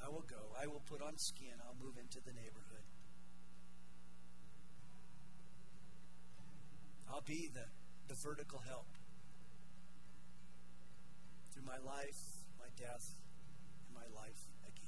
I 0.00 0.08
will 0.08 0.24
go. 0.30 0.54
I 0.62 0.68
will 0.68 0.82
put 0.88 1.02
on 1.02 1.18
skin. 1.18 1.58
I'll 1.66 1.84
move 1.84 1.98
into 1.98 2.20
the 2.24 2.32
neighborhood. 2.32 2.86
I'll 7.10 7.26
be 7.26 7.50
the, 7.52 7.66
the 8.06 8.14
vertical 8.22 8.62
help 8.68 8.86
through 11.58 11.66
my 11.66 11.78
life, 11.84 12.20
my 12.58 12.66
death, 12.76 13.14
and 13.86 13.94
my 13.94 14.20
life 14.20 14.46
again. 14.66 14.84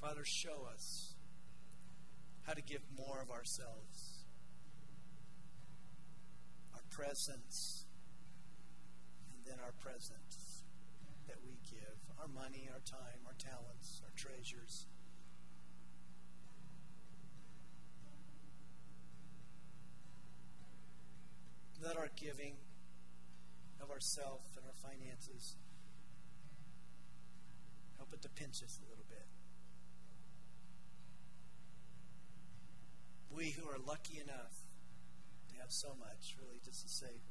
Father, 0.00 0.24
show 0.24 0.68
us 0.72 1.14
how 2.46 2.52
to 2.52 2.62
give 2.62 2.82
more 2.96 3.20
of 3.20 3.30
ourselves, 3.30 4.24
our 6.74 6.82
presence, 6.90 7.86
and 9.32 9.44
then 9.46 9.58
our 9.64 9.72
presence 9.82 10.62
that 11.26 11.36
we 11.44 11.58
give 11.70 11.98
our 12.20 12.28
money, 12.28 12.68
our 12.72 12.80
time, 12.80 13.20
our 13.26 13.34
talents, 13.38 14.00
our 14.04 14.12
treasures. 14.16 14.86
Let 21.82 21.96
our 21.96 22.08
giving 22.16 22.56
of 23.80 23.90
ourself 23.90 24.42
and 24.56 24.66
our 24.66 24.78
finances. 24.82 25.56
Help 27.96 28.12
it 28.12 28.22
to 28.22 28.28
pinch 28.28 28.62
us 28.62 28.78
a 28.78 28.88
little 28.88 29.06
bit. 29.08 29.26
We 33.30 33.50
who 33.50 33.68
are 33.68 33.78
lucky 33.78 34.18
enough 34.18 34.54
to 35.50 35.54
have 35.60 35.70
so 35.70 35.94
much, 35.98 36.34
really, 36.40 36.60
just 36.64 36.82
to 36.82 36.88
say 36.88 37.22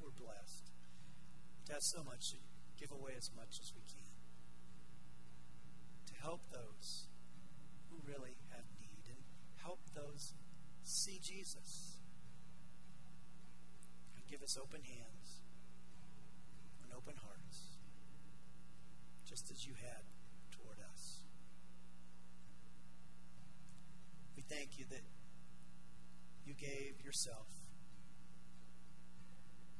we're 0.00 0.14
blessed. 0.14 0.70
To 1.66 1.72
have 1.74 1.82
so 1.82 2.02
much, 2.02 2.30
to 2.30 2.38
give 2.78 2.90
away 2.90 3.12
as 3.16 3.30
much 3.36 3.58
as 3.62 3.72
we 3.74 3.82
can. 3.86 4.10
To 6.06 6.14
help 6.22 6.42
those 6.50 7.06
who 7.90 7.98
really 8.06 8.34
have 8.50 8.64
need 8.80 9.06
and 9.06 9.22
help 9.62 9.80
those 9.94 10.34
see 10.82 11.20
Jesus. 11.22 11.98
And 14.16 14.26
give 14.26 14.42
us 14.42 14.56
open 14.58 14.82
hands 14.82 15.45
open 16.96 17.14
hearts, 17.22 17.76
just 19.28 19.50
as 19.50 19.66
you 19.66 19.74
had 19.74 20.02
toward 20.50 20.78
us. 20.92 21.20
We 24.34 24.42
thank 24.42 24.78
you 24.78 24.86
that 24.90 25.04
you 26.46 26.54
gave 26.54 27.04
yourself, 27.04 27.48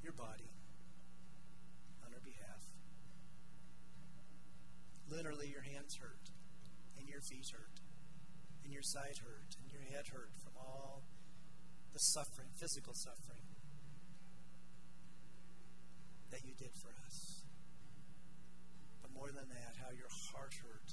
your 0.03 0.13
body, 0.13 0.53
on 2.05 2.13
our 2.13 2.21
behalf. 2.21 2.63
Literally, 5.09 5.49
your 5.49 5.63
hands 5.63 5.97
hurt, 5.97 6.31
and 6.99 7.09
your 7.09 7.21
feet 7.21 7.49
hurt, 7.51 7.81
and 8.65 8.73
your 8.73 8.83
side 8.83 9.25
hurt, 9.25 9.57
and 9.63 9.73
your 9.73 9.83
head 9.83 10.09
hurt 10.13 10.33
from 10.43 10.53
all 10.59 11.05
the 11.93 11.99
suffering, 11.99 12.51
physical 12.59 12.93
suffering 12.93 13.46
that 16.37 16.45
you 16.45 16.53
did 16.53 16.77
for 16.77 16.93
us. 17.09 17.41
But 19.01 19.11
more 19.17 19.33
than 19.33 19.49
that, 19.49 19.81
how 19.81 19.89
your 19.97 20.13
heart 20.13 20.53
hurt 20.61 20.93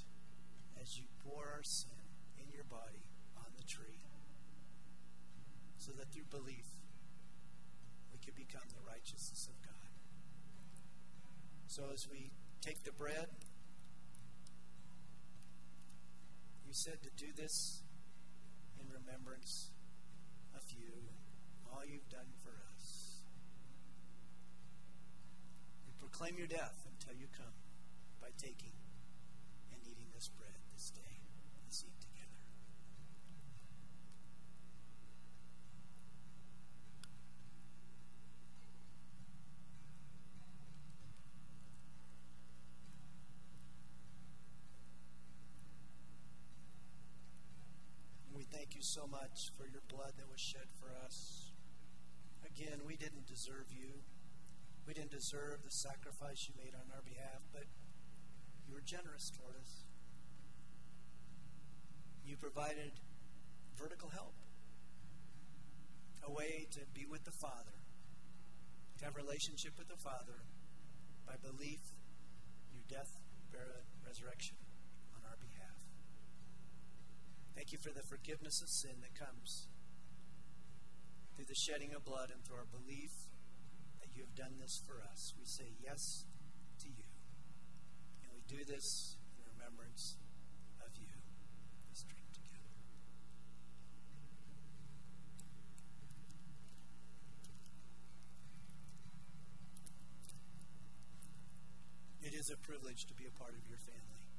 as 0.80 0.96
you 0.96 1.04
bore 1.20 1.52
our 1.52 1.62
sin 1.62 2.00
in 2.40 2.48
your 2.50 2.64
body 2.64 3.04
on 3.36 3.52
the 3.54 3.64
tree. 3.64 4.00
So 5.76 5.92
that 5.98 6.08
through 6.08 6.32
belief, 6.32 6.64
we 8.10 8.18
could 8.24 8.34
become 8.34 8.64
the 8.72 8.80
righteousness 8.88 9.46
of 9.52 9.60
God. 9.60 9.92
So 11.66 11.92
as 11.92 12.08
we 12.08 12.32
take 12.62 12.82
the 12.84 12.92
bread, 12.92 13.28
you 16.64 16.72
said 16.72 17.02
to 17.02 17.10
do 17.22 17.32
this 17.36 17.82
in 18.80 18.86
remembrance 18.88 19.68
of 20.56 20.62
you, 20.72 21.12
all 21.70 21.84
you've 21.84 22.08
done 22.08 22.32
for 22.42 22.48
us. 22.48 22.73
Proclaim 26.16 26.38
your 26.38 26.46
death 26.46 26.86
until 26.86 27.18
you 27.18 27.26
come 27.36 27.58
by 28.22 28.28
taking 28.38 28.70
and 29.72 29.82
eating 29.82 30.06
this 30.14 30.28
bread 30.28 30.54
this 30.72 30.90
day, 30.90 31.18
this 31.66 31.82
We 48.32 48.44
thank 48.44 48.76
you 48.76 48.82
so 48.82 49.08
much 49.08 49.50
for 49.58 49.66
your 49.66 49.82
blood 49.88 50.12
that 50.18 50.30
was 50.30 50.40
shed 50.40 50.68
for 50.78 50.94
us. 51.04 51.50
Again, 52.46 52.82
we 52.86 52.94
didn't 52.94 53.26
deserve 53.26 53.66
you. 53.72 54.04
We 54.86 54.92
didn't 54.92 55.12
deserve 55.12 55.64
the 55.64 55.70
sacrifice 55.70 56.44
you 56.48 56.54
made 56.60 56.74
on 56.76 56.92
our 56.92 57.00
behalf, 57.00 57.40
but 57.52 57.64
you 58.68 58.74
were 58.74 58.84
generous 58.84 59.30
toward 59.30 59.56
us. 59.56 59.84
You 62.24 62.36
provided 62.36 62.92
vertical 63.76 64.10
help, 64.10 64.34
a 66.22 66.30
way 66.30 66.66
to 66.72 66.80
be 66.92 67.06
with 67.08 67.24
the 67.24 67.32
Father, 67.32 67.80
to 68.98 69.04
have 69.04 69.16
a 69.16 69.22
relationship 69.24 69.72
with 69.78 69.88
the 69.88 69.96
Father 69.96 70.44
by 71.26 71.36
belief, 71.40 71.80
your 72.72 72.84
death, 72.88 73.16
burial, 73.52 73.88
resurrection 74.04 74.56
on 75.16 75.24
our 75.24 75.36
behalf. 75.40 75.80
Thank 77.56 77.72
you 77.72 77.78
for 77.78 77.90
the 77.90 78.04
forgiveness 78.04 78.60
of 78.60 78.68
sin 78.68 79.00
that 79.00 79.16
comes 79.16 79.68
through 81.36 81.46
the 81.48 81.56
shedding 81.56 81.94
of 81.94 82.04
blood 82.04 82.28
and 82.30 82.44
through 82.44 82.56
our 82.56 82.68
belief 82.68 83.32
you 84.14 84.22
have 84.22 84.34
done 84.34 84.58
this 84.60 84.80
for 84.86 85.02
us. 85.02 85.34
We 85.38 85.44
say 85.44 85.74
yes 85.82 86.24
to 86.80 86.88
you. 86.88 87.04
And 88.22 88.32
we 88.32 88.42
do 88.46 88.64
this 88.64 89.16
in 89.36 89.44
remembrance 89.58 90.16
of 90.80 90.96
you. 90.96 91.10
Let's 91.88 92.02
drink 92.04 92.26
together. 92.32 92.70
It 102.22 102.34
is 102.34 102.50
a 102.50 102.56
privilege 102.56 103.06
to 103.06 103.14
be 103.14 103.26
a 103.26 103.30
part 103.30 103.54
of 103.54 103.68
your 103.68 103.78
family. 103.78 104.30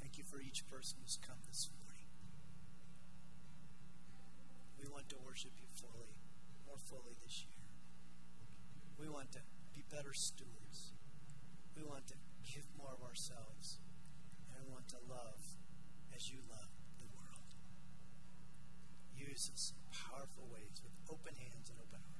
Thank 0.00 0.16
you 0.16 0.24
for 0.24 0.40
each 0.40 0.66
person 0.70 0.98
who's 1.02 1.18
come 1.20 1.38
this 1.48 1.68
morning. 1.74 2.06
We 4.80 4.88
want 4.88 5.08
to 5.10 5.16
worship 5.26 5.52
you 5.60 5.66
fully, 5.74 6.14
more 6.68 6.76
fully 6.76 7.16
this 7.24 7.48
year. 7.48 7.64
We 9.00 9.08
want 9.08 9.32
to 9.32 9.40
be 9.72 9.82
better 9.88 10.12
stewards. 10.12 10.92
We 11.72 11.82
want 11.82 12.06
to 12.12 12.14
give 12.44 12.68
more 12.76 12.92
of 12.92 13.00
ourselves. 13.00 13.80
And 14.52 14.60
we 14.60 14.68
want 14.68 14.88
to 14.92 15.00
love 15.08 15.40
as 16.14 16.28
you 16.28 16.44
love 16.44 16.68
the 17.00 17.08
world. 17.16 17.56
Use 19.16 19.48
us 19.48 19.72
in 19.72 19.80
powerful 19.88 20.44
ways 20.52 20.84
with 20.84 20.92
open 21.08 21.32
hands 21.40 21.72
and 21.72 21.80
open 21.80 22.04
hearts. 22.04 22.17